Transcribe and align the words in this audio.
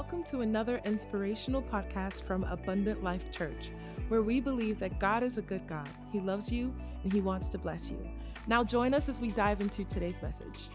Welcome 0.00 0.24
to 0.30 0.40
another 0.40 0.80
inspirational 0.86 1.60
podcast 1.60 2.22
from 2.22 2.44
Abundant 2.44 3.04
Life 3.04 3.30
Church, 3.32 3.70
where 4.08 4.22
we 4.22 4.40
believe 4.40 4.78
that 4.78 4.98
God 4.98 5.22
is 5.22 5.36
a 5.36 5.42
good 5.42 5.66
God. 5.68 5.90
He 6.10 6.20
loves 6.20 6.50
you 6.50 6.74
and 7.02 7.12
He 7.12 7.20
wants 7.20 7.50
to 7.50 7.58
bless 7.58 7.90
you. 7.90 7.98
Now, 8.46 8.64
join 8.64 8.94
us 8.94 9.10
as 9.10 9.20
we 9.20 9.28
dive 9.28 9.60
into 9.60 9.84
today's 9.84 10.22
message. 10.22 10.70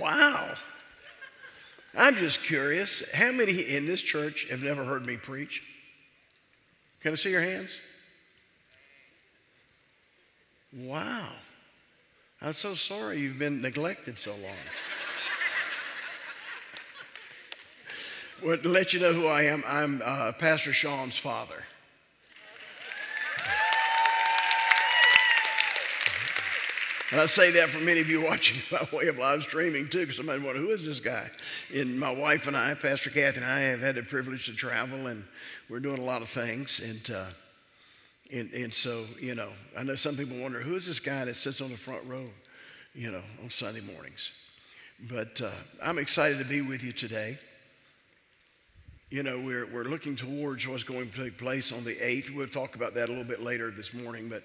Wow. 0.00 0.52
I'm 1.96 2.16
just 2.16 2.42
curious 2.42 3.08
how 3.14 3.30
many 3.30 3.60
in 3.60 3.86
this 3.86 4.02
church 4.02 4.48
have 4.50 4.64
never 4.64 4.84
heard 4.84 5.06
me 5.06 5.16
preach? 5.16 5.62
Can 7.02 7.12
I 7.12 7.14
see 7.14 7.30
your 7.30 7.40
hands? 7.40 7.78
Wow. 10.72 11.28
I'm 12.40 12.52
so 12.52 12.74
sorry 12.74 13.20
you've 13.20 13.38
been 13.38 13.62
neglected 13.62 14.18
so 14.18 14.32
long. 14.32 14.56
Well, 18.44 18.56
to 18.56 18.68
let 18.68 18.92
you 18.92 19.00
know 19.00 19.12
who 19.12 19.26
I 19.26 19.42
am, 19.42 19.62
I'm 19.66 20.02
uh, 20.04 20.32
Pastor 20.32 20.72
Sean's 20.72 21.16
father. 21.16 21.62
And 27.12 27.20
I 27.20 27.26
say 27.26 27.50
that 27.50 27.68
for 27.68 27.78
many 27.84 28.00
of 28.00 28.08
you 28.08 28.22
watching 28.22 28.56
by 28.70 28.96
way 28.96 29.06
of 29.08 29.18
live 29.18 29.42
streaming 29.42 29.88
too, 29.88 30.00
because 30.00 30.16
somebody 30.16 30.42
wonder 30.42 30.60
who 30.60 30.70
is 30.70 30.86
this 30.86 30.98
guy? 30.98 31.28
And 31.74 32.00
my 32.00 32.10
wife 32.10 32.46
and 32.46 32.56
I, 32.56 32.74
Pastor 32.74 33.10
Kathy 33.10 33.36
and 33.36 33.44
I, 33.44 33.60
have 33.60 33.80
had 33.80 33.96
the 33.96 34.02
privilege 34.02 34.46
to 34.46 34.56
travel, 34.56 35.06
and 35.06 35.24
we're 35.68 35.80
doing 35.80 36.00
a 36.00 36.04
lot 36.04 36.22
of 36.22 36.28
things. 36.28 36.80
And 36.80 37.16
uh, 37.16 37.26
and, 38.32 38.50
and 38.54 38.72
so, 38.72 39.04
you 39.20 39.34
know, 39.34 39.50
I 39.78 39.82
know 39.82 39.94
some 39.94 40.16
people 40.16 40.38
wonder 40.38 40.60
who 40.60 40.74
is 40.74 40.86
this 40.86 41.00
guy 41.00 41.26
that 41.26 41.36
sits 41.36 41.60
on 41.60 41.70
the 41.70 41.76
front 41.76 42.02
row, 42.06 42.24
you 42.94 43.12
know, 43.12 43.20
on 43.42 43.50
Sunday 43.50 43.82
mornings. 43.92 44.30
But 45.10 45.38
uh, 45.42 45.50
I'm 45.84 45.98
excited 45.98 46.38
to 46.38 46.44
be 46.46 46.62
with 46.62 46.82
you 46.82 46.92
today. 46.92 47.38
You 49.12 49.22
know, 49.22 49.38
we're, 49.38 49.66
we're 49.66 49.84
looking 49.84 50.16
towards 50.16 50.66
what's 50.66 50.84
going 50.84 51.10
to 51.10 51.24
take 51.24 51.36
place 51.36 51.70
on 51.70 51.84
the 51.84 51.94
8th. 51.96 52.34
We'll 52.34 52.46
talk 52.46 52.76
about 52.76 52.94
that 52.94 53.10
a 53.10 53.12
little 53.12 53.26
bit 53.26 53.42
later 53.42 53.70
this 53.70 53.92
morning, 53.92 54.30
but 54.30 54.42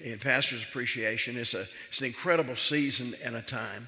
in 0.00 0.18
Pastor's 0.18 0.62
Appreciation, 0.64 1.36
it's, 1.36 1.52
a, 1.52 1.66
it's 1.90 2.00
an 2.00 2.06
incredible 2.06 2.56
season 2.56 3.12
and 3.22 3.36
a 3.36 3.42
time, 3.42 3.86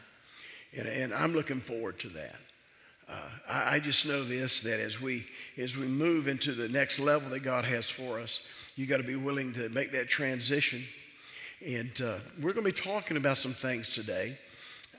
and, 0.76 0.86
and 0.86 1.14
I'm 1.14 1.32
looking 1.32 1.60
forward 1.60 1.98
to 2.00 2.08
that. 2.08 2.36
Uh, 3.08 3.30
I, 3.48 3.76
I 3.76 3.78
just 3.78 4.06
know 4.06 4.22
this 4.22 4.60
that 4.60 4.78
as 4.78 5.00
we, 5.00 5.24
as 5.56 5.78
we 5.78 5.86
move 5.86 6.28
into 6.28 6.52
the 6.52 6.68
next 6.68 7.00
level 7.00 7.30
that 7.30 7.40
God 7.40 7.64
has 7.64 7.88
for 7.88 8.20
us, 8.20 8.46
you 8.76 8.84
got 8.84 8.98
to 8.98 9.02
be 9.02 9.16
willing 9.16 9.54
to 9.54 9.70
make 9.70 9.90
that 9.92 10.10
transition. 10.10 10.82
And 11.66 11.98
uh, 12.02 12.16
we're 12.42 12.52
going 12.52 12.66
to 12.66 12.72
be 12.72 12.90
talking 12.90 13.16
about 13.16 13.38
some 13.38 13.54
things 13.54 13.88
today 13.88 14.36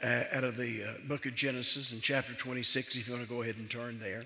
uh, 0.03 0.23
out 0.33 0.43
of 0.43 0.57
the 0.57 0.83
uh, 0.83 1.07
book 1.07 1.27
of 1.27 1.35
Genesis 1.35 1.93
in 1.93 2.01
chapter 2.01 2.33
26, 2.33 2.95
if 2.95 3.07
you 3.07 3.13
want 3.13 3.23
to 3.23 3.31
go 3.31 3.43
ahead 3.43 3.57
and 3.57 3.69
turn 3.69 3.99
there. 3.99 4.25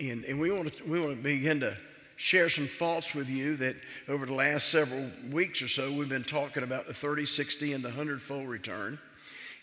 And, 0.00 0.24
and 0.24 0.40
we, 0.40 0.50
want 0.50 0.74
to, 0.74 0.84
we 0.84 1.00
want 1.00 1.16
to 1.16 1.22
begin 1.22 1.60
to 1.60 1.76
share 2.16 2.48
some 2.48 2.66
thoughts 2.66 3.14
with 3.14 3.28
you 3.28 3.56
that 3.56 3.76
over 4.08 4.26
the 4.26 4.34
last 4.34 4.68
several 4.68 5.08
weeks 5.30 5.62
or 5.62 5.68
so, 5.68 5.92
we've 5.92 6.08
been 6.08 6.24
talking 6.24 6.62
about 6.62 6.86
the 6.86 6.94
30, 6.94 7.26
60, 7.26 7.72
and 7.72 7.84
the 7.84 7.88
100 7.88 8.20
fold 8.20 8.48
return 8.48 8.98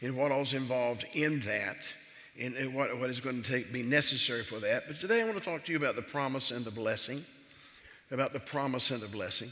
and 0.02 0.15
what 0.15 0.31
all's 0.31 0.53
involved 0.53 1.05
in 1.13 1.39
that 1.41 1.93
and, 2.39 2.55
and 2.55 2.73
what, 2.73 2.97
what 2.99 3.09
is 3.09 3.19
going 3.19 3.41
to 3.41 3.52
take, 3.52 3.73
be 3.73 3.83
necessary 3.83 4.43
for 4.43 4.59
that. 4.59 4.87
But 4.87 4.99
today 4.99 5.21
I 5.21 5.25
want 5.25 5.37
to 5.37 5.43
talk 5.43 5.65
to 5.65 5.71
you 5.71 5.77
about 5.77 5.95
the 5.95 6.02
promise 6.02 6.52
and 6.52 6.65
the 6.65 6.71
blessing 6.71 7.23
about 8.11 8.33
the 8.33 8.39
promise 8.39 8.91
and 8.91 9.02
the 9.02 9.07
blessing. 9.07 9.49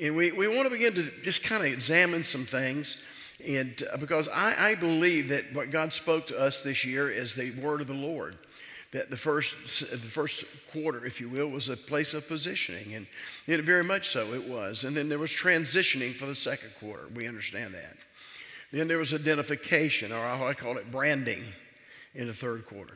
And 0.00 0.16
we, 0.16 0.32
we 0.32 0.48
want 0.48 0.64
to 0.64 0.70
begin 0.70 0.94
to 0.94 1.10
just 1.22 1.44
kind 1.44 1.64
of 1.64 1.72
examine 1.72 2.24
some 2.24 2.44
things. 2.44 3.02
And 3.46 3.82
uh, 3.92 3.96
because 3.96 4.28
I, 4.28 4.70
I 4.70 4.74
believe 4.74 5.28
that 5.28 5.44
what 5.52 5.70
God 5.70 5.92
spoke 5.92 6.26
to 6.28 6.38
us 6.38 6.62
this 6.62 6.84
year 6.84 7.08
is 7.08 7.34
the 7.34 7.52
word 7.52 7.80
of 7.80 7.86
the 7.86 7.94
Lord. 7.94 8.36
That 8.92 9.10
the 9.10 9.16
first, 9.18 9.80
the 9.90 9.98
first 9.98 10.46
quarter, 10.72 11.04
if 11.04 11.20
you 11.20 11.28
will, 11.28 11.48
was 11.48 11.68
a 11.68 11.76
place 11.76 12.14
of 12.14 12.26
positioning. 12.26 12.94
And, 12.94 13.06
and 13.46 13.62
very 13.62 13.84
much 13.84 14.08
so 14.08 14.32
it 14.32 14.48
was. 14.48 14.84
And 14.84 14.96
then 14.96 15.08
there 15.10 15.18
was 15.18 15.30
transitioning 15.30 16.14
for 16.14 16.24
the 16.24 16.34
second 16.34 16.70
quarter. 16.80 17.06
We 17.14 17.28
understand 17.28 17.74
that. 17.74 17.96
Then 18.72 18.88
there 18.88 18.98
was 18.98 19.12
identification, 19.12 20.12
or 20.12 20.24
I 20.24 20.54
call 20.54 20.78
it 20.78 20.90
branding, 20.90 21.42
in 22.14 22.26
the 22.26 22.34
third 22.34 22.66
quarter. 22.66 22.94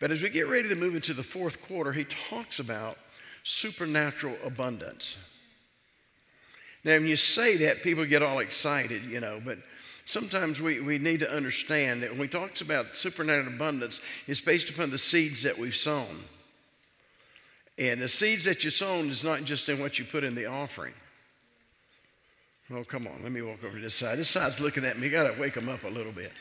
But 0.00 0.10
as 0.10 0.22
we 0.22 0.28
get 0.28 0.48
ready 0.48 0.68
to 0.68 0.74
move 0.74 0.94
into 0.94 1.14
the 1.14 1.22
fourth 1.22 1.62
quarter, 1.62 1.92
he 1.92 2.04
talks 2.04 2.58
about 2.58 2.98
supernatural 3.44 4.36
abundance. 4.44 5.16
Now, 6.84 6.96
when 6.96 7.06
you 7.06 7.16
say 7.16 7.56
that, 7.58 7.82
people 7.82 8.04
get 8.04 8.22
all 8.22 8.40
excited, 8.40 9.02
you 9.04 9.20
know, 9.20 9.40
but 9.42 9.58
sometimes 10.04 10.60
we, 10.60 10.80
we 10.80 10.98
need 10.98 11.20
to 11.20 11.30
understand 11.30 12.02
that 12.02 12.10
when 12.10 12.18
we 12.18 12.28
talk 12.28 12.60
about 12.60 12.96
supernatural 12.96 13.54
abundance, 13.54 14.00
it's 14.26 14.40
based 14.40 14.70
upon 14.70 14.90
the 14.90 14.98
seeds 14.98 15.42
that 15.42 15.58
we've 15.58 15.76
sown. 15.76 16.24
And 17.78 18.00
the 18.00 18.08
seeds 18.08 18.44
that 18.44 18.62
you 18.62 18.70
sown 18.70 19.10
is 19.10 19.24
not 19.24 19.44
just 19.44 19.68
in 19.68 19.80
what 19.80 19.98
you 19.98 20.04
put 20.04 20.22
in 20.22 20.34
the 20.34 20.46
offering. 20.46 20.94
Oh, 22.72 22.84
come 22.84 23.06
on, 23.06 23.22
let 23.22 23.32
me 23.32 23.42
walk 23.42 23.62
over 23.64 23.76
to 23.76 23.82
this 23.82 23.94
side. 23.94 24.18
This 24.18 24.30
side's 24.30 24.60
looking 24.60 24.84
at 24.84 24.98
me. 24.98 25.10
Got 25.10 25.34
to 25.34 25.40
wake 25.40 25.54
them 25.54 25.68
up 25.68 25.84
a 25.84 25.88
little 25.88 26.12
bit. 26.12 26.32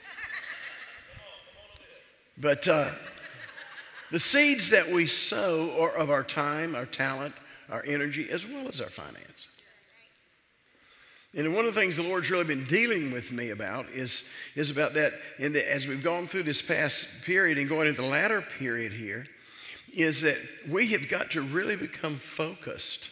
But 2.38 2.68
uh, 2.68 2.90
the 4.12 4.20
seeds 4.20 4.70
that 4.70 4.90
we 4.90 5.06
sow 5.06 5.76
are 5.80 5.92
of 5.92 6.10
our 6.10 6.24
time, 6.24 6.76
our 6.76 6.86
talent, 6.86 7.34
our 7.70 7.84
energy, 7.86 8.30
as 8.30 8.48
well 8.48 8.68
as 8.68 8.80
our 8.80 8.90
finance. 8.90 9.48
And 11.36 11.56
one 11.56 11.66
of 11.66 11.74
the 11.74 11.80
things 11.80 11.98
the 11.98 12.04
Lord's 12.04 12.30
really 12.30 12.44
been 12.44 12.66
dealing 12.66 13.12
with 13.12 13.32
me 13.32 13.50
about 13.50 13.88
is, 13.90 14.30
is 14.56 14.70
about 14.70 14.94
that, 14.94 15.14
and 15.40 15.56
as 15.56 15.88
we've 15.88 16.04
gone 16.04 16.28
through 16.28 16.44
this 16.44 16.62
past 16.62 17.24
period 17.24 17.58
and 17.58 17.68
going 17.68 17.88
into 17.88 18.02
the 18.02 18.08
latter 18.08 18.42
period 18.42 18.92
here, 18.92 19.26
is 19.96 20.22
that 20.22 20.38
we 20.70 20.88
have 20.88 21.10
got 21.10 21.32
to 21.32 21.42
really 21.42 21.76
become 21.76 22.18
focused 22.18 23.10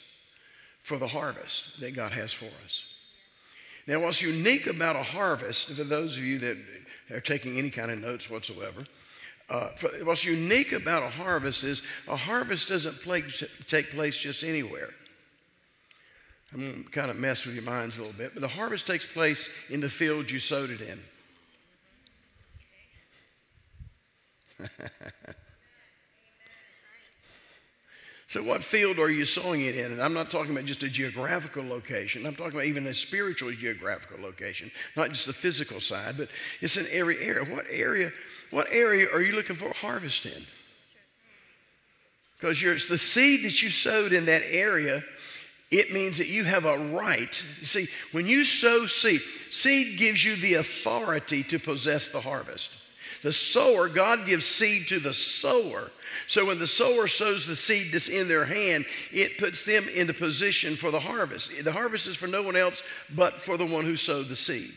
for 0.84 0.98
the 0.98 1.08
harvest 1.08 1.80
that 1.80 1.96
God 1.96 2.12
has 2.12 2.32
for 2.32 2.50
us. 2.64 2.84
Now, 3.88 4.00
what's 4.02 4.22
unique 4.22 4.68
about 4.68 4.96
a 4.96 5.04
harvest, 5.04 5.72
for 5.72 5.84
those 5.84 6.18
of 6.18 6.24
you 6.24 6.38
that 6.40 6.58
are 7.12 7.22
taking 7.22 7.58
any 7.58 7.72
kind 7.72 7.90
of 7.90 8.00
notes 8.00 8.30
whatsoever, 8.30 8.86
uh, 9.50 9.70
what's 10.04 10.24
unique 10.24 10.72
about 10.72 11.04
a 11.04 11.10
harvest 11.10 11.64
is 11.64 11.82
a 12.08 12.16
harvest 12.16 12.70
doesn't 12.70 13.02
play, 13.02 13.24
take 13.68 13.92
place 13.92 14.18
just 14.18 14.44
anywhere. 14.44 14.92
I'm 16.54 16.60
going 16.60 16.84
to 16.84 16.90
kind 16.90 17.10
of 17.10 17.18
mess 17.18 17.46
with 17.46 17.56
your 17.56 17.64
minds 17.64 17.98
a 17.98 18.02
little 18.02 18.18
bit, 18.18 18.34
but 18.34 18.42
the 18.42 18.48
harvest 18.48 18.86
takes 18.86 19.08
place 19.08 19.50
in 19.70 19.80
the 19.80 19.90
field 19.90 20.30
you 20.30 20.40
sowed 20.40 20.70
it 20.70 20.82
in. 20.82 21.00
so, 28.28 28.44
what 28.44 28.64
field 28.64 29.00
are 29.00 29.10
you 29.10 29.26
sowing 29.26 29.62
it 29.62 29.76
in? 29.76 29.94
And 29.94 30.02
I'm 30.02 30.14
not 30.14 30.30
talking 30.30 30.52
about 30.52 30.66
just 30.66 30.84
a 30.84 30.90
geographical 30.90 31.66
location. 31.66 32.26
I'm 32.26 32.36
talking 32.36 32.54
about 32.54 32.66
even 32.66 32.86
a 32.88 32.94
spiritual 32.94 33.52
geographical 33.52 34.22
location, 34.22 34.70
not 34.96 35.10
just 35.10 35.26
the 35.26 35.34
physical 35.34 35.80
side, 35.80 36.18
but 36.18 36.28
it's 36.60 36.76
an 36.78 36.86
every 36.92 37.18
area. 37.20 37.46
What 37.46 37.66
area 37.72 38.12
what 38.52 38.68
area 38.70 39.08
are 39.12 39.22
you 39.22 39.34
looking 39.34 39.56
for 39.56 39.74
harvest 39.74 40.26
in? 40.26 40.46
Because 42.38 42.62
it's 42.62 42.90
the 42.90 42.98
seed 42.98 43.46
that 43.46 43.62
you 43.62 43.70
sowed 43.70 44.14
in 44.14 44.26
that 44.26 44.42
area, 44.50 45.04
it 45.72 45.94
means 45.94 46.18
that 46.18 46.28
you 46.28 46.44
have 46.44 46.66
a 46.66 46.78
right. 46.78 47.44
You 47.62 47.66
see, 47.66 47.88
when 48.12 48.28
you 48.28 48.44
sow 48.44 48.86
seed, 48.86 49.22
seed 49.50 49.98
gives 49.98 50.24
you 50.24 50.36
the 50.36 50.56
authority 50.56 51.44
to 51.44 51.60
possess 51.60 52.12
the 52.12 52.20
harvest. 52.20 52.78
The 53.22 53.32
sower, 53.32 53.88
God 53.88 54.26
gives 54.26 54.46
seed 54.46 54.88
to 54.90 55.00
the 55.00 55.14
sower. 55.14 55.90
So 56.28 56.46
when 56.46 56.60
the 56.60 56.68
sower 56.68 57.08
sows 57.08 57.48
the 57.48 57.56
seed 57.56 57.94
that's 57.94 58.10
in 58.10 58.28
their 58.28 58.46
hand, 58.46 58.86
it 59.12 59.38
puts 59.38 59.64
them 59.64 59.88
in 59.96 60.08
the 60.08 60.14
position 60.14 60.76
for 60.76 60.92
the 60.92 61.00
harvest. 61.00 61.64
The 61.64 61.72
harvest 61.72 62.08
is 62.08 62.18
for 62.18 62.28
no 62.28 62.42
one 62.42 62.56
else 62.56 62.84
but 63.16 63.34
for 63.34 63.56
the 63.58 63.66
one 63.66 63.86
who 63.86 63.96
sowed 63.96 64.28
the 64.28 64.36
seed. 64.36 64.74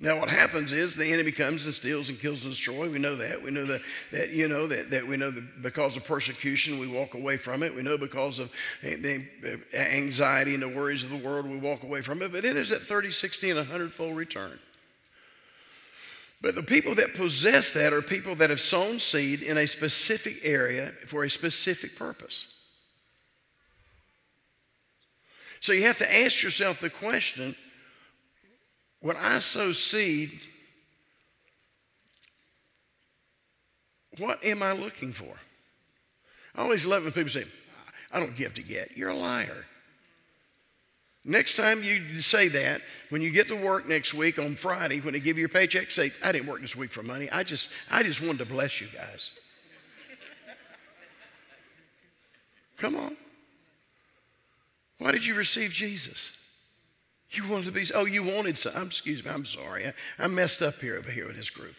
Now, 0.00 0.18
what 0.18 0.28
happens 0.28 0.72
is 0.72 0.96
the 0.96 1.12
enemy 1.12 1.30
comes 1.30 1.66
and 1.66 1.74
steals 1.74 2.08
and 2.08 2.18
kills 2.18 2.44
and 2.44 2.52
destroys. 2.52 2.90
We 2.90 2.98
know 2.98 3.14
that. 3.14 3.40
We 3.40 3.52
know 3.52 3.64
that, 3.64 3.80
that 4.10 4.30
you 4.30 4.48
know, 4.48 4.66
that, 4.66 4.90
that 4.90 5.06
we 5.06 5.16
know 5.16 5.30
that 5.30 5.62
because 5.62 5.96
of 5.96 6.04
persecution, 6.04 6.80
we 6.80 6.88
walk 6.88 7.14
away 7.14 7.36
from 7.36 7.62
it. 7.62 7.74
We 7.74 7.82
know 7.82 7.96
because 7.96 8.40
of 8.40 8.52
the 8.82 9.24
anxiety 9.72 10.54
and 10.54 10.62
the 10.62 10.68
worries 10.68 11.04
of 11.04 11.10
the 11.10 11.16
world, 11.16 11.46
we 11.46 11.58
walk 11.58 11.84
away 11.84 12.00
from 12.00 12.22
it. 12.22 12.32
But 12.32 12.44
it 12.44 12.56
is 12.56 12.72
at 12.72 12.80
30, 12.80 13.12
60, 13.12 13.50
and 13.50 13.58
100 13.58 13.92
fold 13.92 14.16
return. 14.16 14.58
But 16.42 16.56
the 16.56 16.62
people 16.62 16.96
that 16.96 17.14
possess 17.14 17.72
that 17.72 17.92
are 17.92 18.02
people 18.02 18.34
that 18.34 18.50
have 18.50 18.60
sown 18.60 18.98
seed 18.98 19.42
in 19.42 19.56
a 19.56 19.66
specific 19.66 20.38
area 20.42 20.92
for 21.06 21.24
a 21.24 21.30
specific 21.30 21.96
purpose. 21.96 22.52
So 25.60 25.72
you 25.72 25.84
have 25.84 25.96
to 25.98 26.14
ask 26.14 26.42
yourself 26.42 26.80
the 26.80 26.90
question 26.90 27.56
when 29.04 29.18
I 29.18 29.38
sow 29.38 29.72
seed, 29.72 30.30
what 34.16 34.42
am 34.42 34.62
I 34.62 34.72
looking 34.72 35.12
for? 35.12 35.36
I 36.54 36.62
always 36.62 36.86
love 36.86 37.02
when 37.02 37.12
people 37.12 37.28
say, 37.28 37.44
I 38.10 38.18
don't 38.18 38.34
give 38.34 38.54
to 38.54 38.62
get. 38.62 38.96
You're 38.96 39.10
a 39.10 39.14
liar. 39.14 39.66
Next 41.22 41.56
time 41.56 41.82
you 41.82 42.18
say 42.20 42.48
that, 42.48 42.80
when 43.10 43.20
you 43.20 43.30
get 43.30 43.48
to 43.48 43.56
work 43.56 43.86
next 43.86 44.14
week 44.14 44.38
on 44.38 44.54
Friday, 44.54 45.00
when 45.00 45.12
they 45.12 45.20
give 45.20 45.36
you 45.36 45.40
your 45.40 45.48
paycheck, 45.50 45.90
say, 45.90 46.10
I 46.24 46.32
didn't 46.32 46.48
work 46.48 46.62
this 46.62 46.74
week 46.74 46.90
for 46.90 47.02
money. 47.02 47.28
I 47.30 47.42
just, 47.42 47.68
I 47.90 48.02
just 48.02 48.22
wanted 48.22 48.38
to 48.38 48.46
bless 48.46 48.80
you 48.80 48.86
guys. 48.86 49.32
Come 52.78 52.96
on. 52.96 53.18
Why 54.96 55.12
did 55.12 55.26
you 55.26 55.34
receive 55.34 55.74
Jesus? 55.74 56.38
You 57.36 57.48
wanted 57.48 57.66
to 57.66 57.72
be, 57.72 57.84
oh, 57.94 58.04
you 58.04 58.22
wanted 58.22 58.56
some. 58.56 58.72
I'm, 58.76 58.86
excuse 58.86 59.24
me, 59.24 59.30
I'm 59.30 59.44
sorry. 59.44 59.86
I, 59.86 59.92
I 60.18 60.26
messed 60.28 60.62
up 60.62 60.80
here 60.80 60.96
over 60.96 61.10
here 61.10 61.26
with 61.26 61.36
this 61.36 61.50
group. 61.50 61.74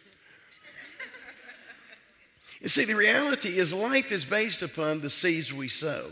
You 2.61 2.69
see, 2.69 2.85
the 2.85 2.95
reality 2.95 3.57
is 3.57 3.73
life 3.73 4.11
is 4.11 4.25
based 4.25 4.61
upon 4.61 5.01
the 5.01 5.09
seeds 5.09 5.53
we 5.53 5.67
sow. 5.67 6.11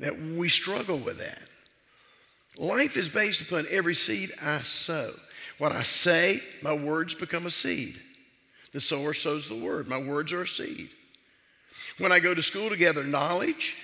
That 0.00 0.18
we 0.18 0.48
struggle 0.48 0.98
with 0.98 1.18
that. 1.18 1.42
Life 2.58 2.96
is 2.96 3.08
based 3.08 3.40
upon 3.40 3.66
every 3.70 3.94
seed 3.94 4.32
I 4.42 4.62
sow. 4.62 5.12
What 5.58 5.72
I 5.72 5.82
say, 5.82 6.40
my 6.62 6.72
words 6.72 7.14
become 7.14 7.46
a 7.46 7.50
seed. 7.50 8.00
The 8.72 8.80
sower 8.80 9.14
sows 9.14 9.48
the 9.48 9.56
word. 9.56 9.86
My 9.86 9.98
words 9.98 10.32
are 10.32 10.42
a 10.42 10.48
seed. 10.48 10.88
When 11.98 12.12
I 12.12 12.18
go 12.18 12.34
to 12.34 12.42
school 12.42 12.70
to 12.70 12.76
gather 12.76 13.04
knowledge, 13.04 13.76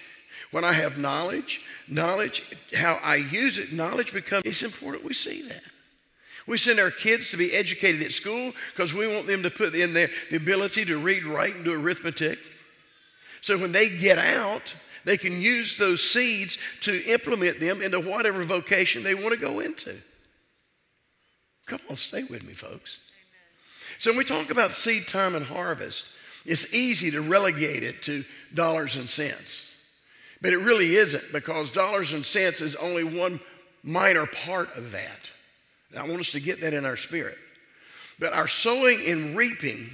when 0.50 0.64
I 0.64 0.73
have 0.73 0.99
knowledge, 0.99 1.62
knowledge, 1.88 2.56
how 2.75 2.99
I 3.02 3.17
use 3.17 3.58
it, 3.58 3.73
knowledge 3.73 4.12
becomes, 4.12 4.44
it's 4.44 4.62
important 4.62 5.05
we 5.05 5.14
see 5.14 5.43
that. 5.43 5.62
We 6.47 6.58
send 6.58 6.81
our 6.81 6.91
kids 6.91 7.31
to 7.31 7.37
be 7.37 7.52
educated 7.52 8.02
at 8.02 8.12
school 8.12 8.52
because 8.73 8.93
we 8.93 9.06
want 9.06 9.26
them 9.26 9.43
to 9.44 9.50
put 9.50 9.75
in 9.75 9.94
there 9.94 10.11
the 10.31 10.37
ability 10.37 10.85
to 10.87 10.99
read, 10.99 11.25
write, 11.25 11.55
and 11.55 11.64
do 11.64 11.81
arithmetic. 11.81 12.38
So 13.41 13.56
when 13.56 13.73
they 13.73 13.88
get 13.88 14.19
out, 14.19 14.75
they 15.05 15.17
can 15.17 15.41
use 15.41 15.76
those 15.76 16.02
seeds 16.02 16.58
to 16.82 17.05
implement 17.06 17.61
them 17.61 17.81
into 17.82 18.00
whatever 18.00 18.43
vocation 18.43 19.03
they 19.03 19.14
want 19.14 19.31
to 19.31 19.37
go 19.37 19.61
into. 19.61 19.96
Come 21.67 21.81
on, 21.88 21.96
stay 21.96 22.25
with 22.25 22.44
me, 22.44 22.53
folks. 22.53 22.99
Amen. 23.08 23.99
So 24.00 24.11
when 24.11 24.19
we 24.19 24.25
talk 24.25 24.50
about 24.50 24.73
seed 24.73 25.06
time 25.06 25.37
and 25.37 25.46
harvest, 25.46 26.06
it's 26.44 26.75
easy 26.75 27.12
to 27.12 27.20
relegate 27.20 27.85
it 27.85 28.03
to 28.03 28.25
dollars 28.55 28.96
and 28.96 29.08
cents. 29.08 29.69
But 30.42 30.52
it 30.52 30.58
really 30.58 30.94
isn't 30.94 31.32
because 31.32 31.70
dollars 31.70 32.12
and 32.12 32.25
cents 32.25 32.60
is 32.60 32.76
only 32.76 33.04
one 33.04 33.40
minor 33.82 34.26
part 34.26 34.75
of 34.76 34.92
that. 34.92 35.31
And 35.90 35.98
I 35.98 36.02
want 36.02 36.20
us 36.20 36.32
to 36.32 36.40
get 36.40 36.60
that 36.60 36.72
in 36.72 36.84
our 36.84 36.96
spirit. 36.96 37.37
But 38.19 38.32
our 38.32 38.48
sowing 38.48 39.00
and 39.06 39.37
reaping 39.37 39.90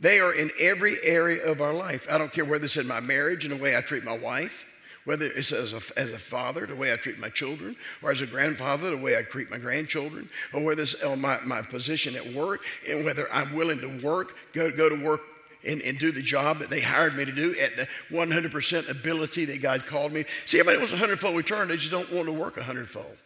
they 0.00 0.18
are 0.18 0.32
in 0.32 0.50
every 0.58 0.96
area 1.04 1.44
of 1.44 1.60
our 1.60 1.74
life. 1.74 2.08
I 2.10 2.16
don't 2.16 2.32
care 2.32 2.44
whether 2.44 2.64
it's 2.64 2.78
in 2.78 2.88
my 2.88 3.00
marriage 3.00 3.44
and 3.44 3.54
the 3.54 3.62
way 3.62 3.76
I 3.76 3.82
treat 3.82 4.02
my 4.02 4.16
wife, 4.16 4.64
whether 5.04 5.26
it's 5.26 5.52
as 5.52 5.74
a, 5.74 5.98
as 5.98 6.10
a 6.10 6.18
father, 6.18 6.64
the 6.64 6.74
way 6.74 6.90
I 6.92 6.96
treat 6.96 7.18
my 7.18 7.28
children, 7.28 7.76
or 8.02 8.10
as 8.10 8.22
a 8.22 8.26
grandfather, 8.26 8.90
the 8.90 8.96
way 8.96 9.18
I 9.18 9.22
treat 9.22 9.50
my 9.50 9.58
grandchildren, 9.58 10.30
or 10.54 10.64
whether 10.64 10.82
it's 10.82 11.04
my, 11.18 11.38
my 11.44 11.60
position 11.60 12.16
at 12.16 12.26
work, 12.32 12.62
and 12.88 13.04
whether 13.04 13.30
I'm 13.30 13.52
willing 13.52 13.78
to 13.80 14.06
work, 14.06 14.34
go, 14.54 14.70
go 14.70 14.88
to 14.88 15.04
work 15.04 15.20
and, 15.66 15.80
and, 15.82 15.98
do 15.98 16.10
the 16.10 16.22
job 16.22 16.58
that 16.58 16.70
they 16.70 16.80
hired 16.80 17.16
me 17.16 17.24
to 17.24 17.32
do 17.32 17.54
at 17.60 17.76
the 17.76 17.86
100% 18.10 18.90
ability 18.90 19.44
that 19.46 19.60
God 19.60 19.86
called 19.86 20.12
me. 20.12 20.24
See, 20.46 20.58
everybody 20.58 20.78
wants 20.78 20.92
a 20.92 20.96
hundredfold 20.96 21.36
return, 21.36 21.68
they 21.68 21.76
just 21.76 21.90
don't 21.90 22.10
want 22.12 22.26
to 22.26 22.32
work 22.32 22.56
a 22.56 22.62
hundredfold. 22.62 23.16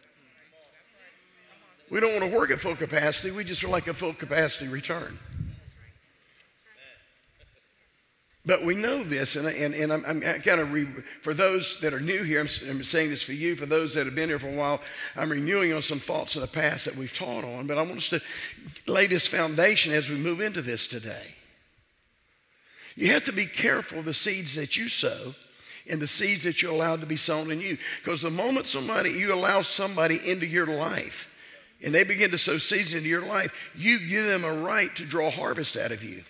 We 1.89 1.99
don't 1.99 2.19
want 2.19 2.31
to 2.31 2.37
work 2.37 2.51
at 2.51 2.59
full 2.59 2.75
capacity, 2.75 3.31
we 3.31 3.43
just 3.43 3.63
are 3.63 3.69
like 3.69 3.87
a 3.87 3.93
full 3.93 4.13
capacity 4.13 4.67
return. 4.67 5.17
But 8.47 8.63
we 8.63 8.75
know 8.75 9.03
this, 9.03 9.35
and, 9.35 9.47
and, 9.47 9.73
and 9.73 9.91
I'm, 9.91 10.05
I'm 10.05 10.21
kind 10.21 10.61
of, 10.61 10.71
re, 10.71 10.85
for 11.21 11.33
those 11.33 11.79
that 11.79 11.95
are 11.95 11.99
new 11.99 12.21
here, 12.21 12.39
I'm, 12.39 12.47
I'm, 12.69 12.83
saying 12.83 13.09
this 13.09 13.23
for 13.23 13.33
you. 13.33 13.55
For 13.55 13.65
those 13.65 13.95
that 13.95 14.05
have 14.05 14.13
been 14.13 14.29
here 14.29 14.37
for 14.37 14.49
a 14.49 14.55
while, 14.55 14.81
I'm 15.15 15.31
renewing 15.31 15.73
on 15.73 15.81
some 15.81 15.97
thoughts 15.97 16.35
of 16.35 16.41
the 16.41 16.47
past 16.47 16.85
that 16.85 16.95
we've 16.95 17.15
taught 17.15 17.43
on. 17.43 17.65
But 17.65 17.79
I 17.79 17.81
want 17.81 17.97
us 17.97 18.09
to 18.09 18.21
lay 18.85 19.07
this 19.07 19.25
foundation 19.25 19.93
as 19.93 20.11
we 20.11 20.17
move 20.17 20.41
into 20.41 20.61
this 20.61 20.85
today. 20.85 21.33
You 22.95 23.11
have 23.11 23.25
to 23.25 23.33
be 23.33 23.45
careful 23.45 23.99
of 23.99 24.05
the 24.05 24.13
seeds 24.13 24.55
that 24.55 24.77
you 24.77 24.87
sow 24.87 25.35
and 25.89 26.01
the 26.01 26.07
seeds 26.07 26.43
that 26.43 26.61
you 26.61 26.71
allow 26.71 26.95
to 26.95 27.05
be 27.05 27.17
sown 27.17 27.51
in 27.51 27.61
you. 27.61 27.77
Because 28.03 28.21
the 28.21 28.29
moment 28.29 28.67
somebody, 28.67 29.11
you 29.11 29.33
allow 29.33 29.61
somebody 29.61 30.19
into 30.27 30.45
your 30.45 30.65
life, 30.65 31.31
and 31.83 31.93
they 31.93 32.03
begin 32.03 32.31
to 32.31 32.37
sow 32.37 32.57
seeds 32.57 32.93
into 32.93 33.07
your 33.07 33.25
life, 33.25 33.71
you 33.75 33.99
give 33.99 34.25
them 34.25 34.43
a 34.43 34.53
right 34.53 34.93
to 34.95 35.05
draw 35.05 35.29
harvest 35.29 35.77
out 35.77 35.91
of 35.91 36.03
you. 36.03 36.23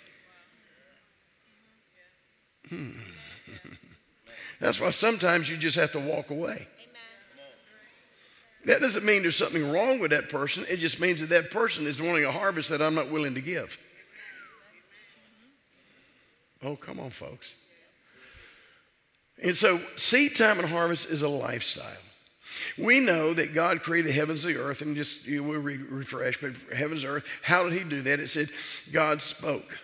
Hmm. 2.70 2.92
That's 4.60 4.80
why 4.80 4.90
sometimes 4.90 5.50
you 5.50 5.58
just 5.58 5.78
have 5.78 5.92
to 5.92 6.00
walk 6.00 6.32
away. 6.32 6.68
That 8.66 8.82
doesn't 8.82 9.06
mean 9.06 9.22
there's 9.22 9.36
something 9.36 9.72
wrong 9.72 10.00
with 10.00 10.10
that 10.10 10.30
person. 10.30 10.66
It 10.68 10.78
just 10.78 11.00
means 11.00 11.22
that 11.22 11.30
that 11.30 11.52
person 11.52 11.86
is 11.86 12.02
wanting 12.02 12.26
a 12.26 12.32
harvest 12.32 12.70
that 12.70 12.82
I'm 12.82 12.96
not 12.96 13.12
willing 13.12 13.36
to 13.36 13.42
give. 13.42 13.78
Oh, 16.66 16.76
come 16.76 17.00
on, 17.00 17.12
folks. 17.12 17.54
And 19.44 19.56
so, 19.56 19.80
seed 19.98 20.36
time 20.36 20.60
and 20.60 20.68
harvest 20.68 21.10
is 21.10 21.22
a 21.22 21.30
lifestyle. 21.30 21.86
We 22.78 23.00
know 23.00 23.34
that 23.34 23.54
God 23.54 23.82
created 23.82 24.10
the 24.10 24.16
heavens 24.16 24.46
and 24.46 24.56
the 24.56 24.60
earth, 24.60 24.82
and 24.82 24.96
just 24.96 25.28
you 25.28 25.44
will 25.44 25.60
refresh, 25.60 26.40
but 26.40 26.56
heavens 26.76 27.04
and 27.04 27.14
earth. 27.14 27.28
How 27.44 27.64
did 27.64 27.74
He 27.74 27.88
do 27.88 28.02
that? 28.04 28.20
It 28.20 28.30
said 28.30 28.50
God 28.92 29.22
spoke. 29.22 29.78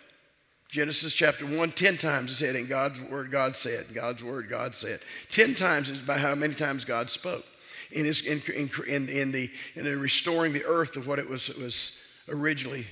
Genesis 0.70 1.14
chapter 1.14 1.46
1, 1.46 1.72
10 1.72 1.98
times 1.98 2.32
it 2.32 2.36
said, 2.36 2.56
in 2.56 2.66
God's 2.66 3.02
word, 3.02 3.30
God 3.30 3.58
said, 3.58 3.94
God's 3.94 4.24
word, 4.24 4.48
God 4.50 4.74
said. 4.74 5.02
10 5.30 5.54
times 5.54 5.90
is 5.90 6.00
by 6.00 6.18
how 6.18 6.34
many 6.34 6.54
times 6.54 6.86
God 6.86 7.10
spoke. 7.10 7.44
In, 7.92 8.06
his, 8.06 8.22
in, 8.22 8.42
in, 8.88 9.10
in, 9.10 9.32
the, 9.34 9.52
in 9.76 10.00
restoring 10.00 10.54
the 10.54 10.64
earth 10.64 10.94
to 10.94 11.02
what 11.02 11.20
it 11.20 11.30
was, 11.30 11.50
it 11.50 11.58
was 11.58 11.98
originally 12.30 12.88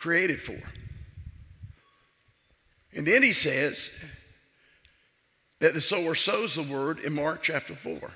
created 0.00 0.40
for. 0.40 0.60
And 2.94 3.06
then 3.06 3.22
he 3.22 3.32
says 3.32 3.90
that 5.60 5.74
the 5.74 5.80
sower 5.80 6.14
sows 6.14 6.54
the 6.54 6.62
word 6.62 6.98
in 7.00 7.12
Mark 7.14 7.42
chapter 7.42 7.74
4. 7.74 8.12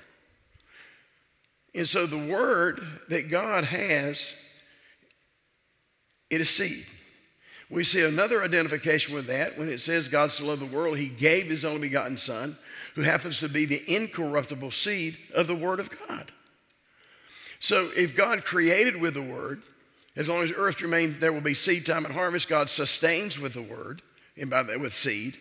And 1.73 1.87
so 1.87 2.05
the 2.05 2.17
word 2.17 2.85
that 3.09 3.29
God 3.29 3.65
has, 3.65 4.33
it 6.29 6.41
is 6.41 6.49
seed. 6.49 6.85
We 7.69 7.83
see 7.83 8.05
another 8.05 8.43
identification 8.43 9.15
with 9.15 9.27
that 9.27 9.57
when 9.57 9.69
it 9.69 9.81
says 9.81 10.07
God 10.07 10.31
so 10.31 10.45
loved 10.45 10.61
the 10.61 10.75
world, 10.75 10.97
he 10.97 11.09
gave 11.09 11.47
his 11.47 11.65
only 11.65 11.87
begotten 11.87 12.17
Son, 12.17 12.57
who 12.93 13.01
happens 13.01 13.39
to 13.39 13.49
be 13.49 13.65
the 13.65 13.81
incorruptible 13.93 14.71
seed 14.71 15.17
of 15.33 15.47
the 15.47 15.55
Word 15.55 15.79
of 15.79 15.89
God. 16.07 16.31
So 17.59 17.89
if 17.95 18.15
God 18.15 18.45
created 18.45 19.01
with 19.01 19.15
the 19.15 19.21
Word, 19.21 19.61
as 20.15 20.29
long 20.29 20.43
as 20.43 20.53
earth 20.55 20.81
remains, 20.81 21.19
there 21.19 21.33
will 21.33 21.41
be 21.41 21.53
seed 21.53 21.85
time 21.85 22.05
and 22.05 22.13
harvest. 22.13 22.47
God 22.47 22.69
sustains 22.69 23.39
with 23.39 23.53
the 23.53 23.61
Word, 23.61 24.01
and 24.37 24.49
by 24.49 24.63
that 24.63 24.79
with 24.79 24.93
seed. 24.93 25.35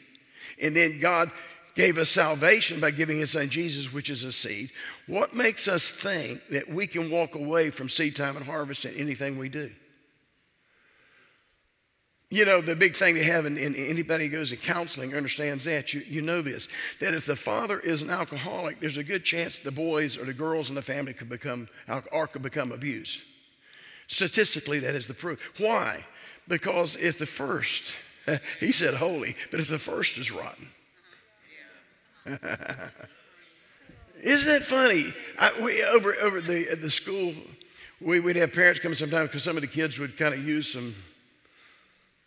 And 0.62 0.74
then 0.74 1.00
God 1.00 1.30
gave 1.74 1.98
us 1.98 2.10
salvation 2.10 2.80
by 2.80 2.90
giving 2.90 3.18
his 3.18 3.32
son 3.32 3.48
Jesus, 3.48 3.92
which 3.92 4.10
is 4.10 4.22
a 4.24 4.32
seed. 4.32 4.70
What 5.06 5.34
makes 5.34 5.66
us 5.66 5.90
think 5.90 6.46
that 6.48 6.68
we 6.68 6.86
can 6.86 7.10
walk 7.10 7.34
away 7.34 7.70
from 7.70 7.88
seed 7.88 8.14
time 8.14 8.36
and 8.36 8.46
harvest 8.46 8.84
in 8.84 8.94
anything 8.94 9.38
we 9.38 9.48
do? 9.48 9.70
You 12.30 12.44
know, 12.44 12.60
the 12.60 12.74
big 12.74 12.96
thing 12.96 13.14
to 13.14 13.22
have, 13.22 13.44
and, 13.44 13.58
anybody 13.58 14.26
who 14.26 14.32
goes 14.32 14.50
to 14.50 14.56
counseling 14.56 15.14
understands 15.14 15.66
that. 15.66 15.94
You, 15.94 16.02
you 16.08 16.20
know 16.20 16.42
this 16.42 16.66
that 16.98 17.14
if 17.14 17.26
the 17.26 17.36
father 17.36 17.78
is 17.78 18.02
an 18.02 18.10
alcoholic, 18.10 18.80
there's 18.80 18.96
a 18.96 19.04
good 19.04 19.24
chance 19.24 19.58
the 19.58 19.70
boys 19.70 20.18
or 20.18 20.24
the 20.24 20.32
girls 20.32 20.68
in 20.68 20.74
the 20.74 20.82
family 20.82 21.12
could 21.12 21.28
become, 21.28 21.68
or 22.10 22.26
could 22.26 22.42
become 22.42 22.72
abused. 22.72 23.20
Statistically, 24.08 24.80
that 24.80 24.94
is 24.94 25.06
the 25.06 25.14
proof. 25.14 25.52
Why? 25.60 26.04
Because 26.48 26.96
if 26.96 27.18
the 27.18 27.26
first, 27.26 27.94
he 28.60 28.72
said 28.72 28.94
holy, 28.94 29.36
but 29.50 29.60
if 29.60 29.68
the 29.68 29.78
first 29.78 30.18
is 30.18 30.30
rotten. 30.30 30.68
Isn't 34.22 34.54
it 34.54 34.62
funny? 34.62 35.02
I, 35.38 35.50
we, 35.62 35.84
over 35.84 36.14
over 36.22 36.40
the, 36.40 36.66
at 36.70 36.80
the 36.80 36.90
school, 36.90 37.34
we, 38.00 38.20
would 38.20 38.36
have 38.36 38.54
parents 38.54 38.80
come 38.80 38.94
sometimes 38.94 39.28
because 39.28 39.42
some 39.42 39.56
of 39.56 39.60
the 39.60 39.68
kids 39.68 39.98
would 39.98 40.16
kind 40.16 40.32
of 40.32 40.46
use 40.46 40.72
some 40.72 40.94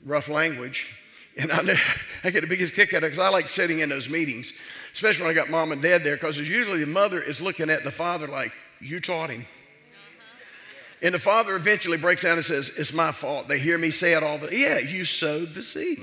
rough 0.06 0.30
language. 0.30 0.94
And 1.42 1.52
I, 1.52 1.58
I 2.24 2.30
get 2.30 2.42
the 2.42 2.48
biggest 2.48 2.76
kick 2.76 2.94
out 2.94 2.98
of 2.98 3.06
it 3.06 3.12
because 3.12 3.26
I 3.26 3.30
like 3.30 3.48
sitting 3.48 3.80
in 3.80 3.90
those 3.90 4.10
meetings, 4.10 4.54
especially 4.94 5.26
when 5.26 5.32
I 5.32 5.40
got 5.40 5.50
mom 5.50 5.72
and 5.72 5.82
dad 5.82 6.04
there, 6.04 6.16
because 6.16 6.38
usually 6.38 6.82
the 6.82 6.92
mother 6.92 7.20
is 7.20 7.42
looking 7.42 7.72
at 7.72 7.84
the 7.84 7.92
father 7.92 8.28
like, 8.28 8.52
You 8.80 9.00
taught 9.00 9.32
him. 9.32 9.48
And 11.02 11.14
the 11.14 11.20
father 11.20 11.56
eventually 11.56 11.98
breaks 11.98 12.24
down 12.24 12.38
and 12.38 12.46
says, 12.46 12.72
It's 12.78 12.94
my 12.94 13.12
fault. 13.12 13.48
They 13.48 13.60
hear 13.60 13.78
me 13.78 13.92
say 13.92 14.14
it 14.14 14.24
all 14.24 14.38
the 14.38 14.56
Yeah, 14.56 14.80
you 14.80 15.06
sowed 15.06 15.54
the 15.54 15.62
seed. 15.62 16.00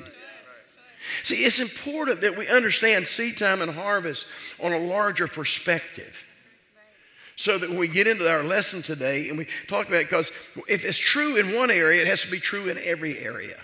See, 1.22 1.36
it's 1.36 1.60
important 1.60 2.22
that 2.22 2.36
we 2.36 2.48
understand 2.48 3.06
seed 3.06 3.36
time 3.36 3.60
and 3.60 3.70
harvest 3.70 4.26
on 4.62 4.72
a 4.72 4.78
larger 4.78 5.26
perspective. 5.26 6.26
So 7.36 7.58
that 7.58 7.68
when 7.68 7.78
we 7.78 7.88
get 7.88 8.06
into 8.06 8.28
our 8.30 8.44
lesson 8.44 8.80
today 8.80 9.28
and 9.28 9.36
we 9.36 9.48
talk 9.66 9.88
about 9.88 10.02
it, 10.02 10.08
because 10.08 10.30
if 10.68 10.84
it's 10.84 10.98
true 10.98 11.36
in 11.36 11.54
one 11.54 11.70
area, 11.70 12.00
it 12.00 12.06
has 12.06 12.22
to 12.22 12.30
be 12.30 12.38
true 12.38 12.68
in 12.68 12.78
every 12.84 13.18
area. 13.18 13.56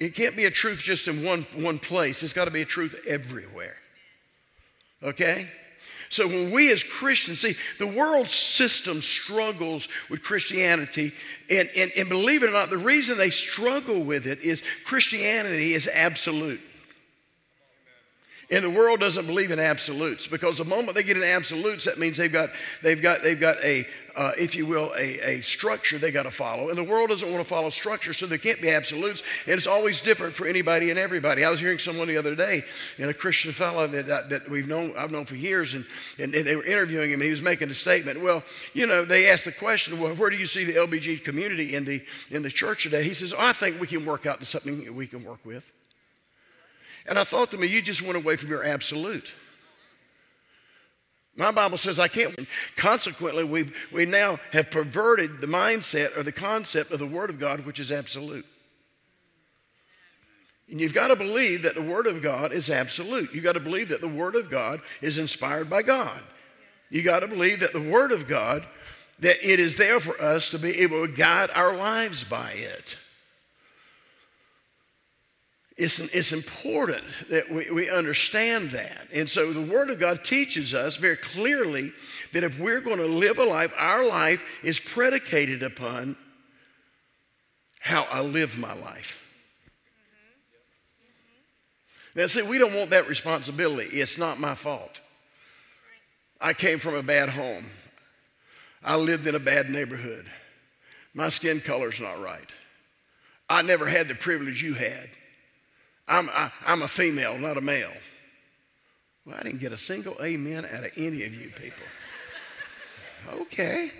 It 0.00 0.14
can't 0.14 0.36
be 0.36 0.46
a 0.46 0.50
truth 0.50 0.80
just 0.80 1.06
in 1.08 1.22
one, 1.24 1.46
one 1.54 1.78
place, 1.78 2.22
it's 2.22 2.32
got 2.32 2.46
to 2.46 2.50
be 2.50 2.62
a 2.62 2.66
truth 2.66 3.04
everywhere. 3.06 3.76
Okay? 5.02 5.48
So 6.08 6.28
when 6.28 6.50
we 6.52 6.72
as 6.72 6.82
Christians 6.82 7.40
see 7.40 7.54
the 7.78 7.86
world 7.86 8.28
system 8.28 9.02
struggles 9.02 9.88
with 10.08 10.22
Christianity, 10.22 11.12
and, 11.50 11.68
and, 11.76 11.90
and 11.96 12.08
believe 12.08 12.42
it 12.42 12.50
or 12.50 12.52
not, 12.52 12.70
the 12.70 12.78
reason 12.78 13.18
they 13.18 13.30
struggle 13.30 14.00
with 14.00 14.26
it 14.26 14.40
is 14.40 14.62
Christianity 14.84 15.72
is 15.72 15.88
absolute. 15.88 16.60
And 18.50 18.64
the 18.64 18.70
world 18.70 19.00
doesn't 19.00 19.26
believe 19.26 19.50
in 19.50 19.58
absolutes 19.58 20.28
because 20.28 20.58
the 20.58 20.64
moment 20.64 20.94
they 20.94 21.02
get 21.02 21.16
in 21.16 21.24
absolutes, 21.24 21.84
that 21.86 21.98
means 21.98 22.16
they've 22.16 22.32
got, 22.32 22.50
they've 22.80 23.02
got, 23.02 23.22
they've 23.22 23.40
got 23.40 23.56
a, 23.64 23.84
uh, 24.16 24.32
if 24.38 24.56
you 24.56 24.64
will, 24.64 24.92
a, 24.96 25.36
a 25.36 25.40
structure 25.42 25.98
they 25.98 26.10
got 26.10 26.22
to 26.22 26.30
follow. 26.30 26.70
And 26.70 26.78
the 26.78 26.84
world 26.84 27.10
doesn't 27.10 27.30
want 27.30 27.42
to 27.42 27.48
follow 27.48 27.68
structure, 27.70 28.14
so 28.14 28.26
there 28.26 28.38
can't 28.38 28.60
be 28.62 28.70
absolutes. 28.70 29.22
And 29.46 29.54
it's 29.54 29.66
always 29.66 30.00
different 30.00 30.34
for 30.34 30.46
anybody 30.46 30.90
and 30.90 30.98
everybody. 30.98 31.44
I 31.44 31.50
was 31.50 31.60
hearing 31.60 31.78
someone 31.78 32.08
the 32.08 32.16
other 32.16 32.34
day, 32.34 32.62
and 32.98 33.10
a 33.10 33.14
Christian 33.14 33.52
fellow 33.52 33.86
that, 33.86 34.08
uh, 34.08 34.22
that 34.28 34.48
we've 34.48 34.68
known, 34.68 34.94
I've 34.96 35.10
known 35.10 35.26
for 35.26 35.36
years, 35.36 35.74
and, 35.74 35.84
and, 36.18 36.34
and, 36.34 36.46
they 36.46 36.56
were 36.56 36.64
interviewing 36.64 37.10
him. 37.10 37.20
He 37.20 37.30
was 37.30 37.42
making 37.42 37.68
a 37.68 37.74
statement. 37.74 38.22
Well, 38.22 38.42
you 38.72 38.86
know, 38.86 39.04
they 39.04 39.28
asked 39.28 39.44
the 39.44 39.52
question, 39.52 40.00
well, 40.00 40.14
where 40.14 40.30
do 40.30 40.36
you 40.36 40.46
see 40.46 40.64
the 40.64 40.74
LBG 40.74 41.22
community 41.22 41.74
in 41.74 41.84
the, 41.84 42.02
in 42.30 42.42
the 42.42 42.50
church 42.50 42.84
today? 42.84 43.02
He 43.02 43.14
says, 43.14 43.34
oh, 43.34 43.38
I 43.38 43.52
think 43.52 43.80
we 43.80 43.86
can 43.86 44.06
work 44.06 44.24
out 44.24 44.40
to 44.40 44.46
something 44.46 44.94
we 44.94 45.06
can 45.06 45.24
work 45.24 45.44
with. 45.44 45.70
And 47.08 47.18
I 47.18 47.24
thought 47.24 47.50
to 47.52 47.58
me, 47.58 47.66
you 47.66 47.82
just 47.82 48.02
went 48.02 48.16
away 48.16 48.36
from 48.36 48.50
your 48.50 48.64
absolute. 48.64 49.32
My 51.36 51.50
Bible 51.50 51.76
says 51.76 51.98
I 51.98 52.08
can't. 52.08 52.34
Consequently, 52.76 53.44
we, 53.44 53.70
we 53.92 54.06
now 54.06 54.38
have 54.52 54.70
perverted 54.70 55.40
the 55.40 55.46
mindset 55.46 56.16
or 56.16 56.22
the 56.22 56.32
concept 56.32 56.90
of 56.90 56.98
the 56.98 57.06
Word 57.06 57.28
of 57.28 57.38
God, 57.38 57.66
which 57.66 57.78
is 57.78 57.92
absolute. 57.92 58.46
And 60.70 60.80
you've 60.80 60.94
got 60.94 61.08
to 61.08 61.16
believe 61.16 61.62
that 61.62 61.74
the 61.74 61.82
Word 61.82 62.06
of 62.06 62.22
God 62.22 62.52
is 62.52 62.70
absolute. 62.70 63.34
You've 63.34 63.44
got 63.44 63.52
to 63.52 63.60
believe 63.60 63.90
that 63.90 64.00
the 64.00 64.08
Word 64.08 64.34
of 64.34 64.50
God 64.50 64.80
is 65.02 65.18
inspired 65.18 65.68
by 65.68 65.82
God. 65.82 66.20
You 66.90 67.02
got 67.02 67.20
to 67.20 67.28
believe 67.28 67.60
that 67.60 67.72
the 67.72 67.82
Word 67.82 68.12
of 68.12 68.26
God, 68.26 68.64
that 69.20 69.36
it 69.42 69.60
is 69.60 69.76
there 69.76 70.00
for 70.00 70.20
us 70.20 70.50
to 70.50 70.58
be 70.58 70.80
able 70.80 71.06
to 71.06 71.12
guide 71.12 71.50
our 71.54 71.76
lives 71.76 72.24
by 72.24 72.52
it 72.52 72.96
it's, 75.76 75.98
it's 75.98 76.32
important 76.32 77.04
that 77.28 77.50
we, 77.50 77.70
we 77.70 77.90
understand 77.90 78.70
that. 78.70 79.06
And 79.14 79.28
so 79.28 79.52
the 79.52 79.70
Word 79.70 79.90
of 79.90 80.00
God 80.00 80.24
teaches 80.24 80.72
us 80.72 80.96
very 80.96 81.16
clearly 81.16 81.92
that 82.32 82.44
if 82.44 82.58
we're 82.58 82.80
going 82.80 82.96
to 82.98 83.06
live 83.06 83.38
a 83.38 83.44
life, 83.44 83.72
our 83.78 84.06
life 84.06 84.64
is 84.64 84.80
predicated 84.80 85.62
upon 85.62 86.16
how 87.80 88.06
I 88.10 88.22
live 88.22 88.58
my 88.58 88.72
life. 88.74 89.22
Now, 92.14 92.26
see, 92.26 92.40
we 92.40 92.56
don't 92.56 92.74
want 92.74 92.90
that 92.90 93.08
responsibility. 93.08 93.98
It's 93.98 94.16
not 94.16 94.40
my 94.40 94.54
fault. 94.54 95.02
I 96.40 96.54
came 96.54 96.78
from 96.78 96.94
a 96.94 97.02
bad 97.02 97.28
home. 97.28 97.64
I 98.82 98.96
lived 98.96 99.26
in 99.26 99.34
a 99.34 99.40
bad 99.40 99.68
neighborhood. 99.68 100.24
My 101.12 101.28
skin 101.28 101.60
color's 101.60 102.00
not 102.00 102.22
right. 102.22 102.48
I 103.50 103.60
never 103.60 103.86
had 103.86 104.08
the 104.08 104.14
privilege 104.14 104.62
you 104.62 104.72
had. 104.72 105.10
I'm, 106.08 106.28
I, 106.30 106.44
am 106.44 106.50
i 106.66 106.72
am 106.72 106.82
a 106.82 106.88
female, 106.88 107.38
not 107.38 107.56
a 107.56 107.60
male. 107.60 107.92
Well, 109.24 109.36
I 109.38 109.42
didn't 109.42 109.60
get 109.60 109.72
a 109.72 109.76
single 109.76 110.16
amen 110.22 110.64
out 110.64 110.84
of 110.84 110.92
any 110.96 111.24
of 111.24 111.34
you 111.34 111.50
people. 111.50 111.86
Okay. 113.32 113.90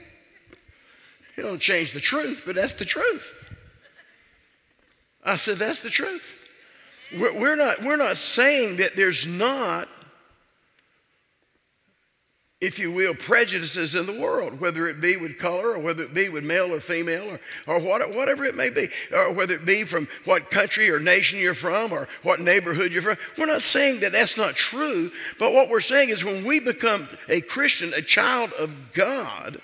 It 1.36 1.42
don't 1.42 1.60
change 1.60 1.92
the 1.92 2.00
truth, 2.00 2.44
but 2.46 2.54
that's 2.54 2.74
the 2.74 2.84
truth. 2.84 3.34
I 5.24 5.36
said, 5.36 5.58
that's 5.58 5.80
the 5.80 5.90
truth. 5.90 6.34
We're, 7.18 7.38
we're, 7.38 7.56
not, 7.56 7.82
we're 7.82 7.96
not 7.96 8.16
saying 8.16 8.76
that 8.76 8.94
there's 8.94 9.26
not 9.26 9.88
if 12.66 12.80
you 12.80 12.90
will, 12.90 13.14
prejudices 13.14 13.94
in 13.94 14.06
the 14.06 14.20
world, 14.20 14.60
whether 14.60 14.88
it 14.88 15.00
be 15.00 15.16
with 15.16 15.38
color 15.38 15.70
or 15.70 15.78
whether 15.78 16.02
it 16.02 16.12
be 16.12 16.28
with 16.28 16.44
male 16.44 16.74
or 16.74 16.80
female 16.80 17.30
or, 17.30 17.40
or 17.66 17.80
what, 17.80 18.14
whatever 18.14 18.44
it 18.44 18.56
may 18.56 18.70
be, 18.70 18.88
or 19.12 19.32
whether 19.32 19.54
it 19.54 19.64
be 19.64 19.84
from 19.84 20.08
what 20.24 20.50
country 20.50 20.90
or 20.90 20.98
nation 20.98 21.38
you're 21.38 21.54
from 21.54 21.92
or 21.92 22.08
what 22.24 22.40
neighborhood 22.40 22.90
you're 22.90 23.02
from. 23.02 23.16
We're 23.38 23.46
not 23.46 23.62
saying 23.62 24.00
that 24.00 24.10
that's 24.12 24.36
not 24.36 24.56
true, 24.56 25.12
but 25.38 25.52
what 25.52 25.70
we're 25.70 25.80
saying 25.80 26.08
is 26.08 26.24
when 26.24 26.44
we 26.44 26.58
become 26.58 27.08
a 27.28 27.40
Christian, 27.40 27.92
a 27.94 28.02
child 28.02 28.52
of 28.58 28.92
God, 28.92 29.60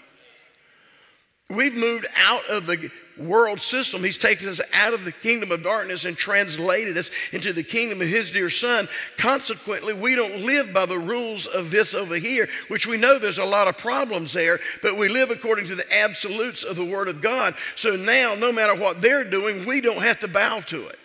we've 1.50 1.76
moved 1.76 2.06
out 2.16 2.48
of 2.48 2.66
the 2.66 2.90
world 3.16 3.60
system. 3.60 4.02
He's 4.02 4.18
taken 4.18 4.48
us 4.48 4.60
out 4.72 4.94
of 4.94 5.04
the 5.04 5.12
kingdom 5.12 5.52
of 5.52 5.62
darkness 5.62 6.04
and 6.04 6.16
translated 6.16 6.96
us 6.96 7.10
into 7.32 7.52
the 7.52 7.62
kingdom 7.62 8.00
of 8.00 8.08
His 8.08 8.30
dear 8.30 8.50
Son. 8.50 8.88
Consequently, 9.16 9.94
we 9.94 10.14
don't 10.14 10.42
live 10.44 10.72
by 10.72 10.86
the 10.86 10.98
rules 10.98 11.46
of 11.46 11.70
this 11.70 11.94
over 11.94 12.16
here, 12.16 12.48
which 12.68 12.86
we 12.86 12.96
know 12.96 13.18
there's 13.18 13.38
a 13.38 13.44
lot 13.44 13.68
of 13.68 13.78
problems 13.78 14.32
there, 14.32 14.60
but 14.82 14.96
we 14.96 15.08
live 15.08 15.30
according 15.30 15.66
to 15.66 15.74
the 15.74 15.92
absolutes 15.92 16.64
of 16.64 16.76
the 16.76 16.84
Word 16.84 17.08
of 17.08 17.20
God. 17.20 17.54
So 17.76 17.96
now, 17.96 18.34
no 18.34 18.52
matter 18.52 18.74
what 18.74 19.00
they're 19.00 19.24
doing, 19.24 19.66
we 19.66 19.80
don't 19.80 20.02
have 20.02 20.20
to 20.20 20.28
bow 20.28 20.60
to 20.60 20.88
it. 20.88 20.98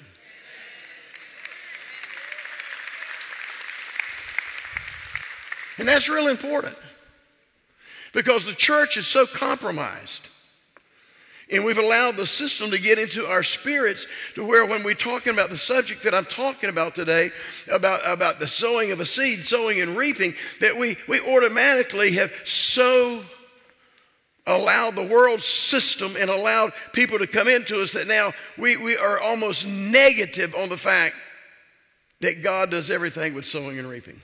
And 5.79 5.87
that's 5.87 6.09
real 6.09 6.27
important 6.27 6.75
because 8.11 8.45
the 8.45 8.53
church 8.53 8.97
is 8.97 9.05
so 9.05 9.27
compromised. 9.27 10.29
And 11.51 11.63
we've 11.63 11.77
allowed 11.77 12.17
the 12.17 12.25
system 12.25 12.71
to 12.71 12.79
get 12.79 12.99
into 12.99 13.25
our 13.25 13.41
spirits 13.41 14.05
to 14.35 14.45
where 14.45 14.65
when 14.65 14.83
we're 14.83 14.95
talking 14.95 15.33
about 15.33 15.49
the 15.49 15.57
subject 15.57 16.03
that 16.03 16.13
I'm 16.13 16.25
talking 16.25 16.69
about 16.69 16.93
today, 16.93 17.29
about, 17.71 18.01
about 18.05 18.39
the 18.39 18.47
sowing 18.47 18.91
of 18.91 18.99
a 18.99 19.05
seed, 19.05 19.43
sowing 19.43 19.79
and 19.79 19.95
reaping, 19.95 20.33
that 20.59 20.77
we, 20.77 20.97
we 21.07 21.21
automatically 21.21 22.11
have 22.13 22.33
so 22.43 23.23
allowed 24.45 24.95
the 24.95 25.03
world 25.03 25.41
system 25.41 26.13
and 26.19 26.29
allowed 26.29 26.71
people 26.91 27.17
to 27.19 27.27
come 27.27 27.47
into 27.47 27.81
us 27.81 27.93
that 27.93 28.07
now 28.07 28.33
we, 28.57 28.75
we 28.75 28.97
are 28.97 29.19
almost 29.19 29.65
negative 29.65 30.53
on 30.55 30.67
the 30.67 30.77
fact 30.77 31.15
that 32.19 32.43
God 32.43 32.71
does 32.71 32.91
everything 32.91 33.33
with 33.33 33.45
sowing 33.45 33.79
and 33.79 33.89
reaping. 33.89 34.19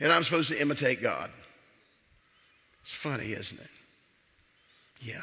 And 0.00 0.12
I'm 0.12 0.24
supposed 0.24 0.50
to 0.50 0.60
imitate 0.60 1.02
God. 1.02 1.30
It's 2.82 2.94
funny, 2.94 3.32
isn't 3.32 3.60
it? 3.60 3.70
Yeah. 5.02 5.20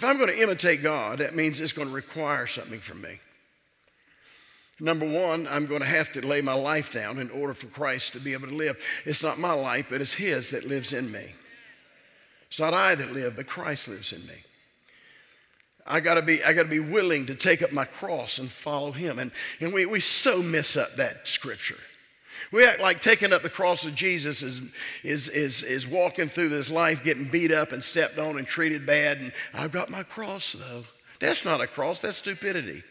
If 0.00 0.04
I'm 0.06 0.16
going 0.16 0.30
to 0.30 0.42
imitate 0.42 0.82
God, 0.82 1.18
that 1.18 1.36
means 1.36 1.60
it's 1.60 1.74
going 1.74 1.88
to 1.88 1.92
require 1.92 2.46
something 2.46 2.80
from 2.80 3.02
me. 3.02 3.20
Number 4.80 5.06
one, 5.06 5.46
I'm 5.50 5.66
going 5.66 5.82
to 5.82 5.86
have 5.86 6.10
to 6.12 6.26
lay 6.26 6.40
my 6.40 6.54
life 6.54 6.90
down 6.90 7.18
in 7.18 7.28
order 7.28 7.52
for 7.52 7.66
Christ 7.66 8.14
to 8.14 8.18
be 8.18 8.32
able 8.32 8.48
to 8.48 8.54
live. 8.54 8.82
It's 9.04 9.22
not 9.22 9.38
my 9.38 9.52
life, 9.52 9.88
but 9.90 10.00
it's 10.00 10.14
His 10.14 10.52
that 10.52 10.64
lives 10.64 10.94
in 10.94 11.12
me. 11.12 11.34
It's 12.48 12.58
not 12.58 12.72
I 12.72 12.94
that 12.94 13.12
live, 13.12 13.36
but 13.36 13.46
Christ 13.46 13.88
lives 13.88 14.14
in 14.14 14.26
me. 14.26 14.42
I 15.86 16.00
gotta 16.00 16.22
be, 16.22 16.42
I 16.44 16.54
gotta 16.54 16.70
be 16.70 16.80
willing 16.80 17.26
to 17.26 17.34
take 17.34 17.60
up 17.60 17.70
my 17.70 17.84
cross 17.84 18.38
and 18.38 18.50
follow 18.50 18.92
him. 18.92 19.18
And, 19.18 19.30
and 19.60 19.70
we, 19.70 19.84
we 19.84 20.00
so 20.00 20.42
miss 20.42 20.78
up 20.78 20.94
that 20.94 21.28
scripture. 21.28 21.76
We 22.52 22.64
act 22.64 22.80
like 22.80 23.02
taking 23.02 23.32
up 23.32 23.42
the 23.42 23.50
cross 23.50 23.84
of 23.84 23.94
Jesus 23.94 24.42
is, 24.42 24.60
is, 25.02 25.28
is, 25.28 25.62
is 25.62 25.86
walking 25.86 26.28
through 26.28 26.50
this 26.50 26.70
life 26.70 27.04
getting 27.04 27.28
beat 27.28 27.52
up 27.52 27.72
and 27.72 27.82
stepped 27.82 28.18
on 28.18 28.38
and 28.38 28.46
treated 28.46 28.86
bad. 28.86 29.18
And 29.18 29.32
I've 29.54 29.72
got 29.72 29.90
my 29.90 30.02
cross, 30.02 30.52
though. 30.52 30.84
That's 31.20 31.44
not 31.44 31.60
a 31.60 31.66
cross, 31.66 32.00
that's 32.00 32.16
stupidity. 32.16 32.82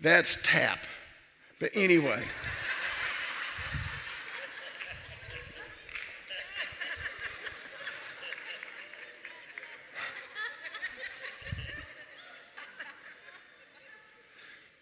That's 0.00 0.38
tap. 0.42 0.78
But 1.58 1.70
anyway. 1.74 2.22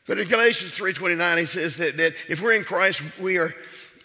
But 0.07 0.19
in 0.19 0.29
Galatians 0.29 0.73
3.29, 0.73 1.39
he 1.39 1.47
says 1.47 1.77
that, 1.77 1.97
that 1.97 2.13
if 2.29 2.43
we're 2.43 2.53
in 2.53 2.65
Christ, 2.65 3.03
we 3.19 3.39
are, 3.39 3.55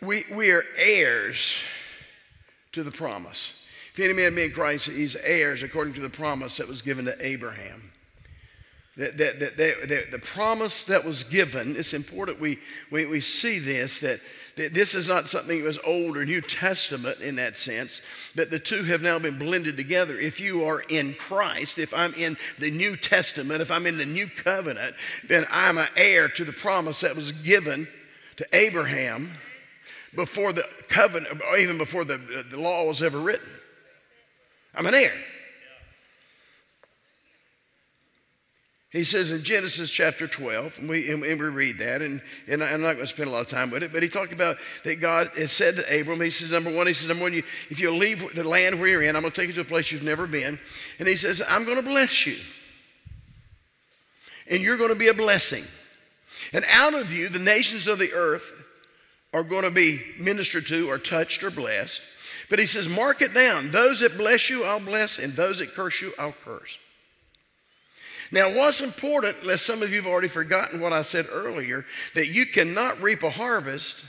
we, 0.01 0.23
we 0.31 0.51
are 0.51 0.63
heirs 0.77 1.61
to 2.71 2.83
the 2.83 2.91
promise. 2.91 3.53
If 3.93 3.99
any 3.99 4.13
man 4.13 4.33
be 4.33 4.45
in 4.45 4.51
Christ, 4.51 4.87
he's 4.87 5.17
heirs 5.17 5.61
according 5.61 5.93
to 5.95 6.01
the 6.01 6.09
promise 6.09 6.57
that 6.57 6.67
was 6.67 6.81
given 6.81 7.05
to 7.05 7.25
Abraham. 7.25 7.91
That, 8.95 9.17
that, 9.17 9.39
that, 9.39 9.57
that, 9.57 10.11
the 10.11 10.19
promise 10.19 10.85
that 10.85 11.05
was 11.05 11.23
given, 11.23 11.75
it's 11.75 11.93
important 11.93 12.39
we, 12.39 12.59
we, 12.91 13.05
we 13.05 13.21
see 13.21 13.59
this, 13.59 13.99
that 13.99 14.19
this 14.59 14.95
is 14.95 15.07
not 15.07 15.27
something 15.27 15.59
that 15.59 15.65
was 15.65 15.79
Old 15.85 16.17
or 16.17 16.25
New 16.25 16.41
Testament 16.41 17.21
in 17.21 17.35
that 17.37 17.57
sense, 17.57 18.01
but 18.35 18.51
the 18.51 18.59
two 18.59 18.83
have 18.83 19.01
now 19.01 19.17
been 19.17 19.37
blended 19.37 19.77
together. 19.77 20.17
If 20.17 20.39
you 20.39 20.65
are 20.65 20.81
in 20.89 21.13
Christ, 21.13 21.77
if 21.77 21.93
I'm 21.93 22.13
in 22.15 22.37
the 22.57 22.71
New 22.71 22.95
Testament, 22.95 23.61
if 23.61 23.71
I'm 23.71 23.85
in 23.85 23.97
the 23.97 24.05
New 24.05 24.27
Covenant, 24.27 24.93
then 25.27 25.45
I'm 25.49 25.77
an 25.77 25.87
heir 25.95 26.27
to 26.29 26.43
the 26.43 26.53
promise 26.53 27.01
that 27.01 27.15
was 27.15 27.31
given 27.31 27.87
to 28.37 28.47
Abraham 28.53 29.31
before 30.15 30.53
the 30.53 30.63
covenant, 30.87 31.41
or 31.49 31.57
even 31.57 31.77
before 31.77 32.03
the, 32.03 32.17
the 32.49 32.59
law 32.59 32.85
was 32.85 33.01
ever 33.01 33.19
written. 33.19 33.49
I'm 34.75 34.85
an 34.85 34.93
heir. 34.95 35.13
He 38.91 39.03
says 39.03 39.31
in 39.31 39.43
Genesis 39.43 39.91
chapter 39.91 40.27
12, 40.27 40.79
and 40.79 40.89
we, 40.89 41.11
and 41.11 41.21
we 41.21 41.33
read 41.33 41.77
that, 41.77 42.01
and, 42.01 42.21
and 42.47 42.63
I'm 42.63 42.81
not 42.81 42.93
going 42.93 43.05
to 43.05 43.07
spend 43.07 43.29
a 43.29 43.31
lot 43.31 43.41
of 43.41 43.47
time 43.47 43.69
with 43.69 43.83
it, 43.83 43.93
but 43.93 44.01
he 44.01 44.09
talked 44.09 44.33
about 44.33 44.57
that 44.83 44.99
God 44.99 45.29
has 45.37 45.51
said 45.51 45.75
to 45.75 46.01
Abram, 46.01 46.19
he 46.21 46.31
says, 46.31 46.51
number 46.51 46.75
one, 46.75 46.87
he 46.87 46.93
says, 46.93 47.07
number 47.07 47.21
one, 47.21 47.33
you, 47.33 47.43
if 47.69 47.79
you'll 47.79 47.97
leave 47.97 48.33
the 48.33 48.43
land 48.43 48.79
where 48.79 48.89
you're 48.89 49.03
in, 49.03 49.15
I'm 49.15 49.21
going 49.21 49.31
to 49.31 49.39
take 49.39 49.49
you 49.49 49.53
to 49.53 49.61
a 49.61 49.65
place 49.65 49.91
you've 49.91 50.01
never 50.01 50.25
been. 50.25 50.57
And 50.97 51.07
he 51.07 51.17
says, 51.17 51.39
I'm 51.47 51.65
going 51.65 51.77
to 51.77 51.87
bless 51.87 52.25
you. 52.25 52.37
And 54.49 54.63
you're 54.63 54.77
going 54.77 54.89
to 54.89 54.95
be 54.95 55.09
a 55.09 55.13
blessing. 55.13 55.65
And 56.51 56.65
out 56.67 56.95
of 56.95 57.13
you, 57.13 57.29
the 57.29 57.37
nations 57.37 57.87
of 57.87 57.99
the 57.99 58.11
earth 58.13 58.53
are 59.35 59.43
going 59.43 59.65
to 59.65 59.71
be 59.71 59.99
ministered 60.19 60.65
to 60.65 60.89
or 60.89 60.97
touched 60.97 61.43
or 61.43 61.51
blessed. 61.51 62.01
But 62.49 62.57
he 62.57 62.65
says, 62.65 62.89
mark 62.89 63.21
it 63.21 63.35
down. 63.35 63.69
Those 63.69 63.99
that 63.99 64.17
bless 64.17 64.49
you, 64.49 64.63
I'll 64.63 64.79
bless, 64.79 65.19
and 65.19 65.33
those 65.33 65.59
that 65.59 65.75
curse 65.75 66.01
you, 66.01 66.11
I'll 66.17 66.33
curse. 66.43 66.79
Now, 68.31 68.53
what's 68.53 68.81
important, 68.81 69.37
unless 69.41 69.61
some 69.61 69.81
of 69.81 69.89
you 69.89 69.97
have 69.97 70.05
already 70.05 70.27
forgotten 70.27 70.79
what 70.79 70.93
I 70.93 71.01
said 71.01 71.27
earlier, 71.31 71.85
that 72.13 72.27
you 72.27 72.45
cannot 72.45 73.01
reap 73.01 73.23
a 73.23 73.29
harvest 73.29 74.05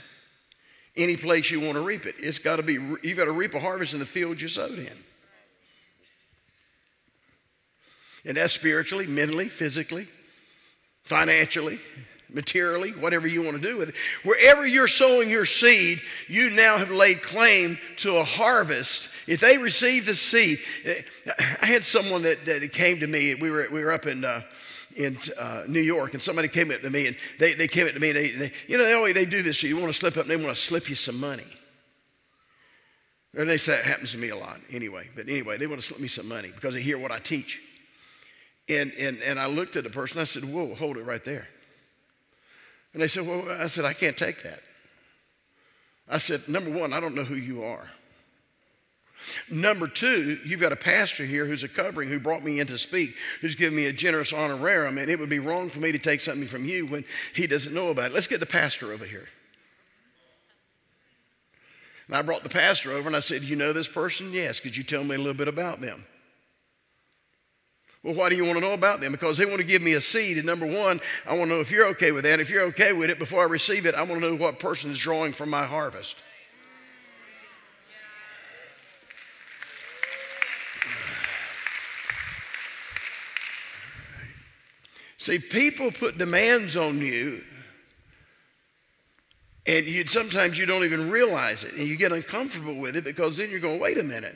any 0.97 1.15
place 1.15 1.49
you 1.49 1.59
want 1.59 1.73
to 1.73 1.81
reap 1.81 2.05
it. 2.05 2.15
It's 2.19 2.39
got 2.39 2.57
to 2.57 2.63
be, 2.63 2.73
you've 2.73 3.17
got 3.17 3.25
to 3.25 3.31
reap 3.31 3.53
a 3.53 3.59
harvest 3.59 3.93
in 3.93 3.99
the 3.99 4.05
field 4.05 4.41
you 4.41 4.47
sowed 4.47 4.77
in. 4.77 4.93
And 8.25 8.37
that's 8.37 8.53
spiritually, 8.53 9.07
mentally, 9.07 9.47
physically, 9.47 10.07
financially, 11.03 11.79
materially, 12.33 12.91
whatever 12.91 13.27
you 13.27 13.43
want 13.43 13.61
to 13.61 13.67
do 13.67 13.77
with 13.77 13.89
it. 13.89 13.95
Wherever 14.23 14.65
you're 14.65 14.87
sowing 14.87 15.29
your 15.29 15.45
seed, 15.45 15.99
you 16.27 16.49
now 16.49 16.77
have 16.77 16.91
laid 16.91 17.21
claim 17.21 17.77
to 17.97 18.17
a 18.17 18.23
harvest 18.23 19.11
if 19.27 19.39
they 19.39 19.57
receive 19.57 20.05
the 20.05 20.15
seed, 20.15 20.59
I 21.61 21.65
had 21.65 21.83
someone 21.83 22.23
that, 22.23 22.43
that 22.45 22.71
came 22.73 22.99
to 22.99 23.07
me. 23.07 23.35
We 23.35 23.51
were, 23.51 23.67
we 23.71 23.83
were 23.83 23.91
up 23.91 24.05
in, 24.05 24.25
uh, 24.25 24.41
in 24.95 25.17
uh, 25.39 25.63
New 25.67 25.79
York, 25.79 26.13
and 26.13 26.21
somebody 26.21 26.47
came 26.47 26.71
up 26.71 26.81
to 26.81 26.89
me, 26.89 27.07
and 27.07 27.15
they, 27.39 27.53
they 27.53 27.67
came 27.67 27.85
up 27.87 27.93
to 27.93 27.99
me, 27.99 28.09
and 28.09 28.17
they, 28.17 28.29
they 28.31 28.51
you 28.67 28.77
know, 28.77 28.85
they 28.85 28.93
always 28.93 29.13
they 29.13 29.25
do 29.25 29.41
this. 29.41 29.61
You 29.63 29.77
want 29.77 29.87
to 29.87 29.93
slip 29.93 30.17
up, 30.17 30.23
and 30.23 30.31
they 30.31 30.35
want 30.35 30.55
to 30.55 30.61
slip 30.61 30.89
you 30.89 30.95
some 30.95 31.19
money. 31.19 31.45
And 33.33 33.49
they 33.49 33.57
say 33.57 33.73
it 33.73 33.85
happens 33.85 34.11
to 34.11 34.17
me 34.17 34.29
a 34.29 34.37
lot 34.37 34.59
anyway. 34.71 35.09
But 35.15 35.29
anyway, 35.29 35.57
they 35.57 35.67
want 35.67 35.79
to 35.79 35.87
slip 35.87 36.01
me 36.01 36.09
some 36.09 36.27
money 36.27 36.51
because 36.53 36.73
they 36.73 36.81
hear 36.81 36.97
what 36.97 37.11
I 37.11 37.19
teach. 37.19 37.61
And, 38.67 38.91
and, 38.99 39.17
and 39.25 39.39
I 39.39 39.47
looked 39.47 39.75
at 39.77 39.85
the 39.85 39.89
person, 39.89 40.19
I 40.19 40.25
said, 40.25 40.43
Whoa, 40.43 40.75
hold 40.75 40.97
it 40.97 41.03
right 41.03 41.23
there. 41.23 41.47
And 42.93 43.01
they 43.01 43.07
said, 43.07 43.27
Well, 43.27 43.45
I 43.49 43.67
said, 43.67 43.85
I 43.85 43.93
can't 43.93 44.17
take 44.17 44.43
that. 44.43 44.61
I 46.09 46.17
said, 46.17 46.47
Number 46.47 46.71
one, 46.71 46.93
I 46.93 46.99
don't 46.99 47.15
know 47.15 47.23
who 47.23 47.35
you 47.35 47.63
are. 47.63 47.89
Number 49.49 49.87
two, 49.87 50.39
you've 50.43 50.59
got 50.61 50.71
a 50.71 50.77
pastor 50.77 51.25
here 51.25 51.45
who's 51.45 51.63
a 51.63 51.67
covering 51.67 52.09
who 52.09 52.19
brought 52.19 52.43
me 52.43 52.59
in 52.59 52.67
to 52.67 52.77
speak, 52.77 53.15
who's 53.39 53.53
given 53.53 53.75
me 53.75 53.85
a 53.85 53.93
generous 53.93 54.33
honorarium, 54.33 54.97
and 54.97 55.09
it 55.11 55.19
would 55.19 55.29
be 55.29 55.39
wrong 55.39 55.69
for 55.69 55.79
me 55.79 55.91
to 55.91 55.99
take 55.99 56.21
something 56.21 56.47
from 56.47 56.65
you 56.65 56.87
when 56.87 57.05
he 57.35 57.45
doesn't 57.45 57.73
know 57.73 57.89
about 57.89 58.11
it. 58.11 58.13
Let's 58.13 58.27
get 58.27 58.39
the 58.39 58.47
pastor 58.47 58.91
over 58.91 59.05
here. 59.05 59.27
And 62.07 62.15
I 62.15 62.23
brought 62.23 62.43
the 62.43 62.49
pastor 62.49 62.91
over 62.91 63.07
and 63.07 63.15
I 63.15 63.21
said, 63.21 63.43
You 63.43 63.55
know 63.55 63.71
this 63.73 63.87
person? 63.87 64.33
Yes. 64.33 64.59
Could 64.59 64.75
you 64.75 64.83
tell 64.83 65.03
me 65.03 65.15
a 65.15 65.17
little 65.17 65.33
bit 65.33 65.47
about 65.47 65.79
them? 65.79 66.03
Well, 68.03 68.15
why 68.15 68.29
do 68.29 68.35
you 68.35 68.43
want 68.43 68.55
to 68.55 68.61
know 68.61 68.73
about 68.73 68.99
them? 68.99 69.11
Because 69.11 69.37
they 69.37 69.45
want 69.45 69.59
to 69.59 69.63
give 69.63 69.81
me 69.81 69.93
a 69.93 70.01
seed. 70.01 70.37
And 70.37 70.45
number 70.45 70.65
one, 70.65 70.99
I 71.27 71.37
want 71.37 71.49
to 71.49 71.55
know 71.55 71.61
if 71.61 71.69
you're 71.69 71.85
okay 71.89 72.11
with 72.11 72.23
that. 72.23 72.39
If 72.39 72.49
you're 72.49 72.63
okay 72.63 72.93
with 72.93 73.11
it, 73.11 73.19
before 73.19 73.41
I 73.41 73.45
receive 73.45 73.85
it, 73.85 73.93
I 73.93 74.01
want 74.01 74.21
to 74.21 74.29
know 74.31 74.35
what 74.35 74.59
person 74.59 74.91
is 74.91 74.97
drawing 74.97 75.33
from 75.33 75.49
my 75.49 75.65
harvest. 75.65 76.15
See, 85.17 85.37
people 85.37 85.91
put 85.91 86.17
demands 86.17 86.75
on 86.75 86.97
you, 86.97 87.43
and 89.67 89.85
you 89.85 90.07
sometimes 90.07 90.57
you 90.57 90.65
don't 90.65 90.83
even 90.83 91.11
realize 91.11 91.63
it, 91.63 91.73
and 91.73 91.87
you 91.87 91.95
get 91.95 92.11
uncomfortable 92.11 92.73
with 92.73 92.95
it 92.95 93.03
because 93.03 93.37
then 93.37 93.51
you're 93.51 93.59
going, 93.59 93.79
wait 93.79 93.99
a 93.99 94.03
minute. 94.03 94.35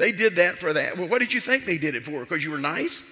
They 0.00 0.12
did 0.12 0.36
that 0.36 0.56
for 0.56 0.72
that. 0.72 0.96
Well, 0.96 1.08
what 1.08 1.18
did 1.18 1.34
you 1.34 1.40
think 1.40 1.66
they 1.66 1.76
did 1.76 1.94
it 1.94 2.04
for? 2.04 2.20
Because 2.20 2.42
you 2.42 2.50
were 2.50 2.56
nice? 2.56 3.02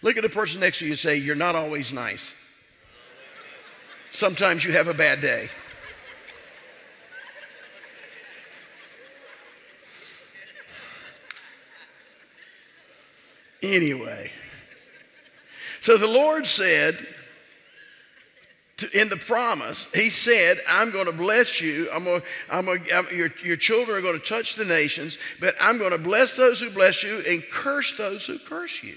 Look 0.00 0.16
at 0.16 0.22
the 0.22 0.28
person 0.28 0.60
next 0.60 0.78
to 0.78 0.84
you 0.84 0.92
and 0.92 0.98
say, 0.98 1.16
You're 1.16 1.34
not 1.34 1.56
always 1.56 1.92
nice. 1.92 2.32
Sometimes 4.12 4.64
you 4.64 4.70
have 4.74 4.86
a 4.86 4.94
bad 4.94 5.20
day. 5.20 5.48
Anyway. 13.60 14.30
So 15.80 15.96
the 15.96 16.06
Lord 16.06 16.46
said, 16.46 16.96
to, 18.78 19.00
in 19.00 19.08
the 19.08 19.16
promise, 19.16 19.86
He 19.94 20.10
said, 20.10 20.58
I'm 20.68 20.90
going 20.90 21.06
to 21.06 21.12
bless 21.12 21.60
you. 21.60 21.88
I'm 21.92 22.04
going, 22.04 22.22
I'm 22.50 22.64
going, 22.64 22.82
I'm, 22.94 23.06
your, 23.14 23.30
your 23.44 23.56
children 23.56 23.98
are 23.98 24.02
going 24.02 24.18
to 24.18 24.24
touch 24.24 24.54
the 24.54 24.64
nations, 24.64 25.18
but 25.40 25.54
I'm 25.60 25.78
going 25.78 25.92
to 25.92 25.98
bless 25.98 26.36
those 26.36 26.60
who 26.60 26.70
bless 26.70 27.02
you 27.02 27.22
and 27.28 27.42
curse 27.52 27.96
those 27.96 28.26
who 28.26 28.38
curse 28.38 28.82
you. 28.82 28.94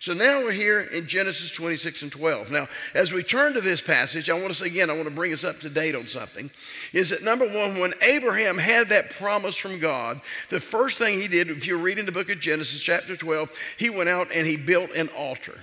So 0.00 0.14
now 0.14 0.44
we're 0.44 0.52
here 0.52 0.80
in 0.80 1.08
Genesis 1.08 1.50
26 1.50 2.02
and 2.02 2.12
12. 2.12 2.52
Now, 2.52 2.68
as 2.94 3.12
we 3.12 3.24
turn 3.24 3.54
to 3.54 3.60
this 3.60 3.82
passage, 3.82 4.30
I 4.30 4.34
want 4.34 4.48
to 4.48 4.54
say 4.54 4.66
again, 4.66 4.90
I 4.90 4.92
want 4.92 5.08
to 5.08 5.14
bring 5.14 5.32
us 5.32 5.42
up 5.42 5.58
to 5.60 5.68
date 5.68 5.96
on 5.96 6.06
something. 6.06 6.50
Is 6.92 7.10
that 7.10 7.24
number 7.24 7.46
one, 7.46 7.80
when 7.80 7.92
Abraham 8.08 8.58
had 8.58 8.88
that 8.88 9.10
promise 9.10 9.56
from 9.56 9.80
God, 9.80 10.20
the 10.50 10.60
first 10.60 10.98
thing 10.98 11.18
he 11.18 11.26
did, 11.26 11.50
if 11.50 11.66
you 11.66 11.76
read 11.76 11.88
reading 11.88 12.06
the 12.06 12.12
book 12.12 12.30
of 12.30 12.38
Genesis, 12.38 12.80
chapter 12.80 13.16
12, 13.16 13.50
he 13.76 13.90
went 13.90 14.08
out 14.08 14.28
and 14.32 14.46
he 14.46 14.56
built 14.56 14.90
an 14.92 15.08
altar. 15.16 15.58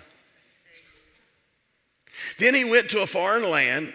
Then 2.38 2.54
he 2.54 2.64
went 2.64 2.90
to 2.92 3.02
a 3.02 3.08
foreign 3.08 3.50
land, 3.50 3.92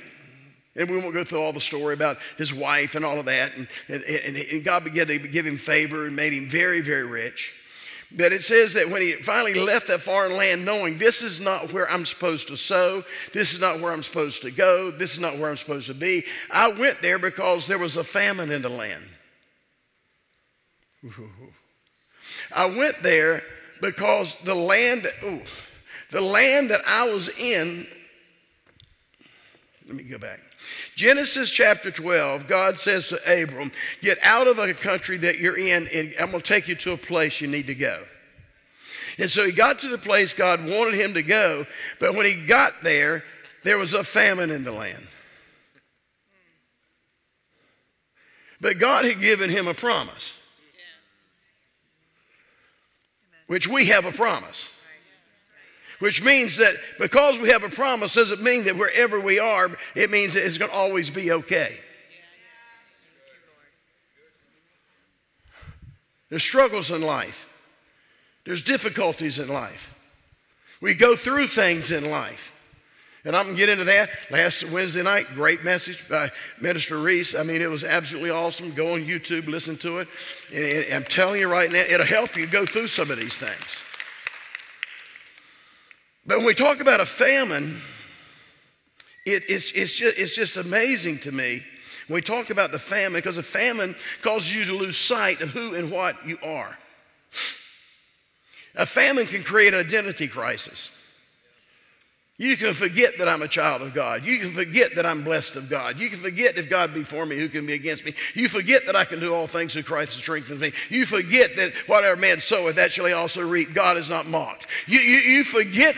and 0.76 0.88
we 0.88 0.98
won't 0.98 1.14
go 1.14 1.24
through 1.24 1.42
all 1.42 1.52
the 1.52 1.60
story 1.60 1.94
about 1.94 2.18
his 2.38 2.54
wife 2.54 2.94
and 2.94 3.04
all 3.04 3.18
of 3.18 3.26
that. 3.26 3.56
And, 3.56 3.68
and, 3.88 4.36
and 4.36 4.64
God 4.64 4.84
began 4.84 5.06
to 5.08 5.18
give 5.18 5.46
him 5.46 5.56
favor 5.56 6.06
and 6.06 6.14
made 6.16 6.32
him 6.32 6.48
very, 6.48 6.80
very 6.80 7.04
rich. 7.04 7.54
But 8.12 8.32
it 8.32 8.42
says 8.42 8.72
that 8.72 8.90
when 8.90 9.02
he 9.02 9.12
finally 9.12 9.54
left 9.54 9.86
that 9.86 10.00
foreign 10.00 10.36
land, 10.36 10.64
knowing 10.64 10.98
this 10.98 11.22
is 11.22 11.40
not 11.40 11.72
where 11.72 11.88
I'm 11.88 12.04
supposed 12.04 12.48
to 12.48 12.56
sow, 12.56 13.04
this 13.32 13.54
is 13.54 13.60
not 13.60 13.80
where 13.80 13.92
I'm 13.92 14.02
supposed 14.02 14.42
to 14.42 14.50
go, 14.50 14.90
this 14.90 15.14
is 15.14 15.20
not 15.20 15.38
where 15.38 15.48
I'm 15.48 15.56
supposed 15.56 15.86
to 15.86 15.94
be, 15.94 16.24
I 16.50 16.68
went 16.72 17.02
there 17.02 17.20
because 17.20 17.68
there 17.68 17.78
was 17.78 17.96
a 17.96 18.02
famine 18.02 18.50
in 18.50 18.62
the 18.62 18.68
land. 18.68 19.04
I 22.54 22.66
went 22.66 23.00
there 23.02 23.42
because 23.80 24.36
the 24.38 24.56
land, 24.56 25.06
ooh, 25.24 25.42
the 26.10 26.20
land 26.20 26.70
that 26.70 26.80
I 26.86 27.08
was 27.08 27.28
in, 27.38 27.86
let 29.90 29.96
me 29.96 30.04
go 30.04 30.18
back. 30.18 30.38
Genesis 30.94 31.50
chapter 31.50 31.90
12, 31.90 32.46
God 32.46 32.78
says 32.78 33.08
to 33.08 33.16
Abram, 33.42 33.72
Get 34.00 34.18
out 34.22 34.46
of 34.46 34.56
the 34.56 34.72
country 34.72 35.16
that 35.16 35.40
you're 35.40 35.58
in, 35.58 35.88
and 35.92 36.14
I'm 36.20 36.30
going 36.30 36.40
to 36.40 36.46
take 36.46 36.68
you 36.68 36.76
to 36.76 36.92
a 36.92 36.96
place 36.96 37.40
you 37.40 37.48
need 37.48 37.66
to 37.66 37.74
go. 37.74 38.00
And 39.18 39.28
so 39.28 39.44
he 39.44 39.50
got 39.50 39.80
to 39.80 39.88
the 39.88 39.98
place 39.98 40.32
God 40.32 40.60
wanted 40.64 40.94
him 40.94 41.14
to 41.14 41.24
go, 41.24 41.66
but 41.98 42.14
when 42.14 42.24
he 42.24 42.46
got 42.46 42.84
there, 42.84 43.24
there 43.64 43.78
was 43.78 43.94
a 43.94 44.04
famine 44.04 44.52
in 44.52 44.62
the 44.62 44.70
land. 44.70 45.04
But 48.60 48.78
God 48.78 49.04
had 49.04 49.20
given 49.20 49.50
him 49.50 49.66
a 49.66 49.74
promise, 49.74 50.38
which 53.48 53.66
we 53.66 53.86
have 53.86 54.04
a 54.04 54.12
promise 54.12 54.70
which 56.00 56.24
means 56.24 56.56
that 56.56 56.74
because 56.98 57.38
we 57.38 57.50
have 57.50 57.62
a 57.62 57.68
promise 57.68 58.14
doesn't 58.14 58.42
mean 58.42 58.64
that 58.64 58.76
wherever 58.76 59.20
we 59.20 59.38
are, 59.38 59.70
it 59.94 60.10
means 60.10 60.34
that 60.34 60.44
it's 60.44 60.58
going 60.58 60.70
to 60.70 60.76
always 60.76 61.10
be 61.10 61.30
okay. 61.30 61.78
There's 66.30 66.42
struggles 66.42 66.90
in 66.90 67.02
life. 67.02 67.48
There's 68.44 68.62
difficulties 68.62 69.38
in 69.38 69.48
life. 69.48 69.94
We 70.80 70.94
go 70.94 71.16
through 71.16 71.48
things 71.48 71.92
in 71.92 72.10
life. 72.10 72.56
And 73.24 73.36
I'm 73.36 73.44
going 73.44 73.56
to 73.56 73.60
get 73.60 73.68
into 73.68 73.84
that. 73.84 74.08
Last 74.30 74.64
Wednesday 74.70 75.02
night, 75.02 75.26
great 75.34 75.62
message 75.62 76.08
by 76.08 76.30
Minister 76.58 76.96
Reese. 76.96 77.34
I 77.34 77.42
mean, 77.42 77.60
it 77.60 77.68
was 77.68 77.84
absolutely 77.84 78.30
awesome. 78.30 78.72
Go 78.72 78.94
on 78.94 79.04
YouTube, 79.04 79.46
listen 79.46 79.76
to 79.78 79.98
it. 79.98 80.08
And 80.54 80.94
I'm 80.94 81.04
telling 81.04 81.40
you 81.40 81.48
right 81.48 81.70
now, 81.70 81.82
it'll 81.90 82.06
help 82.06 82.36
you 82.36 82.46
go 82.46 82.64
through 82.64 82.88
some 82.88 83.10
of 83.10 83.18
these 83.18 83.36
things. 83.36 83.82
But 86.26 86.38
when 86.38 86.46
we 86.46 86.54
talk 86.54 86.80
about 86.80 87.00
a 87.00 87.06
famine, 87.06 87.80
it, 89.24 89.44
it's, 89.48 89.72
it's, 89.72 89.96
just, 89.96 90.18
it's 90.18 90.34
just 90.34 90.56
amazing 90.56 91.18
to 91.20 91.32
me 91.32 91.60
when 92.06 92.16
we 92.16 92.22
talk 92.22 92.50
about 92.50 92.72
the 92.72 92.78
famine 92.78 93.14
because 93.14 93.38
a 93.38 93.42
famine 93.42 93.94
causes 94.22 94.54
you 94.54 94.64
to 94.66 94.74
lose 94.74 94.96
sight 94.96 95.40
of 95.40 95.50
who 95.50 95.74
and 95.74 95.90
what 95.90 96.16
you 96.26 96.38
are. 96.42 96.78
A 98.76 98.86
famine 98.86 99.26
can 99.26 99.42
create 99.42 99.74
an 99.74 99.80
identity 99.80 100.28
crisis. 100.28 100.90
You 102.40 102.56
can 102.56 102.72
forget 102.72 103.18
that 103.18 103.28
I'm 103.28 103.42
a 103.42 103.48
child 103.48 103.82
of 103.82 103.92
God. 103.92 104.24
You 104.24 104.38
can 104.38 104.52
forget 104.52 104.94
that 104.94 105.04
I'm 105.04 105.22
blessed 105.22 105.56
of 105.56 105.68
God. 105.68 105.98
You 105.98 106.08
can 106.08 106.20
forget 106.20 106.56
if 106.56 106.70
God 106.70 106.94
be 106.94 107.04
for 107.04 107.26
me, 107.26 107.36
who 107.36 107.50
can 107.50 107.66
be 107.66 107.74
against 107.74 108.02
me. 108.02 108.14
You 108.32 108.48
forget 108.48 108.86
that 108.86 108.96
I 108.96 109.04
can 109.04 109.20
do 109.20 109.34
all 109.34 109.46
things 109.46 109.74
through 109.74 109.82
Christ 109.82 110.14
who 110.14 110.20
strengthens 110.20 110.58
me. 110.58 110.72
You 110.88 111.04
forget 111.04 111.54
that 111.56 111.74
whatever 111.86 112.18
man 112.18 112.40
soweth, 112.40 112.76
that 112.76 112.92
shall 112.92 113.04
he 113.04 113.12
also 113.12 113.46
reap. 113.46 113.74
God 113.74 113.98
is 113.98 114.08
not 114.08 114.26
mocked. 114.26 114.68
You, 114.86 115.00
you, 115.00 115.18
you 115.18 115.44
forget 115.44 115.94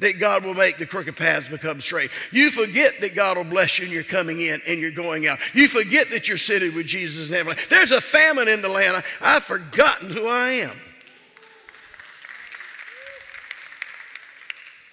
that 0.00 0.18
God 0.18 0.42
will 0.42 0.54
make 0.54 0.78
the 0.78 0.86
crooked 0.86 1.18
paths 1.18 1.48
become 1.48 1.82
straight. 1.82 2.12
You 2.32 2.50
forget 2.50 2.98
that 3.02 3.14
God 3.14 3.36
will 3.36 3.44
bless 3.44 3.78
you 3.78 3.84
and 3.84 3.92
you're 3.92 4.04
coming 4.04 4.40
in 4.40 4.60
and 4.66 4.80
you're 4.80 4.90
going 4.90 5.26
out. 5.26 5.38
You 5.52 5.68
forget 5.68 6.08
that 6.12 6.28
you're 6.28 6.38
seated 6.38 6.74
with 6.74 6.86
Jesus 6.86 7.28
in 7.28 7.36
heaven. 7.36 7.58
There's 7.68 7.92
a 7.92 8.00
famine 8.00 8.48
in 8.48 8.62
the 8.62 8.70
land. 8.70 8.96
I, 8.96 9.02
I've 9.36 9.44
forgotten 9.44 10.08
who 10.08 10.28
I 10.28 10.48
am. 10.48 10.72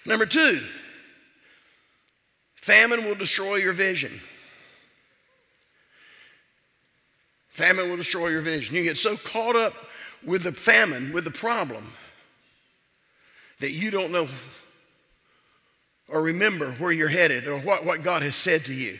Number 0.06 0.26
two, 0.26 0.60
famine 2.54 3.04
will 3.04 3.14
destroy 3.14 3.56
your 3.56 3.72
vision. 3.72 4.20
Famine 7.48 7.88
will 7.88 7.96
destroy 7.96 8.28
your 8.28 8.42
vision. 8.42 8.76
You 8.76 8.84
get 8.84 8.98
so 8.98 9.16
caught 9.16 9.56
up 9.56 9.74
with 10.24 10.42
the 10.42 10.52
famine, 10.52 11.12
with 11.12 11.24
the 11.24 11.30
problem, 11.30 11.90
that 13.60 13.72
you 13.72 13.90
don't 13.90 14.12
know 14.12 14.28
or 16.08 16.22
remember 16.22 16.72
where 16.72 16.92
you're 16.92 17.08
headed 17.08 17.46
or 17.46 17.58
what, 17.58 17.84
what 17.84 18.02
God 18.02 18.22
has 18.22 18.36
said 18.36 18.64
to 18.66 18.74
you. 18.74 18.98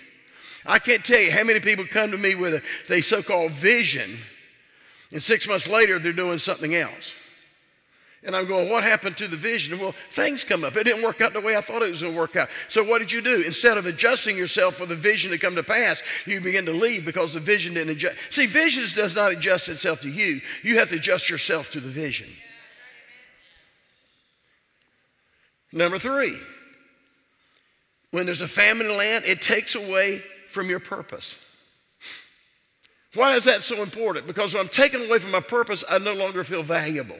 I 0.64 0.78
can't 0.78 1.04
tell 1.04 1.20
you 1.20 1.30
how 1.30 1.44
many 1.44 1.60
people 1.60 1.84
come 1.84 2.10
to 2.10 2.18
me 2.18 2.34
with 2.34 2.54
a 2.54 2.62
they 2.88 3.00
so-called 3.00 3.52
vision, 3.52 4.18
and 5.12 5.22
six 5.22 5.46
months 5.46 5.68
later 5.68 5.98
they're 5.98 6.12
doing 6.12 6.40
something 6.40 6.74
else. 6.74 7.14
And 8.26 8.34
I'm 8.34 8.46
going, 8.46 8.68
what 8.68 8.82
happened 8.82 9.16
to 9.18 9.28
the 9.28 9.36
vision? 9.36 9.78
Well, 9.78 9.92
things 9.92 10.42
come 10.42 10.64
up. 10.64 10.74
It 10.74 10.82
didn't 10.82 11.04
work 11.04 11.20
out 11.20 11.32
the 11.32 11.40
way 11.40 11.56
I 11.56 11.60
thought 11.60 11.82
it 11.82 11.90
was 11.90 12.02
going 12.02 12.12
to 12.12 12.18
work 12.18 12.34
out. 12.34 12.48
So 12.68 12.82
what 12.82 12.98
did 12.98 13.12
you 13.12 13.20
do? 13.20 13.44
Instead 13.46 13.78
of 13.78 13.86
adjusting 13.86 14.36
yourself 14.36 14.74
for 14.74 14.84
the 14.84 14.96
vision 14.96 15.30
to 15.30 15.38
come 15.38 15.54
to 15.54 15.62
pass, 15.62 16.02
you 16.26 16.40
begin 16.40 16.66
to 16.66 16.72
leave 16.72 17.04
because 17.04 17.34
the 17.34 17.40
vision 17.40 17.74
didn't 17.74 17.92
adjust. 17.92 18.16
See, 18.30 18.46
visions 18.46 18.94
does 18.94 19.14
not 19.14 19.30
adjust 19.30 19.68
itself 19.68 20.00
to 20.00 20.10
you. 20.10 20.40
You 20.64 20.80
have 20.80 20.88
to 20.88 20.96
adjust 20.96 21.30
yourself 21.30 21.70
to 21.70 21.80
the 21.80 21.88
vision. 21.88 22.28
Number 25.72 25.98
three, 25.98 26.36
when 28.10 28.26
there's 28.26 28.40
a 28.40 28.48
famine 28.48 28.86
in 28.86 28.92
the 28.92 28.98
land, 28.98 29.24
it 29.24 29.40
takes 29.40 29.76
away 29.76 30.20
from 30.48 30.68
your 30.68 30.80
purpose. 30.80 31.38
Why 33.14 33.36
is 33.36 33.44
that 33.44 33.62
so 33.62 33.82
important? 33.82 34.26
Because 34.26 34.52
when 34.52 34.64
I'm 34.64 34.68
taken 34.68 35.02
away 35.02 35.20
from 35.20 35.30
my 35.30 35.40
purpose, 35.40 35.84
I 35.88 35.98
no 35.98 36.14
longer 36.14 36.42
feel 36.42 36.64
valuable. 36.64 37.18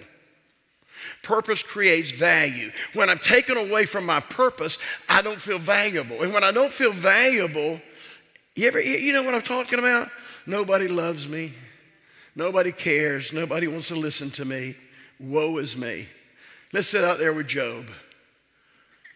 Purpose 1.26 1.64
creates 1.64 2.12
value. 2.12 2.70
When 2.94 3.10
I'm 3.10 3.18
taken 3.18 3.56
away 3.56 3.84
from 3.84 4.06
my 4.06 4.20
purpose, 4.20 4.78
I 5.08 5.22
don't 5.22 5.40
feel 5.40 5.58
valuable. 5.58 6.22
And 6.22 6.32
when 6.32 6.44
I 6.44 6.52
don't 6.52 6.72
feel 6.72 6.92
valuable, 6.92 7.80
you 8.54 8.68
ever 8.68 8.80
you 8.80 9.12
know 9.12 9.24
what 9.24 9.34
I'm 9.34 9.42
talking 9.42 9.80
about? 9.80 10.08
Nobody 10.46 10.86
loves 10.86 11.28
me. 11.28 11.52
Nobody 12.36 12.70
cares. 12.70 13.32
Nobody 13.32 13.66
wants 13.66 13.88
to 13.88 13.96
listen 13.96 14.30
to 14.30 14.44
me. 14.44 14.76
Woe 15.18 15.56
is 15.56 15.76
me. 15.76 16.06
Let's 16.72 16.86
sit 16.86 17.02
out 17.02 17.18
there 17.18 17.32
with 17.32 17.48
Job. 17.48 17.86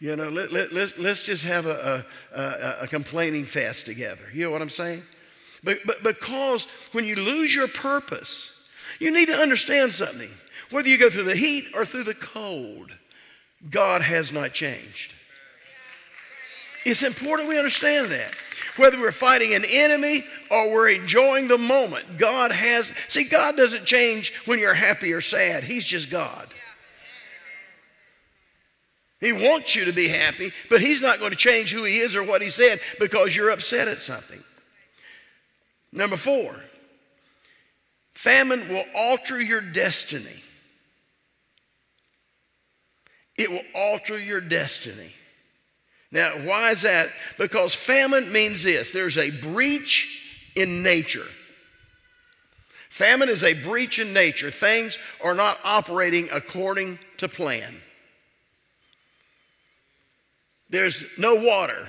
You 0.00 0.16
know, 0.16 0.30
let, 0.30 0.50
let, 0.50 0.72
let, 0.72 0.98
let's 0.98 1.22
just 1.22 1.44
have 1.44 1.66
a, 1.66 2.04
a, 2.34 2.74
a 2.82 2.86
complaining 2.88 3.44
fest 3.44 3.86
together. 3.86 4.24
You 4.34 4.46
know 4.46 4.50
what 4.50 4.62
I'm 4.62 4.68
saying? 4.68 5.04
But, 5.62 5.78
but 5.86 6.02
because 6.02 6.66
when 6.90 7.04
you 7.04 7.14
lose 7.14 7.54
your 7.54 7.68
purpose, 7.68 8.50
you 8.98 9.12
need 9.12 9.26
to 9.26 9.36
understand 9.36 9.92
something. 9.92 10.30
Whether 10.70 10.88
you 10.88 10.98
go 10.98 11.10
through 11.10 11.24
the 11.24 11.36
heat 11.36 11.66
or 11.74 11.84
through 11.84 12.04
the 12.04 12.14
cold, 12.14 12.92
God 13.68 14.02
has 14.02 14.32
not 14.32 14.52
changed. 14.52 15.14
It's 16.86 17.02
important 17.02 17.48
we 17.48 17.58
understand 17.58 18.10
that. 18.10 18.32
Whether 18.76 18.98
we're 18.98 19.12
fighting 19.12 19.54
an 19.54 19.64
enemy 19.68 20.24
or 20.50 20.72
we're 20.72 20.90
enjoying 20.90 21.48
the 21.48 21.58
moment, 21.58 22.18
God 22.18 22.52
has. 22.52 22.86
See, 23.08 23.24
God 23.24 23.56
doesn't 23.56 23.84
change 23.84 24.32
when 24.46 24.58
you're 24.58 24.74
happy 24.74 25.12
or 25.12 25.20
sad, 25.20 25.64
He's 25.64 25.84
just 25.84 26.10
God. 26.10 26.48
He 29.20 29.32
wants 29.32 29.76
you 29.76 29.84
to 29.84 29.92
be 29.92 30.08
happy, 30.08 30.52
but 30.70 30.80
He's 30.80 31.02
not 31.02 31.18
going 31.18 31.32
to 31.32 31.36
change 31.36 31.72
who 31.72 31.84
He 31.84 31.98
is 31.98 32.16
or 32.16 32.22
what 32.22 32.40
He 32.40 32.48
said 32.48 32.80
because 32.98 33.36
you're 33.36 33.50
upset 33.50 33.88
at 33.88 33.98
something. 33.98 34.42
Number 35.92 36.16
four, 36.16 36.54
famine 38.14 38.66
will 38.68 38.84
alter 38.94 39.40
your 39.40 39.60
destiny 39.60 40.42
it 43.40 43.50
will 43.50 43.62
alter 43.74 44.18
your 44.20 44.42
destiny. 44.42 45.14
Now, 46.12 46.30
why 46.44 46.72
is 46.72 46.82
that? 46.82 47.08
Because 47.38 47.74
famine 47.74 48.30
means 48.30 48.62
this 48.62 48.92
there's 48.92 49.16
a 49.16 49.30
breach 49.30 50.50
in 50.54 50.82
nature. 50.82 51.26
Famine 52.90 53.28
is 53.28 53.42
a 53.42 53.54
breach 53.54 53.98
in 53.98 54.12
nature. 54.12 54.50
Things 54.50 54.98
are 55.24 55.34
not 55.34 55.58
operating 55.64 56.28
according 56.32 56.98
to 57.16 57.28
plan. 57.28 57.74
There's 60.68 61.04
no 61.18 61.36
water 61.36 61.88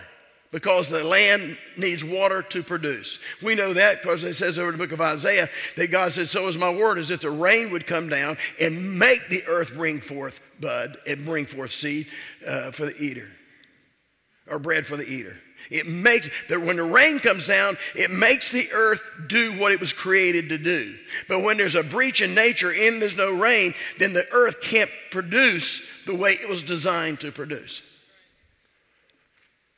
because 0.51 0.89
the 0.89 1.03
land 1.03 1.57
needs 1.77 2.03
water 2.03 2.41
to 2.41 2.61
produce. 2.61 3.19
We 3.41 3.55
know 3.55 3.73
that 3.73 4.01
because 4.01 4.23
it 4.23 4.33
says 4.33 4.59
over 4.59 4.69
in 4.69 4.77
the 4.77 4.83
book 4.83 4.91
of 4.91 5.01
Isaiah 5.01 5.47
that 5.77 5.91
God 5.91 6.11
said, 6.11 6.27
So 6.27 6.47
is 6.47 6.57
my 6.57 6.69
word, 6.69 6.97
as 6.97 7.09
if 7.09 7.21
the 7.21 7.31
rain 7.31 7.71
would 7.71 7.87
come 7.87 8.09
down 8.09 8.37
and 8.59 8.99
make 8.99 9.27
the 9.29 9.43
earth 9.47 9.73
bring 9.73 10.01
forth 10.01 10.41
bud 10.59 10.97
and 11.07 11.25
bring 11.25 11.45
forth 11.45 11.71
seed 11.71 12.07
uh, 12.47 12.71
for 12.71 12.85
the 12.85 12.95
eater, 12.97 13.27
or 14.47 14.59
bread 14.59 14.85
for 14.85 14.97
the 14.97 15.07
eater. 15.07 15.37
It 15.69 15.87
makes 15.87 16.29
that 16.49 16.59
when 16.59 16.75
the 16.75 16.83
rain 16.83 17.19
comes 17.19 17.47
down, 17.47 17.77
it 17.95 18.11
makes 18.11 18.51
the 18.51 18.67
earth 18.73 19.01
do 19.27 19.57
what 19.57 19.71
it 19.71 19.79
was 19.79 19.93
created 19.93 20.49
to 20.49 20.57
do. 20.57 20.95
But 21.29 21.43
when 21.43 21.55
there's 21.55 21.75
a 21.75 21.83
breach 21.83 22.19
in 22.19 22.35
nature 22.35 22.73
and 22.73 23.01
there's 23.01 23.15
no 23.15 23.31
rain, 23.31 23.73
then 23.97 24.11
the 24.11 24.27
earth 24.33 24.59
can't 24.61 24.89
produce 25.11 25.81
the 26.05 26.15
way 26.15 26.31
it 26.31 26.49
was 26.49 26.61
designed 26.61 27.21
to 27.21 27.31
produce 27.31 27.83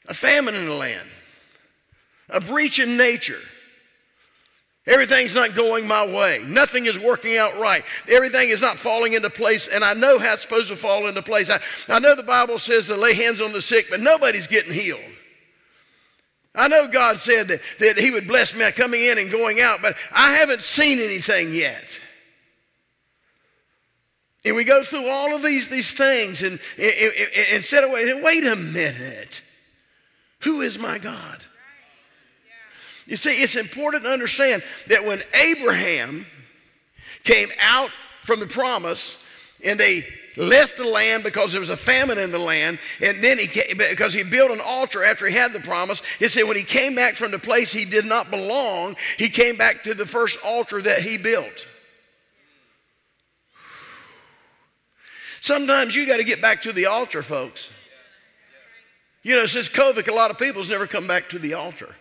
a 0.07 0.13
famine 0.13 0.55
in 0.55 0.65
the 0.65 0.73
land, 0.73 1.07
a 2.29 2.41
breach 2.41 2.79
in 2.79 2.97
nature. 2.97 3.39
Everything's 4.85 5.33
not 5.33 5.55
going 5.55 5.87
my 5.87 6.05
way. 6.05 6.41
Nothing 6.45 6.87
is 6.87 6.99
working 6.99 7.37
out 7.37 7.57
right. 7.57 7.85
Everything 8.09 8.49
is 8.49 8.61
not 8.61 8.77
falling 8.77 9.13
into 9.13 9.29
place, 9.29 9.69
and 9.73 9.81
I 9.81 9.93
know 9.93 10.19
how 10.19 10.33
it's 10.33 10.41
supposed 10.41 10.67
to 10.69 10.75
fall 10.75 11.07
into 11.07 11.21
place. 11.21 11.49
I, 11.49 11.59
I 11.87 11.99
know 11.99 12.15
the 12.15 12.23
Bible 12.23 12.59
says 12.59 12.87
to 12.87 12.97
lay 12.97 13.13
hands 13.13 13.39
on 13.39 13.53
the 13.53 13.61
sick, 13.61 13.85
but 13.89 14.01
nobody's 14.01 14.47
getting 14.47 14.73
healed. 14.73 14.99
I 16.53 16.67
know 16.67 16.87
God 16.87 17.17
said 17.17 17.47
that, 17.47 17.61
that 17.79 17.97
He 17.97 18.11
would 18.11 18.27
bless 18.27 18.55
me 18.57 18.69
coming 18.71 19.01
in 19.03 19.17
and 19.17 19.31
going 19.31 19.61
out, 19.61 19.79
but 19.81 19.95
I 20.13 20.33
haven't 20.33 20.61
seen 20.61 20.99
anything 20.99 21.53
yet. 21.53 21.99
And 24.45 24.57
we 24.57 24.65
go 24.65 24.83
through 24.83 25.07
all 25.07 25.33
of 25.33 25.41
these, 25.41 25.69
these 25.69 25.93
things 25.93 26.43
and, 26.43 26.59
and, 26.77 26.93
and, 27.01 27.29
and 27.53 27.63
said, 27.63 27.89
wait 27.89 28.45
a 28.45 28.57
minute. 28.57 29.41
Who 30.43 30.61
is 30.61 30.77
my 30.77 30.97
God? 30.97 31.43
You 33.05 33.17
see, 33.17 33.41
it's 33.41 33.55
important 33.55 34.03
to 34.03 34.09
understand 34.09 34.63
that 34.87 35.03
when 35.05 35.19
Abraham 35.33 36.25
came 37.23 37.49
out 37.61 37.89
from 38.21 38.39
the 38.39 38.47
promise 38.47 39.21
and 39.65 39.79
they 39.79 40.01
left 40.35 40.77
the 40.77 40.85
land 40.85 41.23
because 41.23 41.51
there 41.51 41.59
was 41.59 41.69
a 41.69 41.77
famine 41.77 42.17
in 42.17 42.31
the 42.31 42.39
land, 42.39 42.79
and 43.01 43.23
then 43.23 43.37
he 43.37 43.47
came, 43.47 43.77
because 43.77 44.13
he 44.13 44.23
built 44.23 44.51
an 44.51 44.59
altar 44.65 45.03
after 45.03 45.27
he 45.27 45.33
had 45.33 45.53
the 45.53 45.59
promise. 45.59 46.01
It 46.19 46.29
said 46.29 46.43
when 46.43 46.57
he 46.57 46.63
came 46.63 46.95
back 46.95 47.13
from 47.13 47.31
the 47.31 47.39
place 47.39 47.71
he 47.71 47.85
did 47.85 48.05
not 48.05 48.31
belong, 48.31 48.95
he 49.17 49.29
came 49.29 49.57
back 49.57 49.83
to 49.83 49.93
the 49.93 50.05
first 50.05 50.37
altar 50.43 50.81
that 50.81 50.99
he 50.99 51.17
built. 51.17 51.67
Sometimes 55.39 55.95
you 55.95 56.07
got 56.07 56.17
to 56.17 56.23
get 56.23 56.41
back 56.41 56.61
to 56.63 56.71
the 56.71 56.85
altar, 56.85 57.21
folks. 57.21 57.69
You 59.23 59.37
know, 59.37 59.45
since 59.45 59.69
COVID, 59.69 60.07
a 60.07 60.13
lot 60.13 60.31
of 60.31 60.37
people's 60.37 60.69
never 60.69 60.85
come 60.85 61.07
back 61.07 61.29
to 61.29 61.39
the 61.39 61.53
altar. 61.53 61.95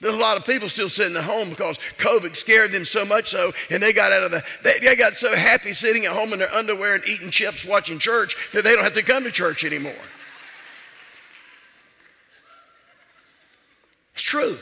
There's 0.00 0.14
a 0.14 0.18
lot 0.18 0.36
of 0.36 0.44
people 0.44 0.68
still 0.68 0.90
sitting 0.90 1.16
at 1.16 1.24
home 1.24 1.48
because 1.48 1.78
COVID 1.96 2.36
scared 2.36 2.72
them 2.72 2.84
so 2.84 3.06
much 3.06 3.30
so, 3.30 3.52
and 3.70 3.82
they 3.82 3.94
got 3.94 4.12
out 4.12 4.24
of 4.24 4.30
the, 4.32 4.42
they, 4.62 4.78
they 4.80 4.96
got 4.96 5.14
so 5.14 5.34
happy 5.34 5.72
sitting 5.72 6.04
at 6.04 6.12
home 6.12 6.34
in 6.34 6.40
their 6.40 6.52
underwear 6.52 6.94
and 6.94 7.08
eating 7.08 7.30
chips 7.30 7.64
watching 7.64 7.98
church 7.98 8.50
that 8.52 8.64
they 8.64 8.72
don't 8.72 8.84
have 8.84 8.92
to 8.92 9.02
come 9.02 9.24
to 9.24 9.30
church 9.30 9.64
anymore. 9.64 9.94
It's 14.12 14.22
true. 14.22 14.58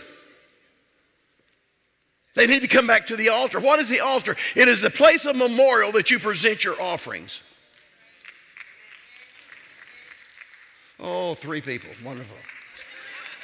They 2.35 2.47
need 2.47 2.61
to 2.61 2.69
come 2.69 2.87
back 2.87 3.09
to 3.09 3.17
the 3.17 3.31
altar. 3.31 3.59
What 3.59 3.81
is 3.81 3.88
the 3.88 4.01
altar? 4.01 4.37
It 4.55 4.69
is 4.69 4.81
the 4.81 4.91
place 4.91 5.27
of 5.27 5.37
memorial 5.37 5.91
that 5.93 6.11
you 6.11 6.21
present 6.21 6.62
your 6.65 6.81
offerings. 6.81 7.43
Oh, 11.03 11.35
three 11.35 11.61
people. 11.61 11.91
Wonderful. 12.05 12.37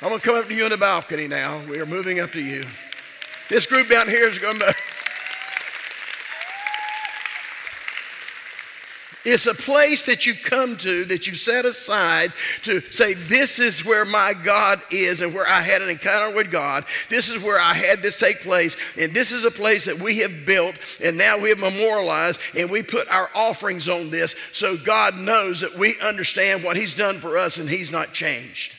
I'm 0.01 0.11
going 0.11 0.21
to 0.21 0.27
come 0.27 0.37
up 0.37 0.47
to 0.47 0.55
you 0.55 0.65
in 0.65 0.71
the 0.71 0.77
balcony 0.77 1.27
now. 1.27 1.61
We 1.69 1.81
are 1.81 1.87
moving 1.87 2.21
up 2.21 2.31
to 2.33 2.43
you. 2.43 2.63
This 3.49 3.67
group 3.67 3.89
down 3.89 4.09
here 4.09 4.29
is 4.29 4.39
going 4.39 4.59
to. 4.61 4.75
It's 9.31 9.47
a 9.47 9.55
place 9.55 10.07
that 10.07 10.25
you 10.25 10.33
come 10.33 10.79
to 10.79 11.05
that 11.05 11.27
you've 11.27 11.37
set 11.37 11.67
aside 11.67 12.33
to 12.63 12.81
say, 12.91 13.13
This 13.13 13.59
is 13.59 13.85
where 13.85 14.07
my 14.07 14.33
God 14.43 14.81
is 14.91 15.21
and 15.21 15.35
where 15.35 15.47
I 15.47 15.61
had 15.61 15.83
an 15.83 15.91
encounter 15.91 16.35
with 16.35 16.51
God. 16.51 16.87
This 17.11 17.29
is 17.29 17.43
where 17.43 17.61
I 17.61 17.75
had 17.75 18.01
this 18.01 18.19
take 18.19 18.41
place. 18.41 18.75
And 18.99 19.13
this 19.13 19.31
is 19.31 19.45
a 19.45 19.51
place 19.51 19.85
that 19.85 19.99
we 19.99 20.19
have 20.21 20.47
built 20.47 20.77
and 21.05 21.19
now 21.19 21.37
we 21.37 21.51
have 21.51 21.59
memorialized 21.59 22.41
and 22.57 22.71
we 22.71 22.83
put 22.83 23.07
our 23.09 23.29
offerings 23.35 23.87
on 23.87 24.09
this 24.09 24.35
so 24.55 24.79
God 24.79 25.19
knows 25.19 25.61
that 25.61 25.77
we 25.77 26.01
understand 26.01 26.65
what 26.65 26.79
He's 26.79 26.95
done 26.95 27.21
for 27.21 27.37
us 27.37 27.59
and 27.59 27.69
He's 27.69 27.93
not 27.93 28.15
changed. 28.15 28.75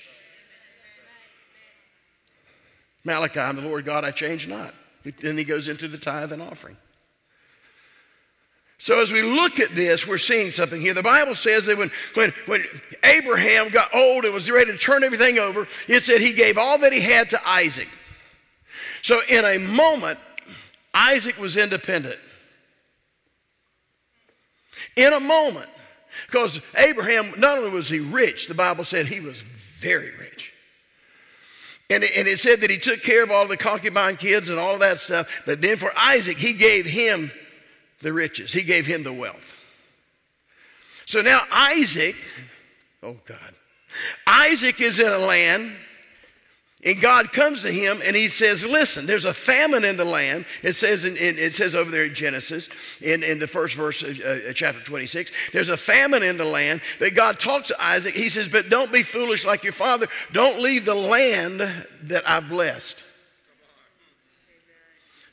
Malachi, 3.04 3.40
I'm 3.40 3.56
the 3.56 3.62
Lord 3.62 3.86
God, 3.86 4.04
I 4.04 4.10
change 4.10 4.48
not. 4.48 4.74
Then 5.04 5.38
he 5.38 5.44
goes 5.44 5.70
into 5.70 5.88
the 5.88 5.98
tithe 5.98 6.32
and 6.32 6.42
offering. 6.42 6.76
So 8.80 9.02
as 9.02 9.12
we 9.12 9.22
look 9.22 9.60
at 9.60 9.76
this, 9.76 10.08
we're 10.08 10.18
seeing 10.18 10.52
something 10.52 10.80
here. 10.80 10.94
The 10.94 11.04
Bible 11.04 11.36
says 11.36 11.66
that 11.66 11.78
when, 11.78 11.92
when, 12.14 12.32
when 12.46 12.64
Abraham 13.04 13.70
got 13.70 13.94
old 13.94 14.24
and 14.24 14.34
was 14.34 14.50
ready 14.50 14.72
to 14.72 14.78
turn 14.78 15.04
everything 15.04 15.38
over, 15.38 15.68
it 15.90 16.02
said 16.02 16.22
he 16.22 16.32
gave 16.32 16.58
all 16.58 16.78
that 16.80 16.94
he 16.94 17.02
had 17.02 17.30
to 17.32 17.48
Isaac. 17.48 17.90
So 19.02 19.20
in 19.30 19.44
a 19.44 19.58
moment, 19.58 20.18
Isaac 20.94 21.38
was 21.38 21.58
independent. 21.58 22.18
In 24.96 25.12
a 25.12 25.20
moment, 25.20 25.70
because 26.26 26.62
Abraham, 26.78 27.34
not 27.38 27.58
only 27.58 27.72
was 27.72 27.90
he 27.90 28.00
rich, 28.00 28.48
the 28.48 28.54
Bible 28.54 28.86
said 28.86 29.08
he 29.08 29.20
was 29.20 29.42
very 29.42 30.12
rich. 30.18 30.54
And 31.90 32.04
it, 32.04 32.12
and 32.18 32.28
it 32.30 32.40
said 32.40 32.62
that 32.62 32.70
he 32.70 32.78
took 32.78 33.02
care 33.02 33.24
of 33.24 33.32
all 33.32 33.46
the 33.46 33.58
concubine 33.58 34.16
kids 34.16 34.50
and 34.50 34.58
all 34.58 34.78
that 34.78 35.00
stuff. 35.00 35.42
But 35.46 35.62
then 35.62 35.76
for 35.76 35.92
Isaac, 35.98 36.38
he 36.38 36.54
gave 36.54 36.86
him 36.86 37.30
the 38.02 38.14
riches, 38.14 38.52
he 38.52 38.64
gave 38.64 38.86
him 38.86 39.04
the 39.04 39.14
wealth. 39.14 39.56
So 41.06 41.22
now 41.22 41.42
Isaac, 41.52 42.16
oh 43.04 43.18
God, 43.26 43.54
Isaac 44.28 44.80
is 44.80 45.00
in 45.00 45.12
a 45.12 45.18
land 45.18 45.72
and 46.86 47.02
God 47.02 47.34
comes 47.34 47.62
to 47.64 47.72
him 47.72 48.00
and 48.06 48.16
he 48.16 48.30
says, 48.30 48.66
Listen, 48.66 49.06
there's 49.06 49.26
a 49.26 49.34
famine 49.34 49.84
in 49.84 49.98
the 49.98 50.06
land. 50.06 50.46
It 50.64 50.74
says, 50.74 51.04
in, 51.04 51.18
in 51.18 51.38
it 51.38 51.54
says 51.54 51.76
over 51.76 51.92
there 51.92 52.06
in 52.06 52.14
Genesis, 52.14 52.70
in, 53.02 53.22
in 53.22 53.38
the 53.38 53.48
first 53.48 53.76
verse 53.76 54.02
of 54.02 54.18
uh, 54.22 54.50
uh 54.50 54.54
chapter 54.54 54.82
26, 54.82 55.32
there's 55.52 55.68
a 55.68 55.76
famine 55.76 56.24
in 56.24 56.38
the 56.38 56.46
land. 56.46 56.80
But 56.98 57.16
God 57.16 57.38
talks 57.38 57.68
to 57.68 57.84
Isaac. 57.84 58.14
He 58.14 58.30
says, 58.30 58.48
But 58.48 58.70
don't 58.70 58.94
be 58.94 59.04
foolish 59.04 59.46
like 59.46 59.64
your 59.64 59.74
father. 59.74 60.08
Don't 60.32 60.62
leave 60.62 60.86
the 60.86 60.96
land 60.96 61.60
that 62.04 62.24
I've 62.30 62.48
blessed. 62.48 63.04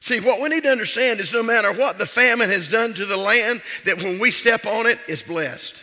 See, 0.06 0.20
what 0.20 0.40
we 0.40 0.48
need 0.48 0.62
to 0.62 0.68
understand 0.68 1.18
is 1.18 1.32
no 1.32 1.42
matter 1.42 1.72
what 1.72 1.98
the 1.98 2.06
famine 2.06 2.48
has 2.48 2.68
done 2.68 2.94
to 2.94 3.06
the 3.06 3.16
land, 3.16 3.60
that 3.86 4.00
when 4.00 4.20
we 4.20 4.30
step 4.30 4.64
on 4.64 4.86
it, 4.86 5.00
it's 5.08 5.22
blessed. 5.24 5.82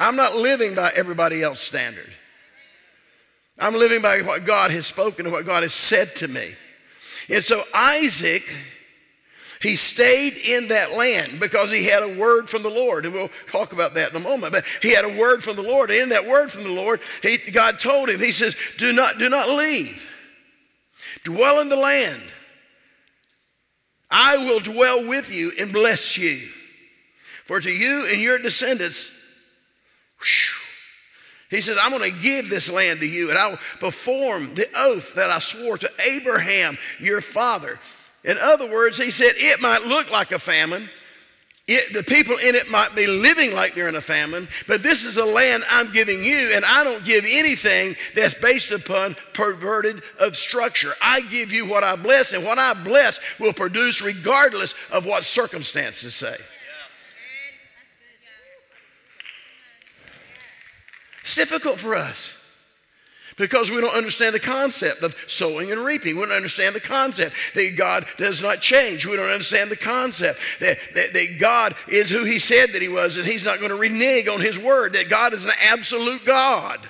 I'm 0.00 0.16
not 0.16 0.34
living 0.34 0.74
by 0.74 0.90
everybody 0.96 1.44
else's 1.44 1.64
standard. 1.64 2.10
I'm 3.56 3.76
living 3.76 4.02
by 4.02 4.22
what 4.22 4.44
God 4.44 4.72
has 4.72 4.84
spoken 4.84 5.26
and 5.26 5.32
what 5.32 5.46
God 5.46 5.62
has 5.62 5.74
said 5.74 6.16
to 6.16 6.26
me. 6.26 6.56
And 7.28 7.44
so 7.44 7.62
Isaac, 7.72 8.42
he 9.62 9.76
stayed 9.76 10.38
in 10.38 10.66
that 10.70 10.94
land 10.94 11.38
because 11.38 11.70
he 11.70 11.84
had 11.84 12.02
a 12.02 12.18
word 12.18 12.50
from 12.50 12.64
the 12.64 12.68
Lord. 12.68 13.04
And 13.04 13.14
we'll 13.14 13.30
talk 13.46 13.72
about 13.72 13.94
that 13.94 14.10
in 14.10 14.16
a 14.16 14.28
moment. 14.28 14.52
But 14.52 14.64
he 14.82 14.92
had 14.92 15.04
a 15.04 15.16
word 15.16 15.44
from 15.44 15.54
the 15.54 15.62
Lord. 15.62 15.92
And 15.92 16.00
in 16.00 16.08
that 16.08 16.26
word 16.26 16.50
from 16.50 16.64
the 16.64 16.72
Lord, 16.72 16.98
he, 17.22 17.38
God 17.52 17.78
told 17.78 18.10
him, 18.10 18.18
He 18.18 18.32
says, 18.32 18.56
Do 18.76 18.92
not, 18.92 19.18
do 19.18 19.28
not 19.28 19.48
leave. 19.50 20.08
Dwell 21.24 21.60
in 21.60 21.68
the 21.68 21.76
land. 21.76 22.22
I 24.10 24.38
will 24.38 24.60
dwell 24.60 25.06
with 25.06 25.32
you 25.32 25.52
and 25.58 25.72
bless 25.72 26.16
you. 26.16 26.48
For 27.44 27.60
to 27.60 27.70
you 27.70 28.06
and 28.10 28.20
your 28.20 28.38
descendants, 28.38 29.16
he 31.50 31.60
says, 31.60 31.78
I'm 31.80 31.90
going 31.90 32.12
to 32.12 32.20
give 32.20 32.48
this 32.48 32.70
land 32.70 33.00
to 33.00 33.06
you, 33.06 33.30
and 33.30 33.38
I'll 33.38 33.58
perform 33.80 34.54
the 34.54 34.68
oath 34.76 35.14
that 35.14 35.30
I 35.30 35.40
swore 35.40 35.76
to 35.78 35.90
Abraham, 36.08 36.78
your 37.00 37.20
father. 37.20 37.78
In 38.22 38.36
other 38.38 38.70
words, 38.70 38.98
he 38.98 39.10
said, 39.10 39.32
it 39.34 39.60
might 39.60 39.84
look 39.84 40.12
like 40.12 40.30
a 40.30 40.38
famine, 40.38 40.88
it, 41.72 41.94
the 41.94 42.02
people 42.02 42.36
in 42.38 42.56
it 42.56 42.68
might 42.68 42.96
be 42.96 43.06
living 43.06 43.54
like 43.54 43.74
they're 43.74 43.88
in 43.88 43.94
a 43.94 44.00
famine, 44.00 44.48
but 44.66 44.82
this 44.82 45.04
is 45.04 45.18
a 45.18 45.24
land 45.24 45.62
I'm 45.70 45.92
giving 45.92 46.20
you, 46.20 46.50
and 46.52 46.64
I 46.64 46.82
don't 46.82 47.04
give 47.04 47.24
anything 47.24 47.94
that's 48.16 48.34
based 48.34 48.72
upon 48.72 49.14
perverted 49.34 50.02
of 50.18 50.34
structure. 50.34 50.92
I 51.00 51.20
give 51.20 51.52
you 51.52 51.68
what 51.68 51.84
I 51.84 51.94
bless, 51.94 52.32
and 52.32 52.44
what 52.44 52.58
I 52.58 52.74
bless 52.82 53.20
will 53.38 53.52
produce 53.52 54.02
regardless 54.02 54.74
of 54.90 55.06
what 55.06 55.24
circumstances 55.24 56.12
say. 56.14 56.34
It's 61.22 61.36
difficult 61.36 61.78
for 61.78 61.94
us 61.94 62.39
because 63.36 63.70
we 63.70 63.80
don't 63.80 63.96
understand 63.96 64.34
the 64.34 64.40
concept 64.40 65.02
of 65.02 65.16
sowing 65.26 65.72
and 65.72 65.84
reaping. 65.84 66.16
We 66.16 66.22
don't 66.22 66.32
understand 66.32 66.74
the 66.74 66.80
concept 66.80 67.34
that 67.54 67.74
God 67.76 68.06
does 68.16 68.42
not 68.42 68.60
change. 68.60 69.06
We 69.06 69.16
don't 69.16 69.30
understand 69.30 69.70
the 69.70 69.76
concept 69.76 70.40
that, 70.60 70.76
that, 70.94 71.12
that 71.12 71.36
God 71.40 71.74
is 71.88 72.10
who 72.10 72.24
He 72.24 72.38
said 72.38 72.70
that 72.72 72.82
He 72.82 72.88
was 72.88 73.16
and 73.16 73.26
He's 73.26 73.44
not 73.44 73.58
going 73.58 73.70
to 73.70 73.76
renege 73.76 74.28
on 74.28 74.40
His 74.40 74.58
word, 74.58 74.92
that 74.94 75.08
God 75.08 75.32
is 75.32 75.44
an 75.44 75.52
absolute 75.62 76.24
God. 76.24 76.88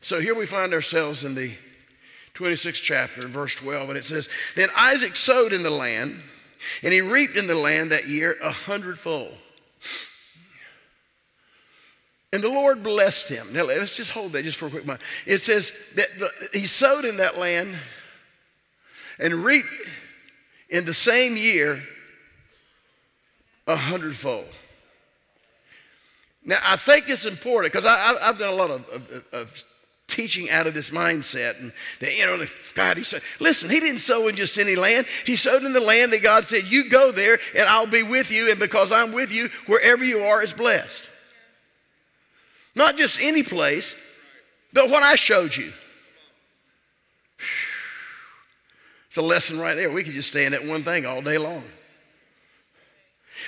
So 0.00 0.20
here 0.20 0.34
we 0.34 0.46
find 0.46 0.74
ourselves 0.74 1.24
in 1.24 1.36
the 1.36 1.52
26th 2.34 2.82
chapter, 2.82 3.28
verse 3.28 3.54
12, 3.54 3.90
and 3.90 3.98
it 3.98 4.04
says, 4.04 4.28
Then 4.56 4.68
Isaac 4.76 5.14
sowed 5.14 5.52
in 5.52 5.62
the 5.62 5.70
land, 5.70 6.16
and 6.82 6.92
he 6.92 7.00
reaped 7.00 7.36
in 7.36 7.46
the 7.46 7.54
land 7.54 7.92
that 7.92 8.08
year 8.08 8.36
a 8.42 8.50
hundredfold. 8.50 9.38
And 12.32 12.42
the 12.42 12.48
Lord 12.48 12.82
blessed 12.82 13.28
him. 13.28 13.52
Now, 13.52 13.64
let's 13.64 13.96
just 13.96 14.10
hold 14.10 14.32
that 14.32 14.44
just 14.44 14.56
for 14.56 14.66
a 14.66 14.70
quick 14.70 14.86
moment. 14.86 15.02
It 15.26 15.38
says 15.38 15.90
that 15.96 16.08
he 16.54 16.66
sowed 16.66 17.04
in 17.04 17.18
that 17.18 17.38
land 17.38 17.74
and 19.18 19.34
reaped 19.34 19.68
in 20.70 20.86
the 20.86 20.94
same 20.94 21.36
year 21.36 21.82
a 23.66 23.76
hundredfold. 23.76 24.48
Now, 26.44 26.56
I 26.64 26.76
think 26.76 27.08
it's 27.08 27.26
important 27.26 27.72
because 27.72 27.86
I've 27.86 28.38
done 28.38 28.52
a 28.52 28.56
lot 28.56 28.70
of, 28.70 28.88
of, 28.88 29.24
of, 29.32 29.64
teaching 30.08 30.50
out 30.50 30.66
of 30.66 30.74
this 30.74 30.90
mindset. 30.90 31.58
And, 31.58 31.72
that, 32.00 32.14
you 32.14 32.26
know, 32.26 32.44
God, 32.74 32.98
he 32.98 33.04
said, 33.04 33.22
listen, 33.40 33.70
he 33.70 33.80
didn't 33.80 34.00
sow 34.00 34.28
in 34.28 34.36
just 34.36 34.58
any 34.58 34.76
land. 34.76 35.06
He 35.24 35.36
sowed 35.36 35.62
in 35.62 35.72
the 35.72 35.80
land 35.80 36.12
that 36.12 36.22
God 36.22 36.44
said, 36.44 36.64
you 36.66 36.90
go 36.90 37.12
there 37.12 37.38
and 37.56 37.64
I'll 37.64 37.86
be 37.86 38.02
with 38.02 38.30
you. 38.30 38.50
And 38.50 38.58
because 38.58 38.92
I'm 38.92 39.12
with 39.12 39.32
you, 39.32 39.48
wherever 39.64 40.04
you 40.04 40.20
are 40.20 40.42
is 40.42 40.52
blessed. 40.52 41.08
Not 42.74 42.96
just 42.96 43.20
any 43.20 43.42
place, 43.42 43.94
but 44.72 44.88
what 44.88 45.02
I 45.02 45.16
showed 45.16 45.54
you. 45.56 45.72
It's 49.08 49.18
a 49.18 49.22
lesson 49.22 49.58
right 49.58 49.76
there. 49.76 49.90
We 49.90 50.04
could 50.04 50.14
just 50.14 50.30
stay 50.30 50.46
in 50.46 50.52
that 50.52 50.64
one 50.64 50.82
thing 50.82 51.04
all 51.04 51.20
day 51.20 51.36
long. 51.36 51.62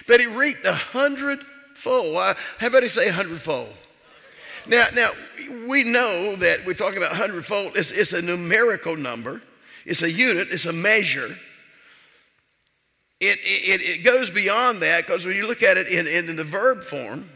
But 0.06 0.20
he 0.20 0.26
reaped 0.26 0.66
a 0.66 0.74
hundredfold. 0.74 2.14
How 2.58 2.66
about 2.66 2.82
he 2.82 2.88
say 2.88 3.08
a 3.08 3.12
hundredfold? 3.12 3.72
Now, 4.66 4.84
now 4.94 5.10
we 5.66 5.84
know 5.84 6.36
that 6.36 6.58
we're 6.66 6.74
talking 6.74 6.98
about 6.98 7.12
hundredfold. 7.12 7.76
It's, 7.76 7.90
it's 7.92 8.12
a 8.12 8.20
numerical 8.20 8.96
number. 8.96 9.40
It's 9.86 10.02
a 10.02 10.10
unit. 10.10 10.48
It's 10.50 10.66
a 10.66 10.72
measure. 10.72 11.34
It, 13.20 13.38
it, 13.42 14.00
it 14.00 14.04
goes 14.04 14.30
beyond 14.30 14.82
that 14.82 15.06
because 15.06 15.24
when 15.24 15.36
you 15.36 15.46
look 15.46 15.62
at 15.62 15.78
it 15.78 15.88
in, 15.88 16.06
in 16.06 16.36
the 16.36 16.44
verb 16.44 16.82
form, 16.82 17.28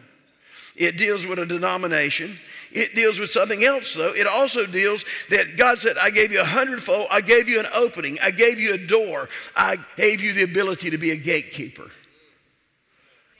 it 0.78 0.96
deals 0.96 1.26
with 1.26 1.38
a 1.38 1.46
denomination. 1.46 2.38
It 2.70 2.94
deals 2.94 3.18
with 3.18 3.30
something 3.30 3.64
else, 3.64 3.94
though. 3.94 4.12
It 4.14 4.26
also 4.26 4.66
deals 4.66 5.04
that 5.30 5.56
God 5.56 5.78
said, 5.78 5.96
I 6.02 6.10
gave 6.10 6.30
you 6.32 6.40
a 6.40 6.44
hundredfold. 6.44 7.06
I 7.10 7.22
gave 7.22 7.48
you 7.48 7.60
an 7.60 7.66
opening. 7.74 8.18
I 8.22 8.30
gave 8.30 8.60
you 8.60 8.74
a 8.74 8.78
door. 8.78 9.28
I 9.56 9.78
gave 9.96 10.20
you 10.22 10.34
the 10.34 10.42
ability 10.42 10.90
to 10.90 10.98
be 10.98 11.12
a 11.12 11.16
gatekeeper. 11.16 11.90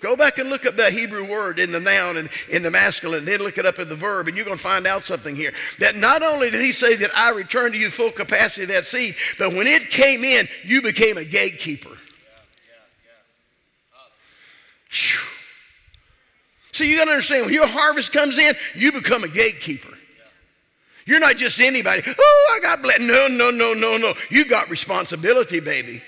Go 0.00 0.14
back 0.14 0.38
and 0.38 0.48
look 0.48 0.64
up 0.64 0.76
that 0.76 0.92
Hebrew 0.92 1.24
word 1.24 1.58
in 1.58 1.72
the 1.72 1.80
noun 1.80 2.18
and 2.18 2.30
in 2.48 2.62
the 2.62 2.70
masculine, 2.70 3.24
then 3.24 3.40
look 3.40 3.58
it 3.58 3.66
up 3.66 3.80
in 3.80 3.88
the 3.88 3.96
verb, 3.96 4.28
and 4.28 4.36
you're 4.36 4.46
going 4.46 4.56
to 4.56 4.62
find 4.62 4.86
out 4.86 5.02
something 5.02 5.34
here. 5.34 5.52
That 5.80 5.96
not 5.96 6.22
only 6.22 6.50
did 6.50 6.60
he 6.60 6.72
say 6.72 6.94
that 6.96 7.10
I 7.16 7.32
returned 7.32 7.74
to 7.74 7.80
you 7.80 7.90
full 7.90 8.12
capacity 8.12 8.62
of 8.62 8.68
that 8.68 8.84
seed, 8.84 9.16
but 9.38 9.50
when 9.50 9.66
it 9.66 9.90
came 9.90 10.22
in, 10.22 10.46
you 10.62 10.82
became 10.82 11.18
a 11.18 11.24
gatekeeper. 11.24 11.88
Yeah, 11.88 11.94
yeah, 12.64 13.10
yeah. 14.90 15.27
So 16.78 16.84
you 16.84 16.96
got 16.96 17.06
to 17.06 17.10
understand 17.10 17.46
when 17.46 17.54
your 17.54 17.66
harvest 17.66 18.12
comes 18.12 18.38
in, 18.38 18.54
you 18.76 18.92
become 18.92 19.24
a 19.24 19.28
gatekeeper. 19.28 19.92
You're 21.06 21.18
not 21.18 21.36
just 21.36 21.58
anybody. 21.58 22.02
Oh, 22.06 22.54
I 22.56 22.60
got 22.60 22.82
blessed. 22.82 23.00
No, 23.00 23.26
no, 23.26 23.50
no, 23.50 23.72
no, 23.72 23.96
no. 23.96 24.12
You 24.30 24.44
got 24.44 24.70
responsibility, 24.70 25.58
baby. 25.58 26.00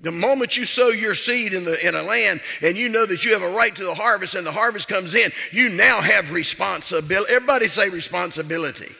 The 0.00 0.10
moment 0.10 0.56
you 0.56 0.64
sow 0.64 0.88
your 0.88 1.14
seed 1.14 1.52
in, 1.52 1.66
the, 1.66 1.86
in 1.86 1.94
a 1.94 2.02
land 2.02 2.40
and 2.62 2.78
you 2.78 2.88
know 2.88 3.04
that 3.04 3.26
you 3.26 3.34
have 3.34 3.42
a 3.42 3.50
right 3.50 3.76
to 3.76 3.84
the 3.84 3.94
harvest 3.94 4.34
and 4.34 4.46
the 4.46 4.52
harvest 4.52 4.88
comes 4.88 5.14
in, 5.14 5.30
you 5.52 5.68
now 5.68 6.00
have 6.00 6.32
responsibility. 6.32 7.34
Everybody 7.34 7.68
say 7.68 7.90
responsibility. 7.90 8.90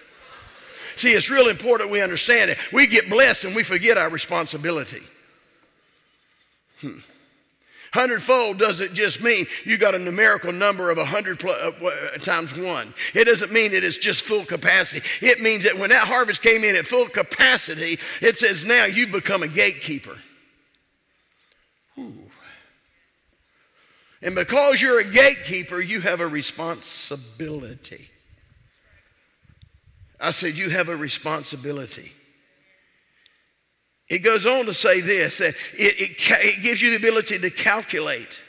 See, 0.97 1.13
it's 1.13 1.31
real 1.31 1.49
important 1.49 1.91
we 1.91 2.03
understand 2.03 2.51
it. 2.51 2.59
We 2.75 2.87
get 2.87 3.09
blessed 3.09 3.45
and 3.45 3.57
we 3.57 3.63
forget 3.63 3.97
our 3.97 4.11
responsibility. 4.11 5.03
Hmm. 6.83 6.99
Hundredfold 7.97 8.59
doesn't 8.59 8.93
just 8.93 9.23
mean 9.23 9.47
you 9.65 9.79
got 9.79 9.95
a 9.95 9.99
numerical 9.99 10.53
number 10.53 10.91
of 10.91 10.99
a 10.99 11.05
hundred 11.05 11.43
uh, 11.43 11.71
times 12.19 12.57
one. 12.59 12.93
It 13.15 13.25
doesn't 13.25 13.51
mean 13.51 13.73
it 13.73 13.85
is 13.85 13.97
just 13.97 14.23
full 14.23 14.45
capacity. 14.45 15.27
It 15.27 15.41
means 15.41 15.65
that 15.65 15.79
when 15.79 15.89
that 15.89 16.07
harvest 16.07 16.43
came 16.43 16.63
in 16.63 16.77
at 16.77 16.87
full 16.87 17.09
capacity, 17.09 17.99
it 18.21 18.37
says 18.37 18.67
now 18.67 18.85
you 18.85 19.07
become 19.07 19.43
a 19.43 19.49
gatekeeper. 19.49 20.19
Ooh. 21.99 22.13
And 24.23 24.35
because 24.35 24.83
you're 24.83 25.01
a 25.01 25.05
gatekeeper, 25.05 25.81
you 25.81 26.01
have 26.03 26.21
a 26.21 26.27
responsibility. 26.27 28.11
I 30.21 30.33
said, 30.33 30.57
You 30.57 30.69
have 30.71 30.89
a 30.89 30.97
responsibility. 30.97 32.13
It 34.09 34.21
goes 34.21 34.47
on 34.47 34.67
to 34.67 34.75
say 34.75 35.01
this 35.01 35.39
that 35.39 35.55
it, 35.75 36.01
it, 36.01 36.11
it 36.19 36.63
gives 36.63 36.81
you 36.81 36.91
the 36.91 36.97
ability 36.97 37.39
to 37.39 37.51
calculate, 37.51 38.41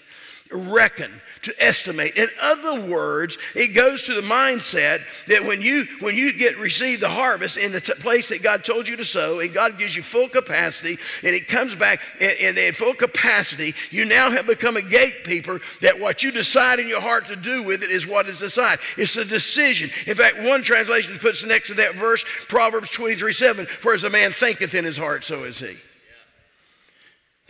reckon, 0.52 1.12
to 1.43 1.54
estimate. 1.60 2.15
In 2.15 2.28
other 2.41 2.82
words, 2.82 3.38
it 3.56 3.76
goes 3.76 4.04
to 4.04 4.13
the 4.13 4.21
mindset 4.21 5.00
that 5.28 5.41
when 5.43 5.62
you 5.62 5.86
when 6.00 6.15
you 6.15 6.34
get 6.34 6.58
receive 6.58 7.00
the 7.00 7.10
harvest 7.10 7.58
in 7.58 7.71
the 7.71 7.82
t- 7.82 7.93
place 7.93 8.30
that 8.30 8.43
God 8.43 8.63
told 8.63 8.88
you 8.88 8.95
to 8.95 9.06
sow, 9.06 9.39
and 9.39 9.54
God 9.54 9.78
gives 9.78 9.95
you 9.95 10.04
full 10.04 10.30
capacity, 10.30 10.97
and 11.26 11.36
it 11.36 11.47
comes 11.47 11.76
back 11.76 12.02
in, 12.19 12.58
in 12.58 12.73
full 12.73 12.93
capacity, 12.93 13.73
you 13.89 14.06
now 14.06 14.30
have 14.32 14.47
become 14.47 14.78
a 14.78 14.82
gatekeeper. 14.82 15.60
That 15.82 16.00
what 16.00 16.23
you 16.23 16.32
decide 16.32 16.80
in 16.80 16.88
your 16.88 17.02
heart 17.02 17.28
to 17.28 17.36
do 17.36 17.63
with 17.63 17.84
it 17.84 17.89
is 17.89 18.08
what 18.08 18.28
is 18.28 18.39
decided. 18.39 18.80
It's 18.97 19.17
a 19.17 19.26
decision. 19.26 19.89
In 20.06 20.15
fact, 20.15 20.38
one 20.39 20.62
translation 20.62 21.17
puts 21.19 21.45
next 21.45 21.67
to 21.67 21.73
that 21.76 21.95
verse 21.95 22.26
Proverbs 22.47 22.89
twenty 22.89 23.15
three 23.15 23.34
seven. 23.34 23.65
For 23.65 23.93
as 23.93 24.04
a 24.04 24.10
man 24.10 24.32
thinketh 24.32 24.73
in 24.73 24.86
his 24.86 24.97
heart, 24.97 25.23
so 25.23 25.43
is 25.43 25.60
he. 25.60 25.76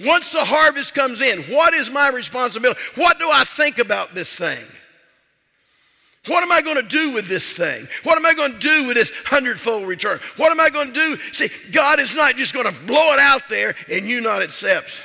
Once 0.05 0.31
the 0.31 0.43
harvest 0.43 0.93
comes 0.93 1.21
in, 1.21 1.41
what 1.43 1.73
is 1.73 1.89
my 1.89 2.09
responsibility? 2.09 2.79
What 2.95 3.17
do 3.17 3.29
I 3.31 3.43
think 3.43 3.79
about 3.79 4.13
this 4.13 4.35
thing? 4.35 4.63
What 6.27 6.43
am 6.43 6.51
I 6.51 6.61
going 6.61 6.75
to 6.75 6.87
do 6.87 7.13
with 7.13 7.27
this 7.27 7.53
thing? 7.53 7.87
What 8.03 8.17
am 8.17 8.25
I 8.25 8.33
going 8.33 8.53
to 8.53 8.59
do 8.59 8.85
with 8.85 8.95
this 8.95 9.11
hundredfold 9.25 9.87
return? 9.87 10.19
What 10.35 10.51
am 10.51 10.59
I 10.59 10.69
going 10.69 10.87
to 10.87 10.93
do? 10.93 11.17
See, 11.31 11.49
God 11.71 11.99
is 11.99 12.15
not 12.15 12.35
just 12.35 12.53
going 12.53 12.71
to 12.71 12.81
blow 12.81 13.13
it 13.13 13.19
out 13.19 13.43
there 13.49 13.75
and 13.91 14.05
you 14.05 14.21
not 14.21 14.43
accept. 14.43 15.03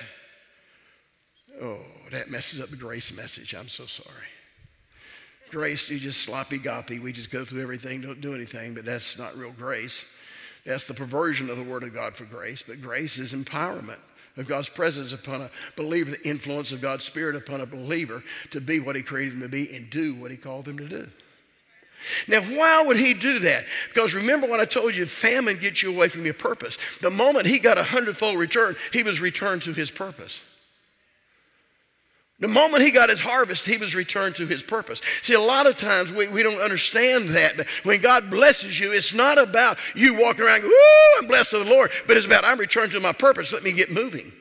Oh, 1.61 1.79
that 2.11 2.31
messes 2.31 2.61
up 2.61 2.71
the 2.71 2.77
grace 2.77 3.17
message. 3.17 3.55
I'm 3.55 3.69
so 3.69 3.87
sorry. 3.87 4.09
Grace, 5.51 5.89
you 5.91 5.99
just 5.99 6.23
sloppy 6.23 6.59
goppy. 6.59 6.99
We 6.99 7.13
just 7.13 7.31
go 7.31 7.45
through 7.45 7.63
everything, 7.63 8.01
don't 8.01 8.21
do 8.21 8.35
anything, 8.35 8.75
but 8.75 8.85
that's 8.85 9.19
not 9.19 9.37
real 9.37 9.53
grace. 9.53 10.05
That's 10.67 10.87
the 10.87 10.95
perversion 10.95 11.51
of 11.51 11.57
the 11.57 11.63
Word 11.63 11.83
of 11.83 11.95
God 11.95 12.17
for 12.17 12.25
grace. 12.25 12.63
But 12.63 12.81
grace 12.81 13.19
is 13.19 13.33
empowerment 13.33 13.99
of 14.37 14.49
God's 14.49 14.69
presence 14.69 15.13
upon 15.13 15.43
a 15.43 15.51
believer, 15.77 16.11
the 16.11 16.29
influence 16.29 16.73
of 16.73 16.81
God's 16.81 17.05
Spirit 17.05 17.37
upon 17.37 17.61
a 17.61 17.67
believer 17.67 18.23
to 18.51 18.61
be 18.61 18.81
what 18.81 18.97
He 18.97 19.03
created 19.03 19.35
them 19.35 19.43
to 19.43 19.49
be 19.49 19.75
and 19.75 19.91
do 19.91 20.15
what 20.15 20.31
He 20.31 20.37
called 20.37 20.65
them 20.65 20.79
to 20.79 20.89
do. 20.89 21.09
Now, 22.27 22.41
why 22.41 22.85
would 22.85 22.97
he 22.97 23.15
do 23.15 23.39
that? 23.41 23.65
Because 23.89 24.15
remember 24.15 24.47
what 24.47 24.61
I 24.61 24.65
told 24.65 24.95
you 24.95 25.07
famine 25.07 25.59
gets 25.59 25.83
you 25.83 25.95
away 25.95 26.09
from 26.09 26.25
your 26.25 26.35
purpose. 26.35 26.77
The 27.01 27.11
moment 27.11 27.47
he 27.47 27.59
got 27.59 27.79
a 27.79 27.85
hundredfold 27.85 28.39
return, 28.39 28.77
he 28.93 29.03
was 29.03 29.21
returned 29.21 29.63
to 29.63 29.73
his 29.73 29.91
purpose. 29.91 30.43
The 32.43 32.49
moment 32.49 32.83
he 32.83 32.91
got 32.91 33.09
his 33.09 33.21
harvest, 33.21 33.67
he 33.67 33.77
was 33.77 33.95
returned 33.95 34.35
to 34.35 34.49
his 34.49 34.65
purpose. 34.65 35.01
See, 35.23 35.35
a 35.35 35.41
lot 35.41 35.69
of 35.69 35.77
times 35.77 36.13
we, 36.13 36.27
we 36.27 36.43
don't 36.43 36.61
understand 36.61 37.29
that. 37.29 37.69
When 37.85 38.01
God 38.01 38.31
blesses 38.31 38.81
you, 38.81 38.91
it's 38.91 39.15
not 39.15 39.39
about 39.39 39.79
you 39.95 40.19
walking 40.19 40.45
around, 40.45 40.65
woo, 40.65 40.73
I'm 41.21 41.29
blessed 41.29 41.53
of 41.53 41.65
the 41.65 41.73
Lord, 41.73 41.93
but 42.09 42.17
it's 42.17 42.27
about 42.27 42.45
I'm 42.45 42.59
returned 42.59 42.91
to 42.93 43.01
my 43.01 43.13
purpose. 43.13 43.53
Let 43.53 43.63
me 43.63 43.71
get 43.71 43.93
moving. 43.93 44.33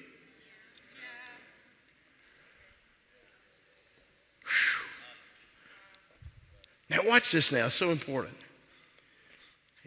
Now, 6.89 7.01
watch 7.03 7.31
this 7.31 7.51
now, 7.51 7.67
it's 7.67 7.75
so 7.75 7.91
important. 7.91 8.35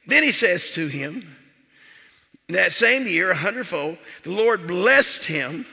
Then 0.07 0.23
he 0.23 0.31
says 0.31 0.71
to 0.75 0.87
him, 0.87 1.37
in 2.49 2.55
that 2.55 2.71
same 2.71 3.09
year, 3.09 3.33
a 3.33 3.35
hundredfold, 3.35 3.99
the 4.23 4.31
Lord 4.31 4.69
blessed 4.69 5.25
him 5.25 5.67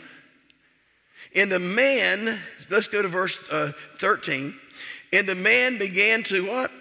and 1.36 1.52
the 1.52 1.60
man, 1.60 2.38
let's 2.70 2.88
go 2.88 3.02
to 3.02 3.08
verse 3.08 3.40
uh, 3.52 3.72
13. 3.98 4.54
And 5.14 5.28
the 5.28 5.36
man 5.36 5.78
began 5.78 6.24
to 6.24 6.48
what? 6.48 6.72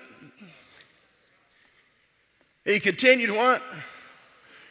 He 2.64 2.78
continued 2.78 3.30
what? 3.30 3.62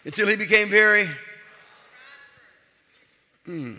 Until 0.06 0.28
he 0.28 0.36
became 0.36 0.70
very. 0.70 1.10
Hmm. 3.46 3.74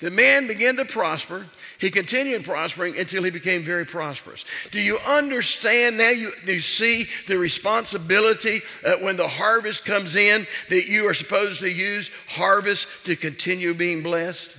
The 0.00 0.10
man 0.10 0.46
began 0.46 0.76
to 0.76 0.84
prosper. 0.84 1.46
He 1.78 1.90
continued 1.90 2.44
prospering 2.44 2.98
until 2.98 3.22
he 3.22 3.30
became 3.30 3.62
very 3.62 3.84
prosperous. 3.84 4.44
Do 4.70 4.80
you 4.80 4.98
understand 5.06 5.98
now? 5.98 6.10
You, 6.10 6.32
you 6.44 6.60
see 6.60 7.06
the 7.26 7.38
responsibility 7.38 8.60
uh, 8.84 8.96
when 8.96 9.16
the 9.16 9.28
harvest 9.28 9.84
comes 9.84 10.16
in 10.16 10.46
that 10.70 10.86
you 10.88 11.08
are 11.08 11.14
supposed 11.14 11.60
to 11.60 11.70
use 11.70 12.10
harvest 12.28 13.06
to 13.06 13.16
continue 13.16 13.74
being 13.74 14.02
blessed? 14.02 14.56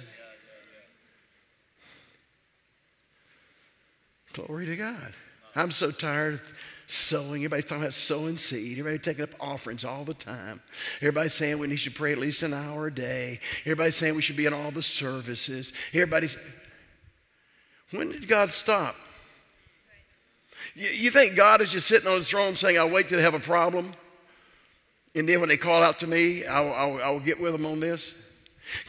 Glory 4.33 4.65
to 4.67 4.75
God. 4.75 5.13
I'm 5.55 5.71
so 5.71 5.91
tired 5.91 6.35
of 6.35 6.53
sowing. 6.87 7.43
Everybody 7.43 7.63
talking 7.63 7.83
about 7.83 7.93
sowing 7.93 8.37
seed. 8.37 8.79
Everybody 8.79 8.99
taking 8.99 9.23
up 9.23 9.29
offerings 9.39 9.85
all 9.85 10.03
the 10.03 10.13
time. 10.13 10.61
Everybody 10.97 11.29
saying 11.29 11.59
we 11.59 11.67
need 11.67 11.79
to 11.79 11.91
pray 11.91 12.11
at 12.11 12.17
least 12.17 12.43
an 12.43 12.53
hour 12.53 12.87
a 12.87 12.93
day. 12.93 13.39
Everybody 13.61 13.91
saying 13.91 14.15
we 14.15 14.21
should 14.21 14.37
be 14.37 14.45
in 14.45 14.53
all 14.53 14.71
the 14.71 14.81
services. 14.81 15.73
Everybody's. 15.93 16.37
When 17.91 18.11
did 18.11 18.27
God 18.27 18.51
stop? 18.51 18.95
You, 20.75 21.09
think 21.09 21.35
God 21.35 21.61
is 21.61 21.71
just 21.71 21.87
sitting 21.87 22.07
on 22.07 22.17
his 22.17 22.29
throne 22.29 22.55
saying, 22.55 22.77
I'll 22.77 22.89
wait 22.89 23.09
till 23.09 23.17
they 23.17 23.23
have 23.23 23.33
a 23.33 23.39
problem? 23.39 23.93
And 25.15 25.27
then 25.27 25.39
when 25.39 25.49
they 25.49 25.57
call 25.57 25.83
out 25.83 25.99
to 25.99 26.07
me, 26.07 26.45
I'll, 26.45 26.71
I'll, 26.73 27.03
I'll 27.03 27.19
get 27.19 27.41
with 27.41 27.51
them 27.51 27.65
on 27.65 27.79
this? 27.79 28.13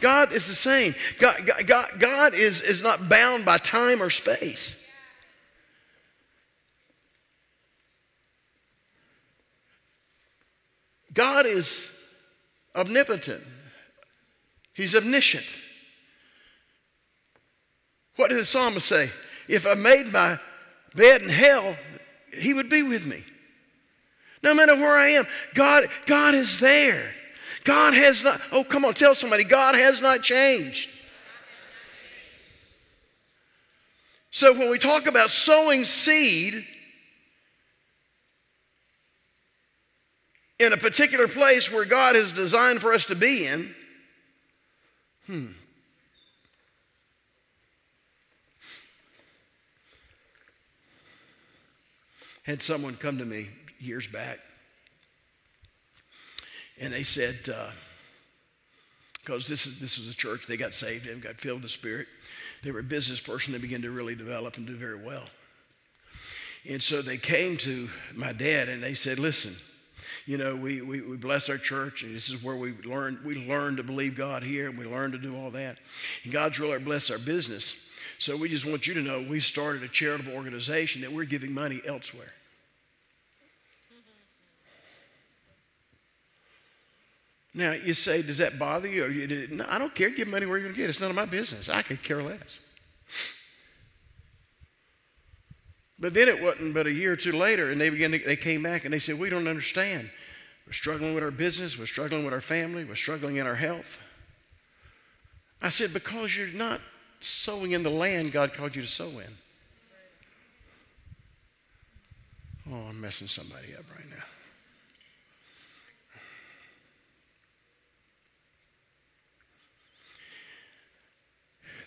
God 0.01 0.33
is 0.33 0.47
the 0.47 0.55
same. 0.55 0.95
God, 1.19 1.51
God, 1.67 1.89
God 1.99 2.35
is, 2.35 2.61
is 2.61 2.83
not 2.83 3.09
bound 3.09 3.45
by 3.45 3.57
time 3.59 4.03
or 4.03 4.11
space. 4.11 4.80
God 11.21 11.45
is 11.45 11.95
omnipotent, 12.75 13.43
He's 14.73 14.97
omniscient. 14.97 15.45
What 18.17 18.31
did 18.31 18.39
the 18.39 18.47
psalmist 18.47 18.89
say? 18.89 19.11
If 19.47 19.67
I 19.67 19.75
made 19.75 20.11
my 20.11 20.39
bed 20.95 21.21
in 21.21 21.29
hell, 21.29 21.77
He 22.33 22.55
would 22.55 22.71
be 22.71 22.83
with 22.83 23.05
me. 23.05 23.23
No 24.43 24.55
matter 24.55 24.75
where 24.75 24.97
I 24.97 25.09
am, 25.09 25.27
God, 25.53 25.89
God 26.07 26.35
is 26.35 26.59
there. 26.59 27.13
God 27.65 27.93
has 27.93 28.25
not, 28.25 28.41
oh, 28.51 28.65
come 28.65 28.87
on, 28.87 28.95
tell 28.95 29.15
somebody, 29.15 29.45
God 29.45 29.75
has 29.75 30.01
not 30.01 30.23
changed. 30.23 30.89
So 34.31 34.55
when 34.55 34.71
we 34.71 34.79
talk 34.79 35.07
about 35.07 35.29
sowing 35.29 35.85
seed, 35.85 36.65
in 40.61 40.75
a 40.75 40.77
particular 40.77 41.27
place 41.27 41.73
where 41.73 41.87
God 41.87 42.15
has 42.15 42.31
designed 42.31 42.83
for 42.83 42.93
us 42.93 43.07
to 43.07 43.15
be 43.17 43.47
in, 43.47 43.75
hmm. 45.27 45.47
Had 52.45 52.63
someone 52.63 52.95
come 52.95 53.19
to 53.19 53.25
me 53.25 53.47
years 53.79 54.09
back, 54.09 54.39
and 56.81 56.93
they 56.93 57.05
said, 57.05 57.39
because 59.23 59.47
uh, 59.47 59.49
this 59.49 59.67
is 59.67 59.79
this 59.79 59.99
is 59.99 60.09
a 60.09 60.17
church, 60.17 60.47
they 60.47 60.57
got 60.57 60.75
saved 60.75 61.07
and 61.07 61.23
got 61.23 61.37
filled 61.37 61.63
with 61.63 61.65
the 61.65 61.69
Spirit. 61.69 62.09
They 62.65 62.73
were 62.73 62.81
a 62.81 62.83
business 62.83 63.21
person. 63.21 63.53
They 63.53 63.61
began 63.61 63.83
to 63.83 63.91
really 63.91 64.17
develop 64.17 64.57
and 64.57 64.67
do 64.67 64.75
very 64.75 65.01
well. 65.01 65.29
And 66.69 66.83
so 66.83 67.03
they 67.03 67.19
came 67.19 67.57
to 67.59 67.89
my 68.17 68.33
dad 68.33 68.69
and 68.69 68.83
they 68.83 68.95
said, 68.95 69.19
"Listen." 69.21 69.55
You 70.31 70.39
know, 70.39 70.55
we, 70.55 70.81
we, 70.81 71.01
we 71.01 71.17
bless 71.17 71.49
our 71.49 71.59
church, 71.59 72.05
and 72.05 72.15
this 72.15 72.31
is 72.31 72.41
where 72.41 72.55
we 72.55 72.73
learn, 72.85 73.19
we 73.25 73.49
learn 73.49 73.75
to 73.79 73.83
believe 73.83 74.15
God 74.15 74.45
here, 74.45 74.69
and 74.69 74.79
we 74.79 74.85
learn 74.85 75.11
to 75.11 75.19
do 75.19 75.37
all 75.37 75.51
that. 75.51 75.77
And 76.23 76.33
God's 76.33 76.61
really 76.61 76.79
blessed 76.79 77.11
our 77.11 77.19
business. 77.19 77.91
So 78.21 78.37
we 78.37 78.49
just 78.49 78.65
want 78.65 78.87
you 78.87 78.95
to 78.95 79.01
know 79.01 79.27
we've 79.29 79.43
started 79.43 79.83
a 79.83 79.89
charitable 79.89 80.33
organization 80.33 81.03
that 81.03 81.11
we're 81.11 81.25
giving 81.25 81.53
money 81.53 81.81
elsewhere. 81.85 82.33
Now, 87.53 87.73
you 87.73 87.93
say, 87.93 88.23
does 88.23 88.39
that 88.39 88.57
bother 88.57 88.87
you? 88.87 89.07
you 89.07 89.49
no, 89.51 89.67
I 89.69 89.79
don't 89.79 89.97
care. 89.97 90.11
Give 90.11 90.29
money 90.29 90.47
where 90.47 90.59
you're 90.59 90.69
going 90.69 90.77
to 90.77 90.81
get 90.81 90.85
it. 90.85 90.91
It's 90.91 91.01
none 91.01 91.11
of 91.11 91.17
my 91.17 91.27
business. 91.27 91.69
I 91.69 91.83
could 91.83 92.05
care 92.05 92.23
less. 92.23 92.61
But 95.99 96.15
then 96.15 96.29
it 96.29 96.41
wasn't 96.41 96.73
but 96.73 96.87
a 96.87 96.93
year 96.93 97.15
or 97.15 97.17
two 97.17 97.33
later, 97.33 97.73
and 97.73 97.81
they 97.81 97.91
began 97.91 98.13
to, 98.13 98.19
they 98.19 98.37
came 98.37 98.63
back 98.63 98.85
and 98.85 98.95
they 98.95 99.01
said, 99.01 99.19
We 99.19 99.29
don't 99.29 99.49
understand. 99.49 100.09
We're 100.71 100.75
struggling 100.75 101.15
with 101.15 101.25
our 101.25 101.33
business, 101.33 101.77
we're 101.77 101.87
struggling 101.87 102.25
with 102.25 102.33
our 102.33 102.41
family, 102.41 102.85
we're 102.85 102.95
struggling 102.95 103.39
in 103.39 103.47
our 103.49 103.57
health. 103.57 104.01
I 105.61 105.69
said, 105.69 105.93
Because 105.93 106.37
you're 106.37 106.47
not 106.47 106.81
sowing 107.19 107.73
in 107.73 107.83
the 107.83 107.91
land 107.91 108.31
God 108.31 108.55
called 108.55 108.77
you 108.77 108.83
to 108.83 108.87
sow 108.87 109.09
in. 109.09 109.37
Oh, 112.73 112.87
I'm 112.89 113.01
messing 113.01 113.27
somebody 113.27 113.75
up 113.75 113.85
right 113.97 114.09
now. 114.11 114.23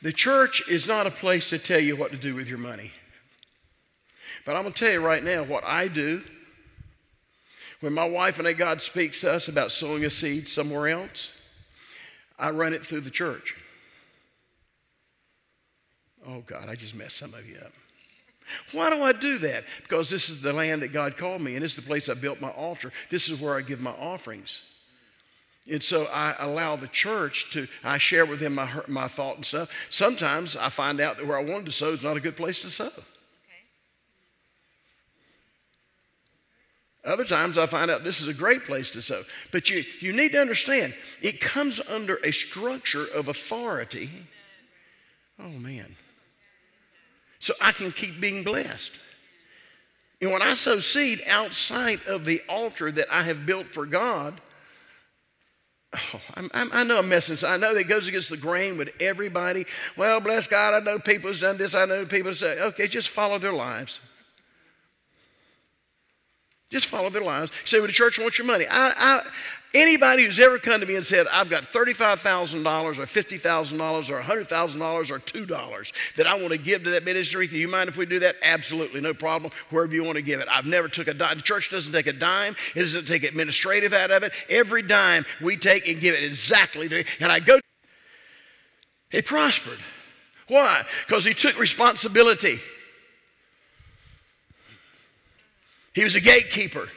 The 0.02 0.12
church 0.12 0.68
is 0.68 0.90
not 0.90 1.08
a 1.08 1.12
place 1.12 1.50
to 1.52 1.58
tell 1.58 1.80
you 1.80 1.96
what 1.96 2.12
to 2.12 2.18
do 2.18 2.36
with 2.36 2.50
your 2.50 2.58
money. 2.58 2.92
But 4.46 4.58
I'm 4.58 4.64
going 4.64 4.74
to 4.74 4.80
tell 4.86 4.92
you 4.92 5.00
right 5.00 5.24
now 5.24 5.44
what 5.44 5.64
I 5.66 5.88
do 5.88 6.22
when 7.84 7.94
my 7.94 8.08
wife 8.08 8.40
and 8.40 8.48
I, 8.48 8.54
God 8.54 8.80
speaks 8.82 9.20
to 9.22 9.34
us 9.34 9.50
about 9.50 9.70
sowing 9.70 10.06
a 10.06 10.10
seed 10.10 10.48
somewhere 10.48 10.88
else, 10.88 11.38
I 12.40 12.50
run 12.52 12.72
it 12.72 12.86
through 12.86 13.02
the 13.02 13.10
church. 13.10 13.58
Oh, 16.26 16.40
God, 16.46 16.70
I 16.70 16.76
just 16.76 16.96
messed 16.96 17.18
some 17.18 17.34
of 17.34 17.46
you 17.46 17.58
up. 17.58 17.74
Why 18.72 18.90
do 18.90 19.04
I 19.04 19.12
do 19.12 19.38
that? 19.40 19.66
Because 19.82 20.10
this 20.10 20.30
is 20.30 20.42
the 20.42 20.54
land 20.54 20.82
that 20.82 20.94
God 20.94 21.18
called 21.18 21.42
me, 21.42 21.56
and 21.56 21.66
is 21.66 21.76
the 21.76 21.82
place 21.82 22.08
I 22.08 22.14
built 22.14 22.40
my 22.40 22.52
altar. 22.52 22.94
This 23.10 23.28
is 23.28 23.42
where 23.42 23.58
I 23.58 23.62
give 23.62 23.82
my 23.82 23.92
offerings. 23.92 24.62
And 25.70 25.84
so 25.84 26.08
I 26.14 26.36
allow 26.40 26.78
the 26.78 26.88
church 26.88 27.52
to, 27.52 27.68
I 27.84 27.98
share 27.98 28.26
with 28.26 28.40
them 28.40 28.56
my, 28.56 28.70
my 28.88 29.10
thought 29.10 29.36
and 29.36 29.46
stuff. 29.46 29.70
Sometimes 29.90 30.56
I 30.56 30.70
find 30.70 31.02
out 31.02 31.18
that 31.18 31.28
where 31.28 31.38
I 31.38 31.44
wanted 31.44 31.66
to 31.66 31.74
sow 31.74 31.90
is 31.90 32.02
not 32.02 32.16
a 32.16 32.22
good 32.22 32.38
place 32.38 32.62
to 32.62 32.70
sow. 32.70 32.92
Other 37.06 37.26
times 37.26 37.58
I 37.58 37.66
find 37.66 37.92
out 37.92 38.04
this 38.04 38.22
is 38.22 38.28
a 38.28 38.34
great 38.34 38.66
place 38.66 38.90
to 38.92 39.02
sow. 39.02 39.24
But 39.52 39.70
you, 39.70 39.84
you 40.00 40.14
need 40.14 40.32
to 40.32 40.40
understand, 40.40 40.94
it 41.22 41.42
comes 41.42 41.82
under 41.90 42.16
a 42.24 42.32
structure 42.32 43.06
of 43.14 43.28
authority. 43.28 44.10
Oh, 45.38 45.50
man. 45.50 45.96
So 47.40 47.54
I 47.62 47.74
can 47.74 47.92
keep 47.92 48.22
being 48.22 48.44
blessed. 48.44 48.98
And 50.22 50.32
when 50.32 50.42
I 50.42 50.54
sow 50.54 50.80
seed 50.80 51.22
outside 51.28 52.00
of 52.08 52.24
the 52.24 52.40
altar 52.48 52.90
that 52.90 53.08
I 53.12 53.24
have 53.24 53.46
built 53.46 53.68
for 53.68 53.86
God, 53.86 54.40
Oh, 55.96 56.20
I'm, 56.36 56.50
I'm, 56.56 56.70
i 56.74 56.84
know 56.84 57.00
I'm 57.00 57.10
messing. 57.10 57.38
I 57.48 57.58
know 57.58 57.76
that 57.76 57.88
goes 57.88 58.08
against 58.08 58.32
the 58.32 58.38
grain 58.38 58.80
with 58.80 58.92
everybody. 59.00 59.66
Well, 59.96 60.20
bless 60.20 60.48
God, 60.48 60.74
I 60.74 60.80
know 60.80 60.98
people 60.98 61.30
have 61.30 61.40
done 61.40 61.58
this. 61.58 61.76
I 61.76 61.86
know 61.86 62.04
people 62.06 62.34
say, 62.34 62.60
okay, 62.60 62.88
just 62.88 63.10
follow 63.10 63.38
their 63.38 63.54
lives. 63.54 64.00
Just 66.74 66.88
follow 66.88 67.12
their 67.12 67.22
lives. 67.22 67.52
You 67.62 67.68
say, 67.68 67.78
well, 67.78 67.86
the 67.86 67.94
church 67.94 68.18
wants 68.18 68.40
your 68.40 68.48
money. 68.48 68.66
I, 68.68 68.94
I, 68.98 69.22
anybody 69.76 70.24
who's 70.24 70.40
ever 70.40 70.58
come 70.58 70.80
to 70.80 70.88
me 70.88 70.96
and 70.96 71.06
said, 71.06 71.28
I've 71.32 71.48
got 71.48 71.62
$35,000 71.62 72.66
or 72.66 73.04
$50,000 73.04 74.10
or 74.10 74.20
$100,000 74.20 75.12
or 75.12 75.20
$2 75.20 76.16
that 76.16 76.26
I 76.26 76.34
want 76.34 76.50
to 76.50 76.58
give 76.58 76.84
to 76.86 76.90
that 76.90 77.04
ministry, 77.04 77.46
do 77.46 77.60
you 77.60 77.68
mind 77.68 77.90
if 77.90 77.98
we 77.98 78.08
do 78.08 78.18
that? 78.22 78.38
Absolutely, 78.42 79.02
no 79.02 79.14
problem, 79.14 79.52
wherever 79.70 79.94
you 79.94 80.04
want 80.04 80.16
to 80.16 80.24
give 80.24 80.40
it. 80.40 80.48
I've 80.50 80.66
never 80.66 80.88
took 80.88 81.08
a 81.08 81.14
dime. 81.14 81.38
The 81.38 81.44
church 81.44 81.70
doesn't 81.70 81.94
take 81.94 82.08
a 82.08 82.14
dime. 82.14 82.56
It 82.76 82.80
doesn't 82.80 83.08
take 83.08 83.22
administrative 83.22 83.94
out 83.94 84.10
of 84.10 84.24
it. 84.24 84.34
Every 84.50 84.82
dime 84.82 85.26
we 85.44 85.58
take 85.58 85.88
and 85.88 86.02
give 86.02 86.16
it 86.16 86.24
exactly 86.24 86.90
to 86.90 87.04
And 87.20 87.32
I 87.32 87.40
go, 87.40 87.60
he 89.12 89.22
prospered. 89.22 89.78
Why? 90.48 90.86
Because 91.06 91.24
he 91.24 91.36
took 91.36 91.60
responsibility. 91.60 92.56
He 95.94 96.04
was 96.04 96.16
a 96.16 96.22
gatekeeper. 96.22 96.90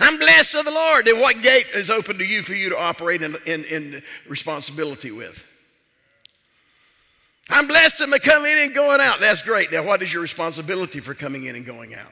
I'm 0.00 0.18
blessed 0.18 0.56
of 0.56 0.64
the 0.64 0.72
Lord. 0.72 1.06
Then 1.06 1.20
what 1.20 1.40
gate 1.40 1.66
is 1.74 1.90
open 1.90 2.18
to 2.18 2.24
you 2.26 2.42
for 2.42 2.54
you 2.54 2.70
to 2.70 2.78
operate 2.78 3.22
in, 3.22 3.36
in, 3.46 3.64
in 3.64 4.02
responsibility 4.28 5.10
with? 5.10 5.46
I'm 7.48 7.66
blessed 7.68 7.98
to 7.98 8.20
come 8.20 8.44
in 8.44 8.58
and 8.64 8.74
going 8.74 9.00
out. 9.00 9.20
That's 9.20 9.42
great. 9.42 9.70
Now, 9.70 9.84
what 9.84 10.02
is 10.02 10.12
your 10.12 10.22
responsibility 10.22 11.00
for 11.00 11.14
coming 11.14 11.44
in 11.44 11.56
and 11.56 11.64
going 11.64 11.94
out? 11.94 12.10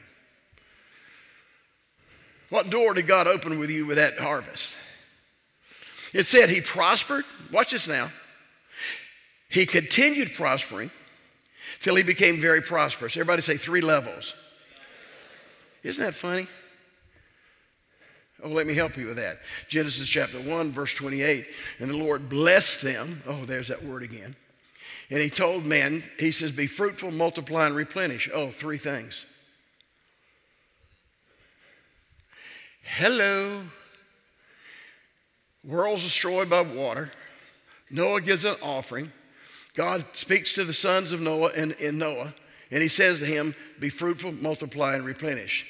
What 2.51 2.69
door 2.69 2.93
did 2.95 3.07
God 3.07 3.27
open 3.27 3.59
with 3.59 3.71
you 3.71 3.87
with 3.87 3.97
that 3.97 4.19
harvest? 4.19 4.77
It 6.13 6.25
said 6.25 6.51
he 6.51 6.61
prospered. 6.61 7.25
Watch 7.51 7.71
this 7.73 7.89
now. 7.89 8.11
He 9.49 9.65
continued 9.65 10.35
prospering 10.35 10.91
till 11.81 11.95
he 11.95 12.03
became 12.03 12.41
very 12.41 12.61
prosperous. 12.61 13.17
Everybody 13.17 13.43
say 13.43 13.57
three 13.57 13.81
levels. 13.81 14.35
Isn't 15.83 16.05
that 16.05 16.15
funny? 16.15 16.47
Oh, 18.43 18.49
let 18.49 18.67
me 18.67 18.75
help 18.75 18.97
you 18.97 19.07
with 19.07 19.17
that. 19.17 19.39
Genesis 19.69 20.09
chapter 20.09 20.39
1, 20.39 20.73
verse 20.73 20.95
28. 20.95 21.47
And 21.79 21.91
the 21.91 21.97
Lord 21.97 22.29
blessed 22.29 22.83
them. 22.83 23.23
Oh, 23.27 23.45
there's 23.45 23.69
that 23.69 23.85
word 23.85 24.03
again. 24.03 24.35
And 25.11 25.21
he 25.21 25.31
told 25.31 25.65
men, 25.65 26.03
he 26.19 26.33
says, 26.33 26.51
Be 26.51 26.67
fruitful, 26.67 27.13
multiply, 27.13 27.67
and 27.67 27.77
replenish. 27.77 28.29
Oh, 28.33 28.51
three 28.51 28.79
things. 28.79 29.27
Hello. 32.83 33.63
World's 35.65 36.03
destroyed 36.03 36.51
by 36.51 36.63
water. 36.63 37.13
Noah 37.91 38.21
gives 38.21 38.45
an 38.45 38.57
offering. 38.63 39.13
God 39.75 40.05
speaks 40.15 40.53
to 40.55 40.65
the 40.65 40.73
sons 40.73 41.13
of 41.13 41.21
Noah 41.21 41.53
and, 41.57 41.77
and 41.81 41.99
Noah, 41.99 42.35
and 42.71 42.83
he 42.83 42.89
says 42.89 43.21
to 43.21 43.27
him, 43.27 43.55
Be 43.79 43.89
fruitful, 43.89 44.33
multiply, 44.33 44.95
and 44.95 45.05
replenish 45.05 45.67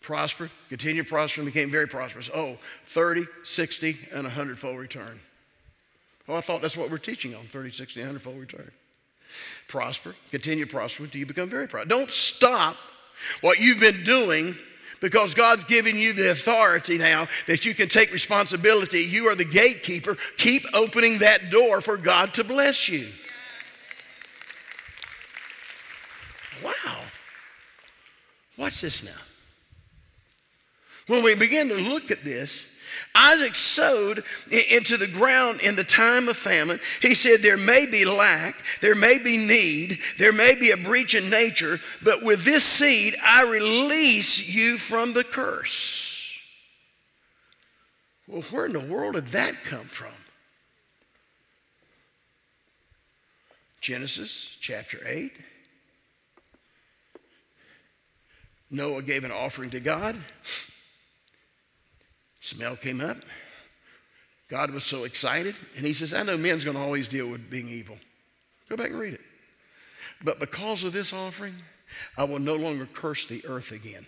prospered, 0.00 0.50
continued 0.68 1.08
prospering, 1.08 1.46
became 1.46 1.70
very 1.70 1.86
prosperous. 1.86 2.30
Oh, 2.34 2.56
30, 2.86 3.26
60, 3.44 3.98
and 4.12 4.24
100 4.24 4.58
fold 4.58 4.78
return. 4.78 5.20
Oh, 6.28 6.34
I 6.34 6.40
thought 6.40 6.62
that's 6.62 6.76
what 6.76 6.90
we're 6.90 6.98
teaching 6.98 7.34
on 7.34 7.42
30, 7.44 7.72
60, 7.72 8.00
100 8.00 8.22
fold 8.22 8.38
return. 8.38 8.70
Prosper, 9.68 10.14
continue 10.30 10.66
prospering 10.66 11.06
until 11.06 11.20
you 11.20 11.26
become 11.26 11.48
very 11.48 11.68
prosperous. 11.68 11.88
Don't 11.88 12.10
stop 12.10 12.76
what 13.40 13.58
you've 13.58 13.80
been 13.80 14.02
doing 14.04 14.56
because 15.00 15.34
God's 15.34 15.64
given 15.64 15.96
you 15.96 16.12
the 16.12 16.30
authority 16.30 16.98
now 16.98 17.26
that 17.46 17.64
you 17.64 17.74
can 17.74 17.88
take 17.88 18.12
responsibility. 18.12 19.00
You 19.00 19.28
are 19.28 19.34
the 19.34 19.44
gatekeeper. 19.44 20.16
Keep 20.36 20.66
opening 20.74 21.18
that 21.18 21.50
door 21.50 21.80
for 21.80 21.96
God 21.96 22.34
to 22.34 22.44
bless 22.44 22.88
you. 22.88 23.08
Wow. 26.62 26.98
Watch 28.56 28.82
this 28.82 29.02
now. 29.02 29.10
When 31.10 31.24
we 31.24 31.34
begin 31.34 31.68
to 31.70 31.74
look 31.74 32.12
at 32.12 32.22
this, 32.22 32.72
Isaac 33.16 33.56
sowed 33.56 34.22
into 34.70 34.96
the 34.96 35.08
ground 35.08 35.60
in 35.60 35.74
the 35.74 35.82
time 35.82 36.28
of 36.28 36.36
famine. 36.36 36.78
He 37.02 37.16
said, 37.16 37.40
There 37.40 37.56
may 37.56 37.84
be 37.84 38.04
lack, 38.04 38.54
there 38.80 38.94
may 38.94 39.18
be 39.18 39.36
need, 39.36 39.98
there 40.18 40.32
may 40.32 40.54
be 40.54 40.70
a 40.70 40.76
breach 40.76 41.16
in 41.16 41.28
nature, 41.28 41.80
but 42.00 42.22
with 42.22 42.44
this 42.44 42.62
seed, 42.62 43.16
I 43.24 43.42
release 43.42 44.54
you 44.54 44.78
from 44.78 45.12
the 45.12 45.24
curse. 45.24 46.38
Well, 48.28 48.42
where 48.42 48.66
in 48.66 48.72
the 48.72 48.78
world 48.78 49.14
did 49.14 49.26
that 49.26 49.56
come 49.64 49.86
from? 49.86 50.12
Genesis 53.80 54.56
chapter 54.60 55.00
8. 55.04 55.32
Noah 58.70 59.02
gave 59.02 59.24
an 59.24 59.32
offering 59.32 59.70
to 59.70 59.80
God. 59.80 60.16
Smell 62.40 62.76
came 62.76 63.00
up. 63.00 63.18
God 64.48 64.70
was 64.70 64.84
so 64.84 65.04
excited. 65.04 65.54
And 65.76 65.86
he 65.86 65.94
says, 65.94 66.12
I 66.12 66.22
know 66.22 66.36
men's 66.36 66.64
going 66.64 66.76
to 66.76 66.82
always 66.82 67.06
deal 67.06 67.28
with 67.28 67.50
being 67.50 67.68
evil. 67.68 67.98
Go 68.68 68.76
back 68.76 68.90
and 68.90 68.98
read 68.98 69.14
it. 69.14 69.20
But 70.22 70.40
because 70.40 70.82
of 70.82 70.92
this 70.92 71.12
offering, 71.12 71.54
I 72.16 72.24
will 72.24 72.38
no 72.38 72.56
longer 72.56 72.86
curse 72.92 73.26
the 73.26 73.44
earth 73.46 73.72
again. 73.72 74.04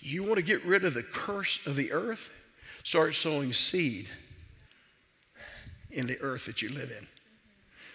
You 0.00 0.24
want 0.24 0.36
to 0.36 0.42
get 0.42 0.64
rid 0.64 0.84
of 0.84 0.94
the 0.94 1.02
curse 1.02 1.64
of 1.66 1.76
the 1.76 1.92
earth? 1.92 2.32
Start 2.82 3.14
sowing 3.14 3.52
seed 3.52 4.08
in 5.90 6.06
the 6.06 6.20
earth 6.20 6.46
that 6.46 6.62
you 6.62 6.70
live 6.70 6.90
in. 6.90 7.06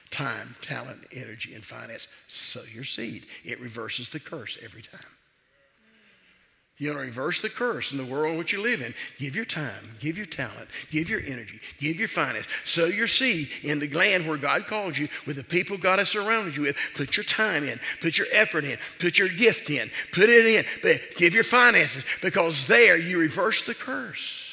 Time, 0.09 0.55
talent, 0.61 0.99
energy, 1.11 1.53
and 1.53 1.63
finance. 1.63 2.07
Sow 2.28 2.61
your 2.74 2.86
seed. 2.86 3.26
It 3.43 3.59
reverses 3.59 4.09
the 4.09 4.22
curse 4.22 4.57
every 4.63 4.82
time. 4.82 5.16
You 6.80 6.89
want 6.89 6.99
to 6.99 7.05
reverse 7.05 7.41
the 7.41 7.49
curse 7.49 7.91
in 7.91 7.97
the 7.97 8.05
world 8.05 8.34
in 8.34 8.38
which 8.38 8.53
you 8.53 8.61
live 8.61 8.82
in. 8.82 8.93
Give 9.17 9.36
your 9.36 9.45
time, 9.45 9.95
give 9.99 10.15
your 10.15 10.28
talent, 10.28 10.67
give 10.91 11.09
your 11.09 11.21
energy, 11.21 11.59
give 11.80 11.97
your 11.97 12.07
finance. 12.07 12.47
Sow 12.65 12.86
your 12.86 13.07
seed 13.07 13.49
in 13.63 13.80
the 13.80 13.89
land 13.89 14.28
where 14.28 14.38
God 14.38 14.67
called 14.67 14.95
you 14.95 15.07
with 15.25 15.38
the 15.38 15.43
people 15.43 15.78
God 15.78 15.97
has 15.97 16.09
surrounded 16.09 16.55
you 16.55 16.63
with. 16.63 16.78
Put 16.93 17.17
your 17.17 17.23
time 17.23 17.63
in, 17.63 17.80
put 17.99 18.19
your 18.19 18.28
effort 18.32 18.63
in, 18.63 18.78
put 18.99 19.17
your 19.17 19.28
gift 19.28 19.71
in, 19.71 19.89
put 20.11 20.30
it 20.30 20.45
in. 20.45 20.63
But 20.84 20.99
give 21.15 21.34
your 21.34 21.43
finances 21.43 22.05
because 22.21 22.67
there 22.67 22.97
you 22.97 23.19
reverse 23.19 23.63
the 23.63 23.73
curse. 23.73 24.43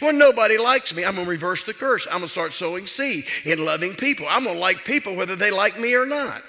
When 0.00 0.18
nobody 0.18 0.58
likes 0.58 0.94
me, 0.94 1.04
I'm 1.04 1.14
going 1.14 1.26
to 1.26 1.30
reverse 1.30 1.62
the 1.62 1.74
curse. 1.74 2.06
I'm 2.06 2.18
going 2.18 2.22
to 2.22 2.28
start 2.28 2.52
sowing 2.52 2.88
seed 2.88 3.26
in 3.44 3.64
loving 3.64 3.94
people. 3.94 4.26
I'm 4.28 4.42
going 4.42 4.56
to 4.56 4.60
like 4.60 4.84
people 4.84 5.14
whether 5.14 5.36
they 5.36 5.52
like 5.52 5.78
me 5.78 5.94
or 5.94 6.06
not. 6.06 6.42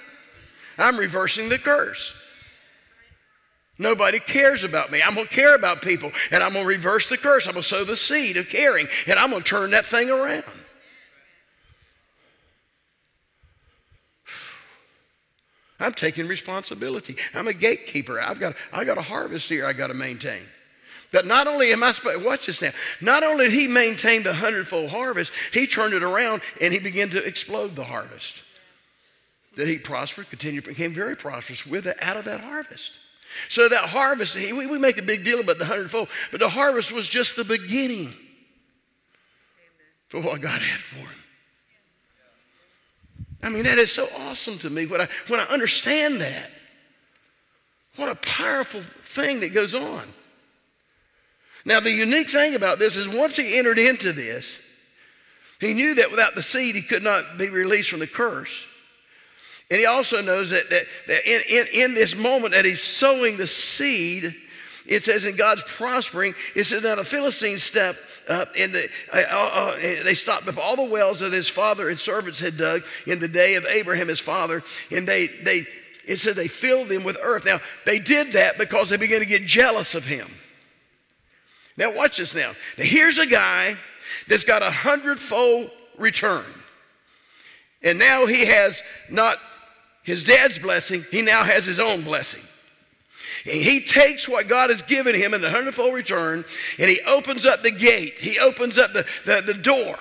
I'm 0.78 0.96
reversing 0.96 1.48
the 1.48 1.58
curse. 1.58 2.18
Nobody 3.82 4.20
cares 4.20 4.62
about 4.62 4.92
me. 4.92 5.02
I'm 5.04 5.14
going 5.14 5.26
to 5.26 5.34
care 5.34 5.56
about 5.56 5.82
people 5.82 6.12
and 6.30 6.42
I'm 6.42 6.52
going 6.52 6.64
to 6.64 6.68
reverse 6.68 7.08
the 7.08 7.18
curse. 7.18 7.46
I'm 7.46 7.54
going 7.54 7.62
to 7.62 7.68
sow 7.68 7.84
the 7.84 7.96
seed 7.96 8.36
of 8.36 8.48
caring 8.48 8.86
and 9.08 9.18
I'm 9.18 9.30
going 9.30 9.42
to 9.42 9.48
turn 9.48 9.72
that 9.72 9.84
thing 9.84 10.08
around. 10.08 10.44
I'm 15.80 15.94
taking 15.94 16.28
responsibility. 16.28 17.16
I'm 17.34 17.48
a 17.48 17.52
gatekeeper. 17.52 18.20
I've 18.20 18.38
got, 18.38 18.54
I've 18.72 18.86
got 18.86 18.98
a 18.98 19.02
harvest 19.02 19.48
here 19.48 19.66
I've 19.66 19.76
got 19.76 19.88
to 19.88 19.94
maintain. 19.94 20.42
But 21.10 21.26
not 21.26 21.48
only 21.48 21.72
am 21.72 21.82
I, 21.82 21.92
watch 22.24 22.46
this 22.46 22.62
now, 22.62 22.70
not 23.00 23.24
only 23.24 23.46
did 23.46 23.54
he 23.54 23.66
maintain 23.68 24.22
the 24.22 24.32
hundredfold 24.32 24.90
harvest, 24.90 25.32
he 25.52 25.66
turned 25.66 25.92
it 25.92 26.04
around 26.04 26.40
and 26.60 26.72
he 26.72 26.78
began 26.78 27.10
to 27.10 27.22
explode 27.22 27.74
the 27.74 27.84
harvest. 27.84 28.42
That 29.56 29.68
he 29.68 29.76
prospered, 29.76 30.30
continued, 30.30 30.64
became 30.64 30.94
very 30.94 31.14
prosperous 31.16 31.66
with 31.66 31.86
it 31.86 31.98
out 32.00 32.16
of 32.16 32.24
that 32.24 32.40
harvest. 32.40 32.92
So 33.48 33.68
that 33.68 33.88
harvest, 33.88 34.36
we, 34.36 34.78
make 34.78 34.98
a 34.98 35.02
big 35.02 35.24
deal 35.24 35.40
about 35.40 35.58
the 35.58 35.64
hundredfold, 35.64 36.08
but 36.30 36.40
the 36.40 36.48
harvest 36.48 36.92
was 36.92 37.08
just 37.08 37.36
the 37.36 37.44
beginning 37.44 38.12
for 40.08 40.20
what 40.20 40.40
God 40.40 40.60
had 40.60 40.80
for 40.80 40.98
him. 40.98 41.18
I 43.42 43.48
mean, 43.48 43.64
that 43.64 43.78
is 43.78 43.90
so 43.90 44.08
awesome 44.20 44.58
to 44.58 44.70
me 44.70 44.86
when 44.86 45.00
I, 45.00 45.08
when 45.28 45.40
I 45.40 45.44
understand 45.44 46.20
that. 46.20 46.50
What 47.96 48.08
a 48.08 48.14
powerful 48.14 48.80
thing 49.02 49.40
that 49.40 49.52
goes 49.52 49.74
on. 49.74 50.02
Now, 51.64 51.80
the 51.80 51.92
unique 51.92 52.30
thing 52.30 52.54
about 52.54 52.78
this 52.78 52.96
is 52.96 53.08
once 53.08 53.36
he 53.36 53.58
entered 53.58 53.78
into 53.78 54.12
this, 54.12 54.60
he 55.60 55.74
knew 55.74 55.94
that 55.94 56.10
without 56.10 56.34
the 56.34 56.42
seed, 56.42 56.74
he 56.74 56.82
could 56.82 57.02
not 57.02 57.38
be 57.38 57.48
released 57.48 57.90
from 57.90 58.00
the 58.00 58.06
curse. 58.06 58.66
And 59.72 59.80
he 59.80 59.86
also 59.86 60.20
knows 60.20 60.50
that, 60.50 60.68
that, 60.68 60.84
that 61.06 61.26
in, 61.26 61.40
in, 61.48 61.66
in 61.72 61.94
this 61.94 62.14
moment 62.14 62.52
that 62.52 62.66
he's 62.66 62.82
sowing 62.82 63.38
the 63.38 63.46
seed, 63.46 64.34
it 64.86 65.02
says 65.02 65.24
in 65.24 65.34
God's 65.34 65.62
prospering, 65.62 66.34
it 66.54 66.64
says 66.64 66.82
now 66.82 66.96
the 66.96 67.04
Philistines 67.04 67.62
step 67.62 67.96
up 68.28 68.48
and 68.58 68.70
the, 68.74 68.86
uh, 69.14 69.22
uh, 69.30 69.74
uh 69.74 70.04
they 70.04 70.12
stopped 70.12 70.46
up 70.46 70.58
all 70.58 70.76
the 70.76 70.84
wells 70.84 71.20
that 71.20 71.32
his 71.32 71.48
father 71.48 71.88
and 71.88 71.98
servants 71.98 72.38
had 72.38 72.58
dug 72.58 72.82
in 73.06 73.18
the 73.18 73.28
day 73.28 73.54
of 73.54 73.64
Abraham, 73.64 74.08
his 74.08 74.20
father, 74.20 74.62
and 74.90 75.08
they, 75.08 75.28
they 75.42 75.62
it 76.06 76.18
said 76.18 76.34
they 76.34 76.48
filled 76.48 76.88
them 76.88 77.02
with 77.02 77.16
earth. 77.22 77.46
Now, 77.46 77.58
they 77.86 77.98
did 77.98 78.32
that 78.32 78.58
because 78.58 78.90
they 78.90 78.98
began 78.98 79.20
to 79.20 79.26
get 79.26 79.46
jealous 79.46 79.94
of 79.94 80.04
him. 80.04 80.28
Now, 81.78 81.96
watch 81.96 82.18
this 82.18 82.34
now. 82.34 82.52
Now, 82.76 82.84
here's 82.84 83.18
a 83.18 83.26
guy 83.26 83.74
that's 84.28 84.44
got 84.44 84.60
a 84.60 84.70
hundredfold 84.70 85.70
return. 85.96 86.44
And 87.82 87.98
now 87.98 88.26
he 88.26 88.44
has 88.44 88.82
not 89.08 89.38
his 90.02 90.24
dad's 90.24 90.58
blessing, 90.58 91.04
he 91.10 91.22
now 91.22 91.44
has 91.44 91.64
his 91.64 91.78
own 91.78 92.02
blessing. 92.02 92.42
And 93.44 93.54
he 93.54 93.80
takes 93.80 94.28
what 94.28 94.48
God 94.48 94.70
has 94.70 94.82
given 94.82 95.14
him 95.14 95.34
in 95.34 95.40
the 95.40 95.50
hundredfold 95.50 95.94
return 95.94 96.44
and 96.78 96.88
he 96.88 97.00
opens 97.06 97.44
up 97.44 97.62
the 97.62 97.72
gate, 97.72 98.14
he 98.14 98.38
opens 98.38 98.78
up 98.78 98.92
the, 98.92 99.04
the, 99.24 99.52
the 99.52 99.58
door. 99.58 99.98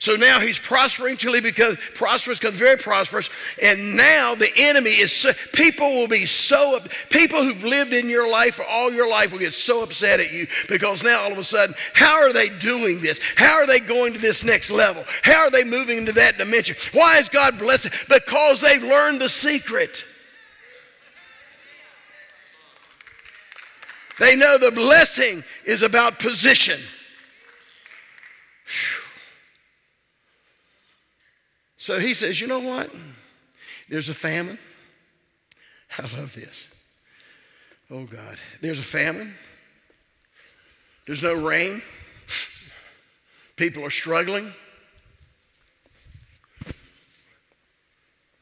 So 0.00 0.14
now 0.14 0.38
he's 0.38 0.60
prospering 0.60 1.16
till 1.16 1.34
he 1.34 1.40
becomes 1.40 1.78
prosperous, 1.94 2.38
becomes 2.38 2.58
very 2.58 2.76
prosperous. 2.76 3.30
And 3.60 3.96
now 3.96 4.36
the 4.36 4.50
enemy 4.56 4.90
is, 4.90 5.10
so, 5.10 5.32
people 5.52 5.88
will 5.88 6.06
be 6.06 6.24
so, 6.24 6.78
people 7.10 7.42
who've 7.42 7.64
lived 7.64 7.92
in 7.92 8.08
your 8.08 8.28
life 8.28 8.54
for 8.54 8.64
all 8.64 8.92
your 8.92 9.08
life 9.08 9.32
will 9.32 9.40
get 9.40 9.54
so 9.54 9.82
upset 9.82 10.20
at 10.20 10.32
you 10.32 10.46
because 10.68 11.02
now 11.02 11.22
all 11.22 11.32
of 11.32 11.38
a 11.38 11.44
sudden, 11.44 11.74
how 11.94 12.14
are 12.14 12.32
they 12.32 12.48
doing 12.48 13.00
this? 13.00 13.18
How 13.34 13.54
are 13.54 13.66
they 13.66 13.80
going 13.80 14.12
to 14.12 14.20
this 14.20 14.44
next 14.44 14.70
level? 14.70 15.04
How 15.22 15.40
are 15.40 15.50
they 15.50 15.64
moving 15.64 15.98
into 15.98 16.12
that 16.12 16.38
dimension? 16.38 16.76
Why 16.92 17.18
is 17.18 17.28
God 17.28 17.58
blessing? 17.58 17.90
Because 18.08 18.60
they've 18.60 18.82
learned 18.82 19.20
the 19.20 19.28
secret. 19.28 20.04
They 24.20 24.36
know 24.36 24.58
the 24.58 24.72
blessing 24.72 25.42
is 25.64 25.82
about 25.82 26.20
position. 26.20 26.78
Whew. 28.66 28.97
So 31.88 31.98
he 31.98 32.12
says, 32.12 32.38
You 32.38 32.46
know 32.46 32.58
what? 32.58 32.94
There's 33.88 34.10
a 34.10 34.14
famine. 34.14 34.58
I 35.98 36.02
love 36.02 36.34
this. 36.34 36.68
Oh, 37.90 38.04
God. 38.04 38.36
There's 38.60 38.78
a 38.78 38.82
famine. 38.82 39.32
There's 41.06 41.22
no 41.22 41.32
rain. 41.32 41.80
People 43.56 43.86
are 43.86 43.90
struggling. 43.90 44.52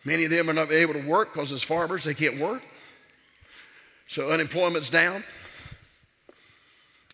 Many 0.05 0.25
of 0.25 0.33
them 0.33 0.51
are 0.51 0.53
not 0.53 0.73
able 0.73 0.95
to 0.95 1.07
work 1.07 1.33
because 1.33 1.53
as 1.53 1.63
farmers, 1.63 2.03
they 2.03 2.15
can't 2.15 2.41
work. 2.41 2.63
So 4.09 4.31
unemployment's 4.31 4.91
down 4.91 5.23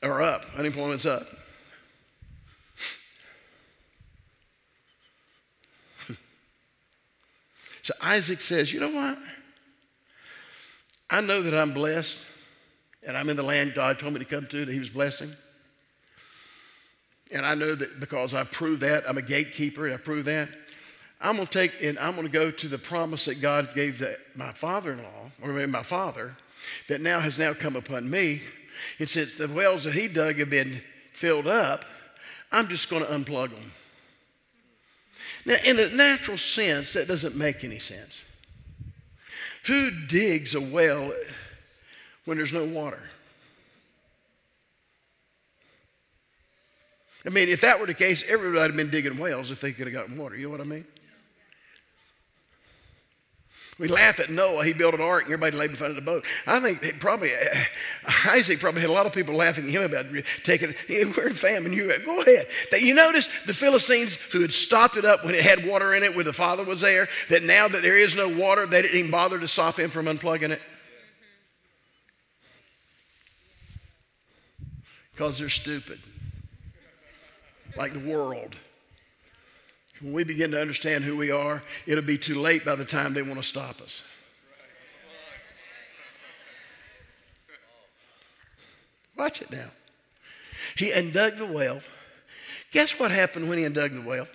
or 0.02 0.22
up. 0.22 0.46
Unemployment's 0.56 1.04
up. 1.04 1.41
So 7.82 7.94
Isaac 8.00 8.40
says, 8.40 8.72
You 8.72 8.80
know 8.80 8.90
what? 8.90 9.18
I 11.10 11.20
know 11.20 11.42
that 11.42 11.54
I'm 11.54 11.74
blessed 11.74 12.18
and 13.06 13.16
I'm 13.16 13.28
in 13.28 13.36
the 13.36 13.42
land 13.42 13.74
God 13.74 13.98
told 13.98 14.14
me 14.14 14.20
to 14.20 14.24
come 14.24 14.46
to 14.46 14.64
that 14.64 14.72
He 14.72 14.78
was 14.78 14.90
blessing. 14.90 15.30
And 17.34 17.44
I 17.46 17.54
know 17.54 17.74
that 17.74 17.98
because 18.00 18.34
I've 18.34 18.50
proved 18.50 18.82
that, 18.82 19.04
I'm 19.08 19.18
a 19.18 19.22
gatekeeper 19.22 19.86
and 19.86 19.94
I 19.94 19.98
prove 19.98 20.26
that. 20.26 20.48
I'm 21.20 21.36
going 21.36 21.46
to 21.46 21.52
take 21.52 21.82
and 21.82 21.98
I'm 21.98 22.12
going 22.12 22.26
to 22.26 22.32
go 22.32 22.50
to 22.50 22.68
the 22.68 22.78
promise 22.78 23.26
that 23.26 23.40
God 23.40 23.74
gave 23.74 23.98
to 23.98 24.16
my 24.34 24.52
father-in-law, 24.52 25.30
or 25.42 25.52
maybe 25.52 25.70
my 25.70 25.82
father, 25.82 26.36
that 26.88 27.00
now 27.00 27.20
has 27.20 27.38
now 27.38 27.54
come 27.54 27.76
upon 27.76 28.10
me. 28.10 28.42
And 28.98 29.08
since 29.08 29.38
the 29.38 29.48
wells 29.48 29.84
that 29.84 29.94
he 29.94 30.08
dug 30.08 30.36
have 30.36 30.50
been 30.50 30.80
filled 31.12 31.46
up, 31.46 31.84
I'm 32.50 32.68
just 32.68 32.90
going 32.90 33.04
to 33.04 33.08
unplug 33.08 33.50
them. 33.50 33.72
Now, 35.44 35.56
in 35.64 35.78
a 35.78 35.88
natural 35.94 36.36
sense, 36.36 36.92
that 36.94 37.08
doesn't 37.08 37.36
make 37.36 37.64
any 37.64 37.78
sense. 37.78 38.22
Who 39.66 39.90
digs 39.90 40.54
a 40.54 40.60
well 40.60 41.12
when 42.24 42.36
there's 42.36 42.52
no 42.52 42.64
water? 42.64 43.02
I 47.24 47.30
mean, 47.30 47.48
if 47.48 47.60
that 47.60 47.78
were 47.78 47.86
the 47.86 47.94
case, 47.94 48.24
everybody 48.28 48.60
would 48.60 48.70
have 48.70 48.76
been 48.76 48.90
digging 48.90 49.18
wells 49.18 49.50
if 49.50 49.60
they 49.60 49.72
could 49.72 49.86
have 49.86 49.94
gotten 49.94 50.16
water. 50.16 50.36
You 50.36 50.46
know 50.46 50.50
what 50.50 50.60
I 50.60 50.64
mean? 50.64 50.84
We 53.82 53.88
laugh 53.88 54.20
at 54.20 54.30
Noah. 54.30 54.64
He 54.64 54.72
built 54.72 54.94
an 54.94 55.00
ark 55.00 55.24
and 55.24 55.32
everybody 55.32 55.56
laid 55.56 55.70
in 55.70 55.76
front 55.76 55.90
of 55.90 55.96
the 55.96 56.08
boat. 56.08 56.24
I 56.46 56.60
think 56.60 57.00
probably 57.00 57.30
uh, 57.30 58.12
Isaac 58.30 58.60
probably 58.60 58.80
had 58.80 58.90
a 58.90 58.92
lot 58.92 59.06
of 59.06 59.12
people 59.12 59.34
laughing 59.34 59.64
at 59.64 59.70
him 59.70 59.82
about 59.82 60.04
taking 60.44 60.72
it. 60.88 61.16
We're 61.16 61.26
in 61.26 61.34
famine. 61.34 61.72
You 61.72 61.88
go 62.06 62.22
ahead. 62.22 62.46
That 62.70 62.82
you 62.82 62.94
notice 62.94 63.28
the 63.44 63.52
Philistines 63.52 64.22
who 64.22 64.40
had 64.40 64.52
stopped 64.52 64.96
it 64.96 65.04
up 65.04 65.24
when 65.24 65.34
it 65.34 65.42
had 65.42 65.66
water 65.66 65.94
in 65.94 66.04
it, 66.04 66.14
when 66.14 66.24
the 66.24 66.32
father 66.32 66.62
was 66.62 66.80
there. 66.80 67.08
That 67.28 67.42
now 67.42 67.66
that 67.66 67.82
there 67.82 67.98
is 67.98 68.14
no 68.14 68.28
water, 68.28 68.66
they 68.66 68.82
didn't 68.82 68.96
even 68.96 69.10
bother 69.10 69.40
to 69.40 69.48
stop 69.48 69.80
him 69.80 69.90
from 69.90 70.06
unplugging 70.06 70.50
it. 70.50 70.62
Because 75.10 75.40
they're 75.40 75.48
stupid, 75.48 75.98
like 77.76 77.92
the 77.94 78.08
world. 78.08 78.54
When 80.02 80.12
we 80.12 80.24
begin 80.24 80.50
to 80.50 80.60
understand 80.60 81.04
who 81.04 81.16
we 81.16 81.30
are, 81.30 81.62
it'll 81.86 82.02
be 82.02 82.18
too 82.18 82.40
late 82.40 82.64
by 82.64 82.74
the 82.74 82.84
time 82.84 83.14
they 83.14 83.22
want 83.22 83.36
to 83.36 83.42
stop 83.42 83.80
us. 83.80 84.02
Watch 89.16 89.42
it 89.42 89.52
now. 89.52 89.68
He 90.76 90.90
undug 90.90 91.38
the 91.38 91.46
well. 91.46 91.80
Guess 92.72 92.98
what 92.98 93.12
happened 93.12 93.48
when 93.48 93.58
he 93.58 93.64
undug 93.64 93.94
the 93.94 94.00
well? 94.00 94.26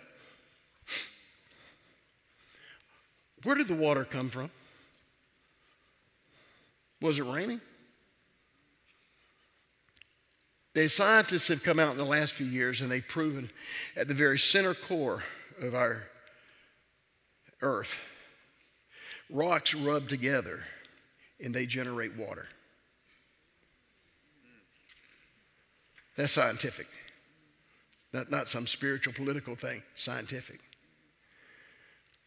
Where 3.43 3.55
did 3.55 3.67
the 3.67 3.75
water 3.75 4.05
come 4.05 4.29
from? 4.29 4.49
Was 7.01 7.19
it 7.19 7.23
raining? 7.23 7.59
The 10.73 10.87
scientists 10.87 11.49
have 11.49 11.63
come 11.63 11.79
out 11.79 11.91
in 11.91 11.97
the 11.97 12.05
last 12.05 12.33
few 12.33 12.45
years 12.45 12.79
and 12.79 12.89
they've 12.89 13.05
proven 13.05 13.49
at 13.97 14.07
the 14.07 14.13
very 14.13 14.39
center 14.39 14.73
core 14.73 15.23
of 15.61 15.75
our 15.75 16.03
earth, 17.61 17.99
rocks 19.29 19.73
rub 19.73 20.09
together 20.09 20.63
and 21.39 21.53
they 21.53 21.65
generate 21.65 22.15
water. 22.15 22.47
That's 26.15 26.33
scientific. 26.33 26.87
Not, 28.11 28.31
not 28.31 28.49
some 28.49 28.65
spiritual 28.65 29.13
political 29.13 29.55
thing, 29.55 29.83
scientific. 29.95 30.59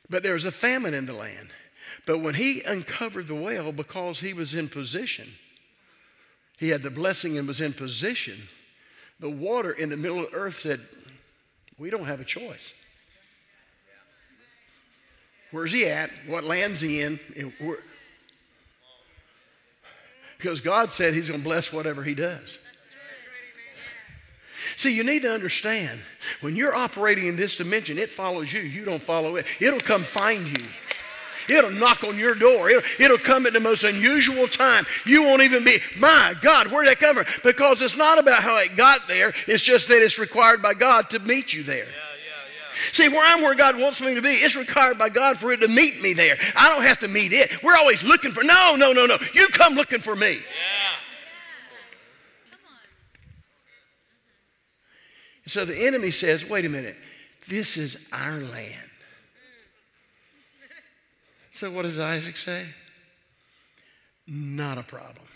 But 0.09 0.23
there 0.23 0.35
was 0.35 0.45
a 0.45 0.53
famine 0.53 0.95
in 0.95 1.07
the 1.07 1.13
land. 1.13 1.51
But 2.07 2.19
when 2.19 2.35
he 2.35 2.63
uncovered 2.67 3.27
the 3.27 3.35
well, 3.35 3.73
because 3.73 4.21
he 4.21 4.33
was 4.33 4.55
in 4.55 4.69
position, 4.69 5.27
he 6.59 6.69
had 6.69 6.83
the 6.83 6.91
blessing 6.91 7.39
and 7.39 7.49
was 7.49 7.61
in 7.61 7.73
position, 7.73 8.37
the 9.19 9.31
water 9.31 9.73
in 9.73 9.89
the 9.91 9.97
middle 9.97 10.25
of 10.25 10.31
the 10.31 10.37
earth 10.37 10.59
said, 10.59 10.81
We 11.79 11.91
don't 11.91 12.07
have 12.07 12.21
a 12.21 12.25
choice. 12.25 12.75
Where's 15.51 15.73
he 15.73 15.87
at? 15.87 16.11
What 16.27 16.45
land's 16.45 16.81
he 16.81 17.03
in? 17.03 17.19
Because 20.39 20.61
God 20.61 20.91
said 20.91 21.15
he's 21.15 21.29
going 21.29 21.41
to 21.41 21.45
bless 21.45 21.73
whatever 21.73 22.03
he 22.03 22.15
does. 22.15 22.59
See, 24.77 24.95
you 24.95 25.05
need 25.05 25.23
to 25.23 25.33
understand 25.33 26.01
when 26.41 26.57
you're 26.57 26.75
operating 26.75 27.27
in 27.27 27.37
this 27.37 27.57
dimension, 27.57 27.99
it 27.99 28.09
follows 28.09 28.53
you. 28.53 28.61
You 28.61 28.85
don't 28.85 29.03
follow 29.03 29.37
it. 29.37 29.45
It'll 29.61 29.81
come 29.81 30.03
find 30.03 30.47
you. 30.47 30.65
It'll 31.55 31.73
knock 31.73 32.05
on 32.05 32.19
your 32.19 32.35
door. 32.35 32.71
It'll, 32.71 33.05
it'll 33.05 33.19
come 33.19 33.45
at 33.45 33.53
the 33.53 33.61
most 33.61 33.85
unusual 33.85 34.47
time. 34.47 34.87
You 35.05 35.25
won't 35.25 35.43
even 35.43 35.65
be, 35.65 35.79
my 35.99 36.35
God, 36.41 36.69
where'd 36.69 36.87
that 36.87 36.99
come 36.99 37.17
from? 37.17 37.27
Because 37.43 37.83
it's 37.83 37.97
not 37.97 38.19
about 38.19 38.43
how 38.43 38.57
it 38.59 38.77
got 38.77 39.09
there, 39.09 39.35
it's 39.47 39.65
just 39.65 39.89
that 39.89 40.03
it's 40.03 40.19
required 40.19 40.63
by 40.63 40.75
God 40.75 41.11
to 41.11 41.19
meet 41.19 41.53
you 41.53 41.63
there. 41.63 41.87
Yeah. 41.87 42.10
See, 42.93 43.09
where 43.09 43.25
I'm 43.25 43.43
where 43.43 43.55
God 43.55 43.79
wants 43.79 44.01
me 44.01 44.15
to 44.15 44.23
be, 44.23 44.29
it's 44.29 44.57
required 44.57 44.99
by 44.99 45.09
God 45.09 45.39
for 45.39 45.53
it 45.53 45.61
to 45.61 45.69
meet 45.69 46.03
me 46.03 46.13
there. 46.13 46.37
I 46.57 46.69
don't 46.69 46.83
have 46.83 46.99
to 47.01 47.09
meet 47.09 47.33
it. 47.33 47.63
We're 47.63 47.77
always 47.77 48.03
looking 48.03 48.33
for, 48.33 48.43
no, 48.43 48.75
no, 48.77 48.93
no, 48.93 49.07
no. 49.07 49.17
You 49.35 49.47
come 49.53 49.75
looking 49.75 50.01
for 50.01 50.17
me. 50.17 50.33
Yeah. 50.33 50.41
Come 52.51 52.61
on. 52.67 52.79
So 55.47 55.65
the 55.65 55.87
enemy 55.87 56.11
says, 56.11 56.49
wait 56.49 56.65
a 56.65 56.69
minute, 56.69 56.97
this 57.49 57.77
is 57.77 58.09
our 58.13 58.39
land. 58.39 58.91
So 61.51 61.71
what 61.71 61.83
does 61.83 61.99
Isaac 61.99 62.37
say? 62.37 62.65
Not 64.27 64.79
a 64.79 64.83
problem. 64.83 65.27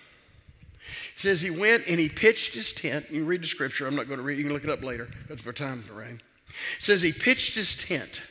He 1.14 1.20
says 1.20 1.40
he 1.40 1.50
went 1.50 1.86
and 1.88 2.00
he 2.00 2.08
pitched 2.08 2.54
his 2.54 2.72
tent. 2.72 3.10
You 3.10 3.24
read 3.24 3.42
the 3.42 3.46
scripture. 3.46 3.86
I'm 3.86 3.96
not 3.96 4.06
going 4.08 4.18
to 4.18 4.24
read. 4.24 4.38
You 4.38 4.44
can 4.44 4.52
look 4.52 4.64
it 4.64 4.70
up 4.70 4.82
later 4.82 5.08
That's 5.28 5.42
for 5.42 5.52
time 5.52 5.82
to 5.88 5.92
rain. 5.92 6.20
It 6.76 6.82
says 6.82 7.02
he 7.02 7.12
pitched 7.12 7.54
his 7.54 7.76
tent 7.76 8.22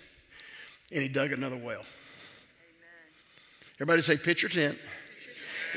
and 0.92 1.02
he 1.02 1.08
dug 1.08 1.32
another 1.32 1.56
well. 1.56 1.82
Amen. 1.82 1.86
Everybody 3.76 4.02
say, 4.02 4.18
pitch 4.18 4.44
your 4.44 4.50
tent. 4.50 4.78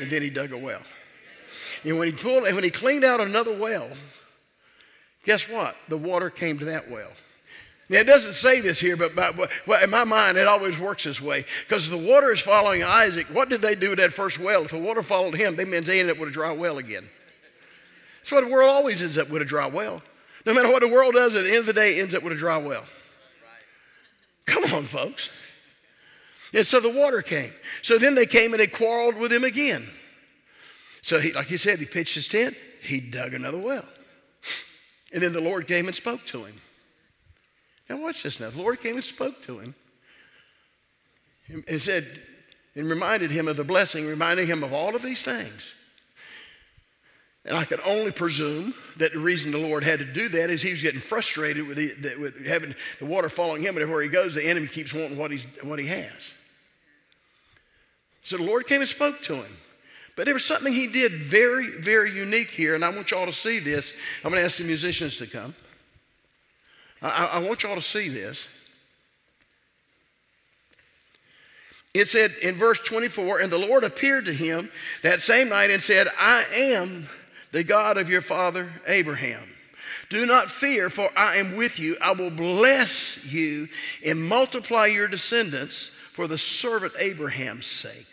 And 0.01 0.11
then 0.11 0.23
he 0.23 0.31
dug 0.31 0.53
a 0.53 0.59
well. 0.59 0.83
And 1.85 1.99
when 1.99 2.09
he 2.09 2.13
pulled, 2.13 2.45
and 2.45 2.55
when 2.55 2.65
he 2.65 2.71
cleaned 2.71 3.05
out 3.05 3.21
another 3.21 3.57
well, 3.57 3.89
guess 5.25 5.49
what? 5.49 5.77
The 5.89 5.97
water 5.97 6.29
came 6.31 6.59
to 6.59 6.67
that 6.67 6.91
well. 6.91 7.11
Now, 7.89 8.01
it 8.01 8.07
doesn't 8.07 8.33
say 8.33 8.61
this 8.61 8.81
here, 8.81 8.97
but, 8.97 9.15
but 9.15 9.83
in 9.83 9.91
my 9.91 10.03
mind, 10.03 10.37
it 10.37 10.49
always 10.49 10.77
works 10.79 11.05
this 11.05 11.21
way. 11.21 11.45
Because 11.67 11.89
the 11.89 11.97
water 11.97 12.33
is 12.33 12.41
following 12.41 12.83
Isaac. 12.83 13.27
What 13.29 13.49
did 13.49 13.61
they 13.61 13.77
do 13.77 13.91
with 13.91 14.01
that 14.01 14.13
first 14.13 14.41
well? 14.41 14.65
If 14.65 14.73
the 14.73 14.79
water 14.79 15.05
followed 15.05 15.35
him, 15.35 15.55
they 15.55 15.65
meant 15.65 15.87
they 15.87 16.01
ended 16.01 16.17
up 16.17 16.21
with 16.21 16.31
a 16.31 16.33
dry 16.33 16.53
well 16.53 16.79
again. 16.79 17.09
That's 18.19 18.33
what 18.33 18.45
the 18.45 18.51
world 18.51 18.69
always 18.69 19.03
ends 19.03 19.17
up 19.17 19.31
with 19.31 19.41
a 19.41 19.45
dry 19.45 19.67
well. 19.67 20.03
No 20.47 20.55
matter 20.55 20.71
what 20.71 20.81
the 20.81 20.89
world 20.89 21.15
does, 21.15 21.35
at 21.35 21.43
the 21.43 21.51
end 21.51 21.59
of 21.59 21.67
the 21.67 21.73
day, 21.73 21.99
it 21.99 22.03
ends 22.03 22.15
up 22.15 22.23
with 22.23 22.33
a 22.33 22.37
dry 22.37 22.57
well. 22.57 22.85
Come 24.47 24.65
on, 24.73 24.85
folks. 24.85 25.29
And 26.55 26.65
so 26.65 26.79
the 26.79 26.89
water 26.89 27.21
came. 27.21 27.51
So 27.83 27.99
then 27.99 28.15
they 28.15 28.27
came 28.27 28.53
and 28.53 28.61
they 28.61 28.69
quarreled 28.69 29.17
with 29.17 29.33
him 29.33 29.43
again. 29.43 29.89
So 31.03 31.19
he, 31.19 31.33
like 31.33 31.49
he 31.49 31.57
said, 31.57 31.81
he 31.81 31.85
pitched 31.85 32.15
his 32.15 32.29
tent, 32.29 32.57
he 32.81 33.01
dug 33.01 33.35
another 33.35 33.59
well. 33.59 33.85
And 35.13 35.23
then 35.23 35.33
the 35.33 35.41
Lord 35.41 35.67
came 35.67 35.87
and 35.87 35.95
spoke 35.95 36.25
to 36.27 36.45
him. 36.45 36.61
Now 37.89 38.01
watch 38.01 38.23
this 38.23 38.39
now. 38.39 38.51
The 38.51 38.59
Lord 38.59 38.81
came 38.81 38.95
and 38.95 39.05
spoke 39.05 39.43
to 39.43 39.59
him 39.59 39.75
and 41.69 41.83
said, 41.83 42.07
and 42.75 42.89
reminded 42.89 43.31
him 43.31 43.49
of 43.49 43.57
the 43.57 43.65
blessing, 43.65 44.07
reminding 44.07 44.47
him 44.47 44.63
of 44.63 44.73
all 44.73 44.95
of 44.95 45.03
these 45.03 45.23
things. 45.23 45.75
And 47.47 47.57
I 47.57 47.65
can 47.65 47.79
only 47.87 48.11
presume 48.11 48.75
that 48.97 49.13
the 49.13 49.21
reason 49.21 49.53
the 49.53 49.59
Lord 49.59 49.85
had 49.85 50.01
to 50.01 50.05
do 50.05 50.29
that 50.31 50.51
is 50.51 50.63
he 50.63 50.73
was 50.73 50.83
getting 50.83 51.01
frustrated 51.01 51.67
with, 51.67 51.77
the, 51.77 52.17
with 52.21 52.45
having 52.45 52.75
the 52.99 53.07
water 53.07 53.29
following 53.29 53.63
him, 53.63 53.77
and 53.77 53.79
everywhere 53.79 54.03
he 54.03 54.09
goes, 54.09 54.35
the 54.35 54.45
enemy 54.45 54.67
keeps 54.67 54.93
wanting 54.93 55.17
what, 55.17 55.31
he's, 55.31 55.45
what 55.63 55.79
he 55.79 55.87
has. 55.87 56.35
So 58.25 58.37
the 58.37 58.43
Lord 58.43 58.67
came 58.67 58.81
and 58.81 58.89
spoke 58.89 59.23
to 59.23 59.37
him. 59.37 59.57
But 60.17 60.25
there 60.25 60.35
was 60.35 60.45
something 60.45 60.73
he 60.73 60.89
did 60.89 61.13
very, 61.13 61.71
very 61.71 62.11
unique 62.11 62.51
here, 62.51 62.75
and 62.75 62.85
I 62.85 62.91
want 62.91 63.13
you 63.13 63.17
all 63.17 63.27
to 63.27 63.33
see 63.33 63.61
this. 63.61 63.97
I'm 64.25 64.31
going 64.31 64.41
to 64.41 64.47
ask 64.47 64.57
the 64.57 64.65
musicians 64.65 65.19
to 65.19 65.27
come. 65.27 65.55
I, 67.01 67.31
I 67.35 67.39
want 67.39 67.63
you 67.63 67.69
all 67.69 67.77
to 67.77 67.83
see 67.83 68.09
this. 68.09 68.49
It 71.95 72.09
said 72.09 72.33
in 72.43 72.57
verse 72.57 72.81
24, 72.81 73.41
and 73.41 73.53
the 73.53 73.59
Lord 73.59 73.85
appeared 73.85 74.25
to 74.25 74.33
him 74.33 74.71
that 75.03 75.21
same 75.21 75.49
night 75.49 75.71
and 75.71 75.81
said, 75.81 76.09
I 76.19 76.45
am 76.53 77.09
the 77.57 77.65
God 77.65 77.97
of 77.97 78.11
your 78.11 78.21
father 78.21 78.71
Abraham. 78.87 79.43
Do 80.11 80.27
not 80.27 80.51
fear, 80.51 80.91
for 80.91 81.09
I 81.17 81.37
am 81.37 81.57
with 81.57 81.81
you. 81.81 81.97
I 82.05 82.13
will 82.13 82.29
bless 82.29 83.33
you 83.33 83.69
and 84.05 84.23
multiply 84.23 84.85
your 84.85 85.09
descendants 85.09 85.87
for 85.87 86.27
the 86.27 86.37
servant 86.37 86.93
Abraham's 86.99 87.65
sake. 87.65 88.09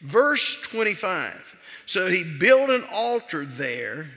Verse 0.00 0.62
25. 0.62 1.56
So 1.86 2.06
he 2.06 2.22
built 2.22 2.70
an 2.70 2.84
altar 2.92 3.44
there, 3.44 4.10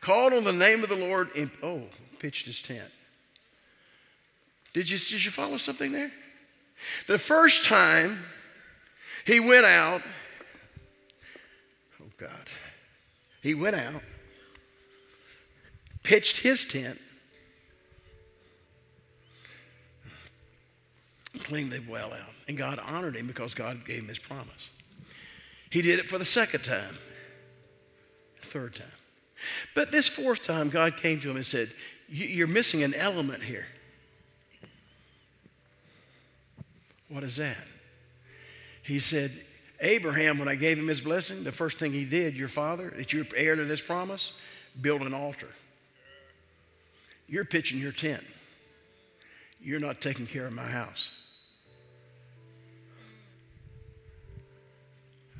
called 0.00 0.32
on 0.32 0.44
the 0.44 0.52
name 0.54 0.82
of 0.82 0.88
the 0.88 0.96
Lord, 0.96 1.28
and 1.36 1.50
oh, 1.62 1.82
pitched 2.18 2.46
his 2.46 2.62
tent. 2.62 2.94
Did 4.72 4.88
you, 4.88 4.96
did 4.96 5.22
you 5.22 5.30
follow 5.30 5.58
something 5.58 5.92
there? 5.92 6.12
The 7.08 7.18
first 7.18 7.66
time 7.66 8.20
he 9.26 9.38
went 9.38 9.66
out, 9.66 10.00
oh 12.00 12.10
God. 12.16 12.48
He 13.46 13.54
went 13.54 13.76
out, 13.76 14.02
pitched 16.02 16.40
his 16.40 16.64
tent, 16.64 16.98
cleaned 21.44 21.70
the 21.70 21.80
well 21.88 22.12
out. 22.12 22.32
And 22.48 22.58
God 22.58 22.80
honored 22.80 23.14
him 23.14 23.28
because 23.28 23.54
God 23.54 23.84
gave 23.84 24.02
him 24.02 24.08
his 24.08 24.18
promise. 24.18 24.70
He 25.70 25.80
did 25.80 26.00
it 26.00 26.08
for 26.08 26.18
the 26.18 26.24
second 26.24 26.64
time, 26.64 26.98
third 28.42 28.74
time. 28.74 28.88
But 29.76 29.92
this 29.92 30.08
fourth 30.08 30.42
time, 30.42 30.68
God 30.68 30.96
came 30.96 31.20
to 31.20 31.30
him 31.30 31.36
and 31.36 31.46
said, 31.46 31.70
You're 32.08 32.48
missing 32.48 32.82
an 32.82 32.94
element 32.94 33.44
here. 33.44 33.68
What 37.08 37.22
is 37.22 37.36
that? 37.36 37.64
He 38.82 38.98
said, 38.98 39.30
Abraham, 39.80 40.38
when 40.38 40.48
I 40.48 40.54
gave 40.54 40.78
him 40.78 40.88
his 40.88 41.00
blessing, 41.00 41.44
the 41.44 41.52
first 41.52 41.78
thing 41.78 41.92
he 41.92 42.04
did, 42.04 42.34
your 42.34 42.48
father, 42.48 42.92
that 42.96 43.12
you're 43.12 43.26
heir 43.36 43.56
to 43.56 43.64
this 43.64 43.82
promise, 43.82 44.32
build 44.80 45.02
an 45.02 45.12
altar. 45.12 45.48
You're 47.28 47.44
pitching 47.44 47.78
your 47.80 47.92
tent. 47.92 48.24
You're 49.60 49.80
not 49.80 50.00
taking 50.00 50.26
care 50.26 50.46
of 50.46 50.52
my 50.52 50.62
house. 50.62 51.22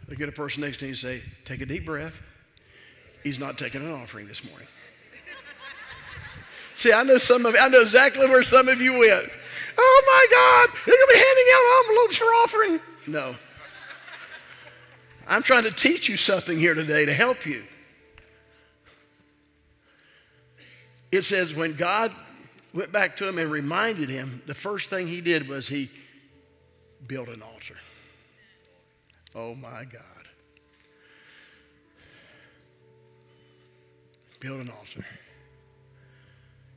Look 0.08 0.20
at 0.20 0.28
a 0.28 0.32
person 0.32 0.62
next 0.62 0.78
to 0.78 0.86
you 0.86 0.90
and 0.90 0.98
say, 0.98 1.22
Take 1.44 1.60
a 1.60 1.66
deep 1.66 1.84
breath. 1.84 2.24
He's 3.24 3.38
not 3.38 3.58
taking 3.58 3.82
an 3.82 3.92
offering 3.92 4.28
this 4.28 4.48
morning. 4.48 4.68
See, 6.74 6.92
I 6.92 7.02
know 7.04 7.18
some 7.18 7.46
of 7.46 7.56
I 7.58 7.68
know 7.68 7.80
exactly 7.80 8.26
where 8.26 8.42
some 8.42 8.68
of 8.68 8.80
you 8.80 8.92
went. 8.98 9.30
Oh 9.78 10.02
my 10.06 10.26
God, 10.30 10.78
you're 10.86 10.96
gonna 10.96 11.12
be 11.12 11.18
handing 11.18 11.46
out 11.54 11.84
envelopes 11.88 12.16
for 12.16 12.24
offering. 12.24 12.80
No. 13.06 13.34
I'm 15.28 15.42
trying 15.42 15.64
to 15.64 15.70
teach 15.70 16.08
you 16.08 16.16
something 16.16 16.58
here 16.58 16.74
today 16.74 17.04
to 17.06 17.12
help 17.12 17.46
you. 17.46 17.64
It 21.10 21.22
says 21.22 21.54
when 21.54 21.74
God 21.74 22.12
went 22.74 22.92
back 22.92 23.16
to 23.16 23.28
him 23.28 23.38
and 23.38 23.50
reminded 23.50 24.08
him, 24.08 24.42
the 24.46 24.54
first 24.54 24.90
thing 24.90 25.06
he 25.06 25.20
did 25.20 25.48
was 25.48 25.68
he 25.68 25.90
built 27.06 27.28
an 27.28 27.42
altar. 27.42 27.76
Oh 29.34 29.54
my 29.54 29.84
God. 29.84 30.02
Built 34.40 34.60
an 34.60 34.70
altar. 34.70 35.04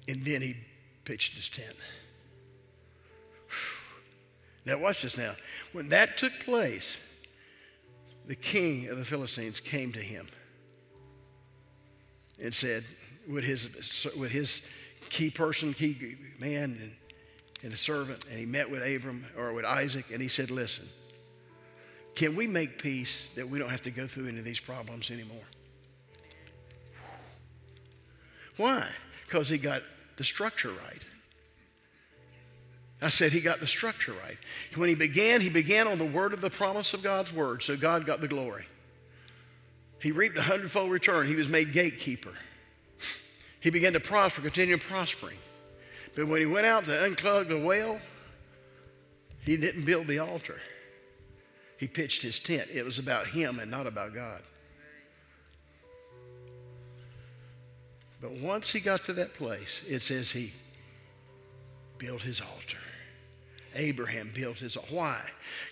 And 0.08 0.26
then 0.26 0.41
he 0.41 0.56
pitched 1.06 1.36
his 1.36 1.50
tent. 1.50 1.76
Now, 4.66 4.78
watch 4.78 5.02
this 5.02 5.18
now. 5.18 5.34
When 5.72 5.89
that 5.89 6.18
took 6.18 6.34
place, 6.39 7.09
the 8.30 8.36
king 8.36 8.88
of 8.89 8.97
the 8.99 9.03
Philistines 9.03 9.59
came 9.59 9.91
to 9.91 9.99
him 9.99 10.27
and 12.39 12.53
said, 12.53 12.84
with 13.27 13.43
his, 13.43 14.07
with 14.15 14.30
his 14.30 14.71
key 15.09 15.32
person, 15.32 15.73
key 15.73 16.15
man, 16.38 16.77
and, 16.80 16.95
and 17.63 17.73
a 17.73 17.77
servant, 17.77 18.25
and 18.30 18.38
he 18.38 18.45
met 18.45 18.69
with 18.69 18.84
Abram 18.84 19.25
or 19.36 19.51
with 19.53 19.65
Isaac, 19.65 20.11
and 20.11 20.21
he 20.21 20.27
said, 20.27 20.51
Listen, 20.51 20.88
can 22.13 22.36
we 22.36 22.45
make 22.45 22.80
peace 22.80 23.30
that 23.36 23.49
we 23.49 23.57
don't 23.57 23.71
have 23.71 23.82
to 23.82 23.91
go 23.91 24.05
through 24.05 24.27
any 24.27 24.38
of 24.38 24.45
these 24.45 24.59
problems 24.59 25.09
anymore? 25.09 25.47
Why? 28.57 28.88
Because 29.25 29.49
he 29.49 29.57
got 29.57 29.82
the 30.17 30.23
structure 30.23 30.69
right. 30.69 31.01
I 33.02 33.10
said 33.10 33.32
he 33.32 33.41
got 33.41 33.60
the 33.60 33.68
structure 33.68 34.14
right. 34.24 34.38
When 34.76 34.89
he 34.89 34.95
began, 34.95 35.41
he 35.41 35.50
began 35.50 35.88
on 35.88 35.97
the 35.97 36.06
word 36.06 36.34
of 36.34 36.41
the 36.41 36.50
promise 36.50 36.93
of 36.93 37.02
God's 37.02 37.32
word, 37.32 37.64
so 37.64 37.78
God 37.78 38.06
got 38.06 38.20
the 38.20 38.28
glory. 38.28 38.66
He 40.02 40.12
reaped 40.12 40.38
a 40.38 40.41
hundredfold 40.41 40.91
return. 40.91 41.28
He 41.28 41.36
was 41.36 41.50
made 41.50 41.74
gatekeeper. 41.74 42.34
He 43.62 43.70
began 43.70 43.93
to 43.93 44.00
prosper, 44.00 44.41
continue 44.41 44.78
prospering. 44.78 45.38
But 46.16 46.28
when 46.28 46.39
he 46.39 46.45
went 46.45 46.66
out 46.66 46.86
to 46.86 46.91
unclog 46.91 47.50
the 47.50 47.60
well, 47.60 48.00
He 49.45 49.58
didn't 49.58 49.86
build 49.86 50.08
the 50.08 50.20
altar, 50.20 50.60
he 51.78 51.88
pitched 51.88 52.22
his 52.22 52.39
tent. 52.39 52.68
It 52.74 52.86
was 52.86 53.00
about 53.00 53.28
him 53.28 53.60
and 53.60 53.72
not 53.72 53.88
about 53.88 54.14
God. 54.14 54.41
But 58.22 58.32
once 58.32 58.72
he 58.72 58.82
got 58.82 59.06
to 59.06 59.14
that 59.14 59.34
place, 59.34 59.82
it 59.88 60.02
says 60.02 60.32
he 60.32 60.52
built 61.97 62.24
his 62.24 62.41
altar. 62.41 62.78
Abraham 63.76 64.32
built 64.34 64.59
his 64.59 64.76
why? 64.89 65.22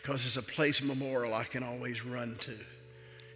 Because 0.01 0.25
it's 0.25 0.37
a 0.37 0.43
place 0.43 0.83
memorial 0.83 1.33
I 1.33 1.43
can 1.43 1.63
always 1.63 2.05
run 2.05 2.35
to. 2.41 2.53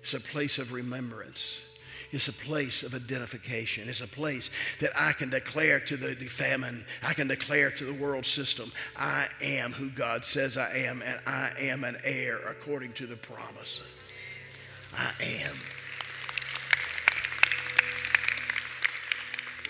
It's 0.02 0.14
a 0.14 0.20
place 0.20 0.58
of 0.58 0.74
remembrance. 0.74 1.68
It's 2.12 2.28
a 2.28 2.34
place 2.34 2.84
of 2.84 2.94
identification. 2.94 3.88
It's 3.88 4.02
a 4.02 4.08
place 4.08 4.50
that 4.80 4.92
I 4.98 5.14
can 5.14 5.30
declare 5.30 5.80
to 5.80 5.96
the 5.96 6.14
famine. 6.26 6.86
I 7.04 7.14
can 7.14 7.28
declare 7.28 7.72
to 7.72 7.86
the 7.86 7.94
world 7.94 8.26
system, 8.26 8.72
I 8.98 9.28
am 9.42 9.72
who 9.72 9.90
God 9.90 10.26
says 10.26 10.58
I 10.58 10.74
am, 10.76 11.02
and 11.06 11.20
I 11.26 11.52
am 11.60 11.84
an 11.84 11.98
heir 12.04 12.38
according 12.50 12.94
to 12.94 13.06
the 13.06 13.16
promise. 13.16 13.82
I 14.94 15.14
am. 15.22 15.56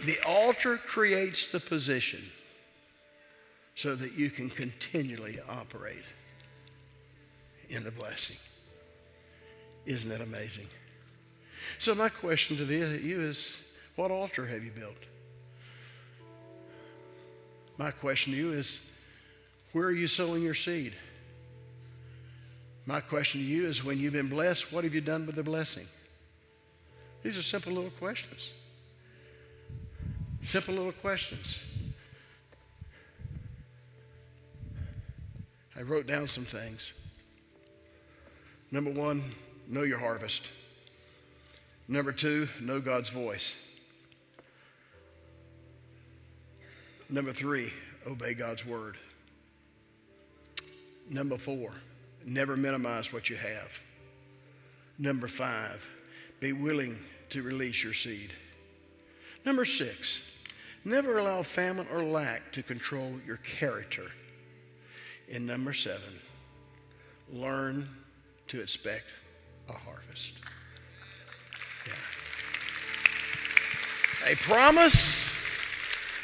The 0.05 0.17
altar 0.25 0.77
creates 0.77 1.45
the 1.45 1.59
position 1.59 2.23
so 3.75 3.95
that 3.95 4.13
you 4.13 4.29
can 4.29 4.49
continually 4.49 5.39
operate 5.49 6.05
in 7.69 7.83
the 7.83 7.91
blessing. 7.91 8.37
Isn't 9.85 10.09
that 10.09 10.21
amazing? 10.21 10.67
So, 11.79 11.95
my 11.95 12.09
question 12.09 12.57
to 12.57 12.65
you 12.65 13.21
is 13.21 13.67
what 13.95 14.11
altar 14.11 14.45
have 14.45 14.63
you 14.63 14.71
built? 14.71 14.97
My 17.77 17.91
question 17.91 18.33
to 18.33 18.37
you 18.37 18.51
is 18.51 18.85
where 19.71 19.87
are 19.87 19.91
you 19.91 20.07
sowing 20.07 20.43
your 20.43 20.53
seed? 20.53 20.93
My 22.85 22.99
question 22.99 23.41
to 23.41 23.47
you 23.47 23.67
is 23.67 23.83
when 23.83 23.99
you've 23.99 24.13
been 24.13 24.27
blessed, 24.27 24.73
what 24.73 24.83
have 24.83 24.93
you 24.93 25.01
done 25.01 25.25
with 25.25 25.35
the 25.35 25.43
blessing? 25.43 25.85
These 27.23 27.37
are 27.37 27.43
simple 27.43 27.73
little 27.73 27.91
questions. 27.91 28.51
Simple 30.41 30.73
little 30.73 30.91
questions. 30.91 31.59
I 35.77 35.81
wrote 35.83 36.07
down 36.07 36.27
some 36.27 36.45
things. 36.45 36.93
Number 38.71 38.91
one, 38.91 39.23
know 39.67 39.83
your 39.83 39.99
harvest. 39.99 40.51
Number 41.87 42.11
two, 42.11 42.47
know 42.61 42.79
God's 42.79 43.09
voice. 43.09 43.55
Number 47.09 47.33
three, 47.33 47.71
obey 48.07 48.33
God's 48.33 48.65
word. 48.65 48.97
Number 51.09 51.37
four, 51.37 51.73
never 52.25 52.55
minimize 52.55 53.11
what 53.11 53.29
you 53.29 53.35
have. 53.35 53.81
Number 54.97 55.27
five, 55.27 55.89
be 56.39 56.53
willing 56.53 56.97
to 57.29 57.43
release 57.43 57.83
your 57.83 57.93
seed. 57.93 58.31
Number 59.45 59.65
six, 59.65 60.21
never 60.85 61.17
allow 61.17 61.41
famine 61.41 61.87
or 61.91 62.03
lack 62.03 62.53
to 62.53 62.63
control 62.63 63.15
your 63.25 63.37
character. 63.37 64.11
And 65.33 65.47
number 65.47 65.73
seven, 65.73 66.19
learn 67.31 67.87
to 68.49 68.61
expect 68.61 69.05
a 69.69 69.73
harvest. 69.73 70.35
Yeah. 71.87 71.93
A 74.31 74.35
promise, 74.35 75.25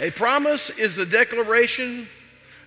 a 0.02 0.12
promise 0.12 0.70
is 0.78 0.96
the 0.96 1.06
declaration 1.06 2.08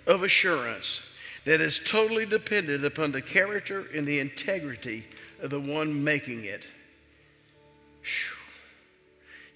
of 0.06 0.22
assurance 0.22 1.02
that 1.44 1.60
is 1.60 1.78
totally 1.78 2.24
dependent 2.26 2.84
upon 2.84 3.12
the 3.12 3.22
character 3.22 3.86
and 3.94 4.06
the 4.06 4.18
integrity 4.18 5.04
of 5.42 5.50
the 5.50 5.60
one 5.60 6.02
making 6.02 6.44
it. 6.44 6.66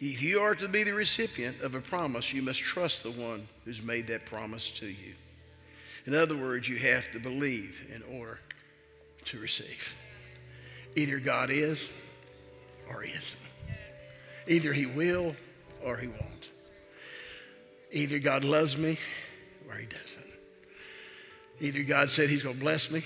If 0.00 0.22
you 0.22 0.40
are 0.40 0.54
to 0.56 0.68
be 0.68 0.82
the 0.82 0.92
recipient 0.92 1.62
of 1.62 1.74
a 1.74 1.80
promise, 1.80 2.32
you 2.34 2.42
must 2.42 2.60
trust 2.60 3.02
the 3.04 3.10
one 3.10 3.48
who's 3.64 3.80
made 3.82 4.06
that 4.08 4.26
promise 4.26 4.68
to 4.72 4.86
you. 4.86 5.14
In 6.06 6.14
other 6.14 6.36
words, 6.36 6.68
you 6.68 6.76
have 6.76 7.10
to 7.12 7.18
believe 7.18 7.80
in 7.94 8.02
order 8.18 8.38
to 9.26 9.38
receive. 9.38 9.96
Either 10.96 11.18
God 11.18 11.50
is 11.50 11.90
or 12.88 13.02
isn't. 13.02 13.40
Either 14.46 14.72
He 14.72 14.86
will 14.86 15.34
or 15.82 15.96
He 15.96 16.08
won't. 16.08 16.50
Either 17.90 18.18
God 18.18 18.44
loves 18.44 18.76
me 18.76 18.98
or 19.68 19.76
He 19.76 19.86
doesn't. 19.86 20.24
Either 21.60 21.82
God 21.82 22.10
said 22.10 22.28
He's 22.28 22.42
going 22.42 22.56
to 22.56 22.60
bless 22.60 22.90
me 22.90 23.02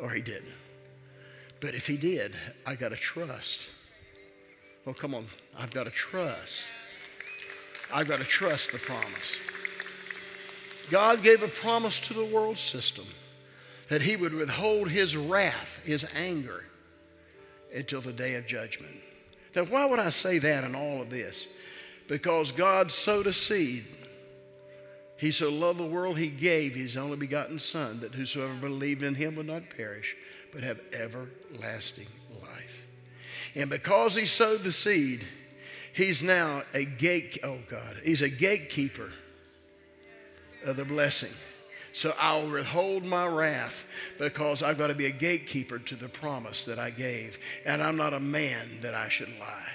or 0.00 0.10
He 0.10 0.20
didn't. 0.20 0.52
But 1.60 1.74
if 1.74 1.86
He 1.86 1.96
did, 1.96 2.34
I 2.66 2.74
got 2.74 2.90
to 2.90 2.96
trust. 2.96 3.68
Well, 4.84 4.94
come 4.94 5.14
on, 5.14 5.26
I've 5.58 5.70
got 5.70 5.84
to 5.84 5.90
trust. 5.90 6.60
I've 7.92 8.08
got 8.08 8.18
to 8.18 8.24
trust 8.24 8.72
the 8.72 8.78
promise. 8.78 9.38
God 10.90 11.22
gave 11.22 11.42
a 11.42 11.48
promise 11.48 12.00
to 12.00 12.14
the 12.14 12.24
world 12.24 12.58
system 12.58 13.04
that 13.88 14.02
He 14.02 14.16
would 14.16 14.34
withhold 14.34 14.88
His 14.88 15.16
wrath, 15.16 15.80
His 15.84 16.06
anger, 16.16 16.64
until 17.74 18.00
the 18.00 18.12
day 18.12 18.34
of 18.34 18.46
judgment. 18.46 18.94
Now, 19.54 19.64
why 19.64 19.86
would 19.86 20.00
I 20.00 20.10
say 20.10 20.38
that 20.38 20.64
in 20.64 20.74
all 20.74 21.02
of 21.02 21.10
this? 21.10 21.46
Because 22.08 22.52
God 22.52 22.90
sowed 22.90 23.26
a 23.26 23.32
seed. 23.32 23.84
He 25.16 25.30
so 25.30 25.50
loved 25.50 25.78
the 25.78 25.86
world, 25.86 26.18
He 26.18 26.28
gave 26.28 26.74
His 26.74 26.96
only 26.96 27.16
begotten 27.16 27.58
Son, 27.58 28.00
that 28.00 28.14
whosoever 28.14 28.54
believed 28.54 29.02
in 29.02 29.14
Him 29.14 29.36
would 29.36 29.46
not 29.46 29.70
perish, 29.70 30.16
but 30.52 30.62
have 30.62 30.80
everlasting 30.92 32.08
life. 32.42 32.86
And 33.54 33.70
because 33.70 34.16
He 34.16 34.26
sowed 34.26 34.62
the 34.62 34.72
seed, 34.72 35.24
He's 35.92 36.22
now 36.22 36.62
a 36.74 36.84
gate, 36.84 37.38
oh 37.44 37.58
God, 37.68 38.00
He's 38.04 38.22
a 38.22 38.28
gatekeeper 38.28 39.10
of 40.64 40.76
the 40.76 40.84
blessing. 40.84 41.32
So 41.92 42.12
I'll 42.18 42.48
withhold 42.48 43.04
my 43.04 43.26
wrath 43.26 43.86
because 44.18 44.64
I've 44.64 44.78
got 44.78 44.88
to 44.88 44.94
be 44.94 45.06
a 45.06 45.12
gatekeeper 45.12 45.78
to 45.78 45.94
the 45.94 46.08
promise 46.08 46.64
that 46.64 46.78
I 46.78 46.90
gave. 46.90 47.38
And 47.64 47.80
I'm 47.80 47.96
not 47.96 48.12
a 48.12 48.20
man 48.20 48.66
that 48.82 48.94
I 48.94 49.08
should 49.08 49.30
lie. 49.38 49.72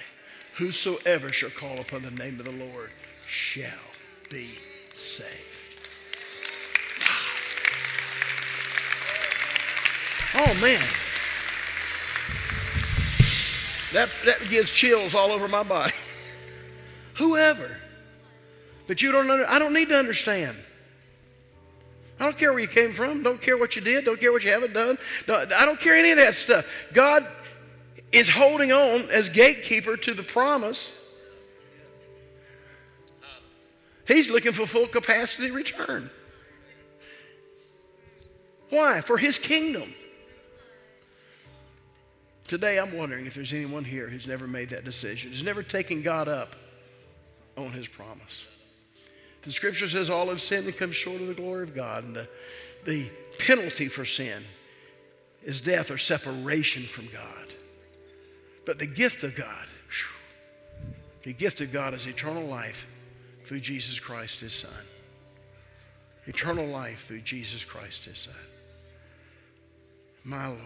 Whosoever 0.56 1.32
shall 1.32 1.48
call 1.50 1.80
upon 1.80 2.02
the 2.02 2.10
name 2.10 2.38
of 2.38 2.44
the 2.44 2.52
Lord 2.52 2.90
shall 3.26 3.70
be 4.28 4.50
saved. 4.94 5.50
Oh 10.34 10.54
man. 10.60 10.86
That, 13.92 14.10
that 14.26 14.48
gives 14.48 14.70
chills 14.70 15.14
all 15.14 15.32
over 15.32 15.48
my 15.48 15.62
body. 15.62 15.94
Whoever. 17.14 17.78
But 18.86 19.00
you 19.00 19.10
don't 19.10 19.30
under, 19.30 19.48
I 19.48 19.58
don't 19.58 19.72
need 19.72 19.88
to 19.88 19.98
understand. 19.98 20.56
I 22.20 22.24
don't 22.24 22.36
care 22.36 22.52
where 22.52 22.60
you 22.60 22.68
came 22.68 22.92
from. 22.92 23.22
Don't 23.22 23.40
care 23.40 23.56
what 23.56 23.74
you 23.74 23.82
did. 23.82 24.04
Don't 24.04 24.20
care 24.20 24.30
what 24.30 24.44
you 24.44 24.52
haven't 24.52 24.74
done. 24.74 24.98
I 25.26 25.64
don't 25.64 25.80
care 25.80 25.96
any 25.96 26.10
of 26.10 26.18
that 26.18 26.34
stuff. 26.34 26.66
God 26.92 27.26
is 28.12 28.28
holding 28.28 28.72
on 28.72 29.08
as 29.10 29.30
gatekeeper 29.30 29.96
to 29.96 30.12
the 30.12 30.22
promise. 30.22 30.96
He's 34.06 34.30
looking 34.30 34.52
for 34.52 34.66
full 34.66 34.86
capacity 34.86 35.50
return. 35.50 36.10
Why? 38.68 39.00
For 39.00 39.16
his 39.16 39.38
kingdom. 39.38 39.94
Today, 42.46 42.78
I'm 42.78 42.96
wondering 42.96 43.26
if 43.26 43.34
there's 43.34 43.52
anyone 43.52 43.84
here 43.84 44.08
who's 44.08 44.26
never 44.26 44.46
made 44.46 44.70
that 44.70 44.84
decision, 44.84 45.30
who's 45.30 45.42
never 45.42 45.62
taken 45.62 46.02
God 46.02 46.28
up 46.28 46.54
on 47.56 47.70
his 47.70 47.88
promise. 47.88 48.48
The 49.42 49.50
scripture 49.50 49.88
says 49.88 50.10
all 50.10 50.28
have 50.28 50.40
sinned 50.40 50.66
and 50.66 50.76
come 50.76 50.92
short 50.92 51.20
of 51.20 51.26
the 51.26 51.34
glory 51.34 51.62
of 51.62 51.74
God. 51.74 52.04
And 52.04 52.14
the, 52.14 52.28
the 52.84 53.10
penalty 53.38 53.88
for 53.88 54.04
sin 54.04 54.42
is 55.42 55.60
death 55.60 55.90
or 55.90 55.98
separation 55.98 56.82
from 56.82 57.06
God. 57.08 57.54
But 58.66 58.78
the 58.78 58.86
gift 58.86 59.24
of 59.24 59.34
God, 59.34 59.66
the 61.22 61.32
gift 61.32 61.60
of 61.60 61.72
God 61.72 61.94
is 61.94 62.06
eternal 62.06 62.44
life 62.44 62.86
through 63.44 63.60
Jesus 63.60 63.98
Christ, 63.98 64.40
his 64.40 64.52
Son. 64.52 64.70
Eternal 66.26 66.66
life 66.66 67.06
through 67.06 67.20
Jesus 67.22 67.64
Christ, 67.64 68.04
his 68.04 68.18
Son. 68.18 68.34
My 70.24 70.46
Lord. 70.46 70.60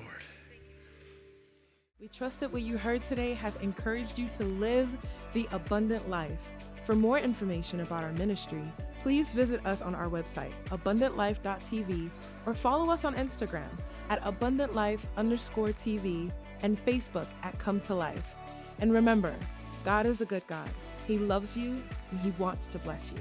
We 2.00 2.08
trust 2.08 2.40
that 2.40 2.52
what 2.52 2.62
you 2.62 2.76
heard 2.76 3.04
today 3.04 3.34
has 3.34 3.56
encouraged 3.56 4.18
you 4.18 4.28
to 4.36 4.44
live 4.44 4.90
the 5.32 5.48
abundant 5.52 6.10
life. 6.10 6.38
For 6.84 6.94
more 6.94 7.18
information 7.18 7.80
about 7.80 8.04
our 8.04 8.12
ministry, 8.12 8.62
please 9.02 9.32
visit 9.32 9.64
us 9.64 9.80
on 9.80 9.94
our 9.94 10.08
website, 10.08 10.52
abundantlife.tv, 10.66 12.10
or 12.44 12.54
follow 12.54 12.92
us 12.92 13.06
on 13.06 13.14
Instagram 13.14 13.70
at 14.10 14.22
abundantlife 14.22 15.00
underscore 15.16 15.68
TV 15.68 16.30
and 16.62 16.82
Facebook 16.84 17.26
at 17.42 17.58
Come 17.58 17.80
to 17.80 17.94
Life. 17.94 18.34
And 18.80 18.92
remember, 18.92 19.34
God 19.84 20.04
is 20.04 20.20
a 20.20 20.26
good 20.26 20.46
God. 20.46 20.68
He 21.06 21.18
loves 21.18 21.56
you 21.56 21.82
and 22.10 22.20
He 22.20 22.30
wants 22.38 22.68
to 22.68 22.78
bless 22.78 23.10
you. 23.10 23.18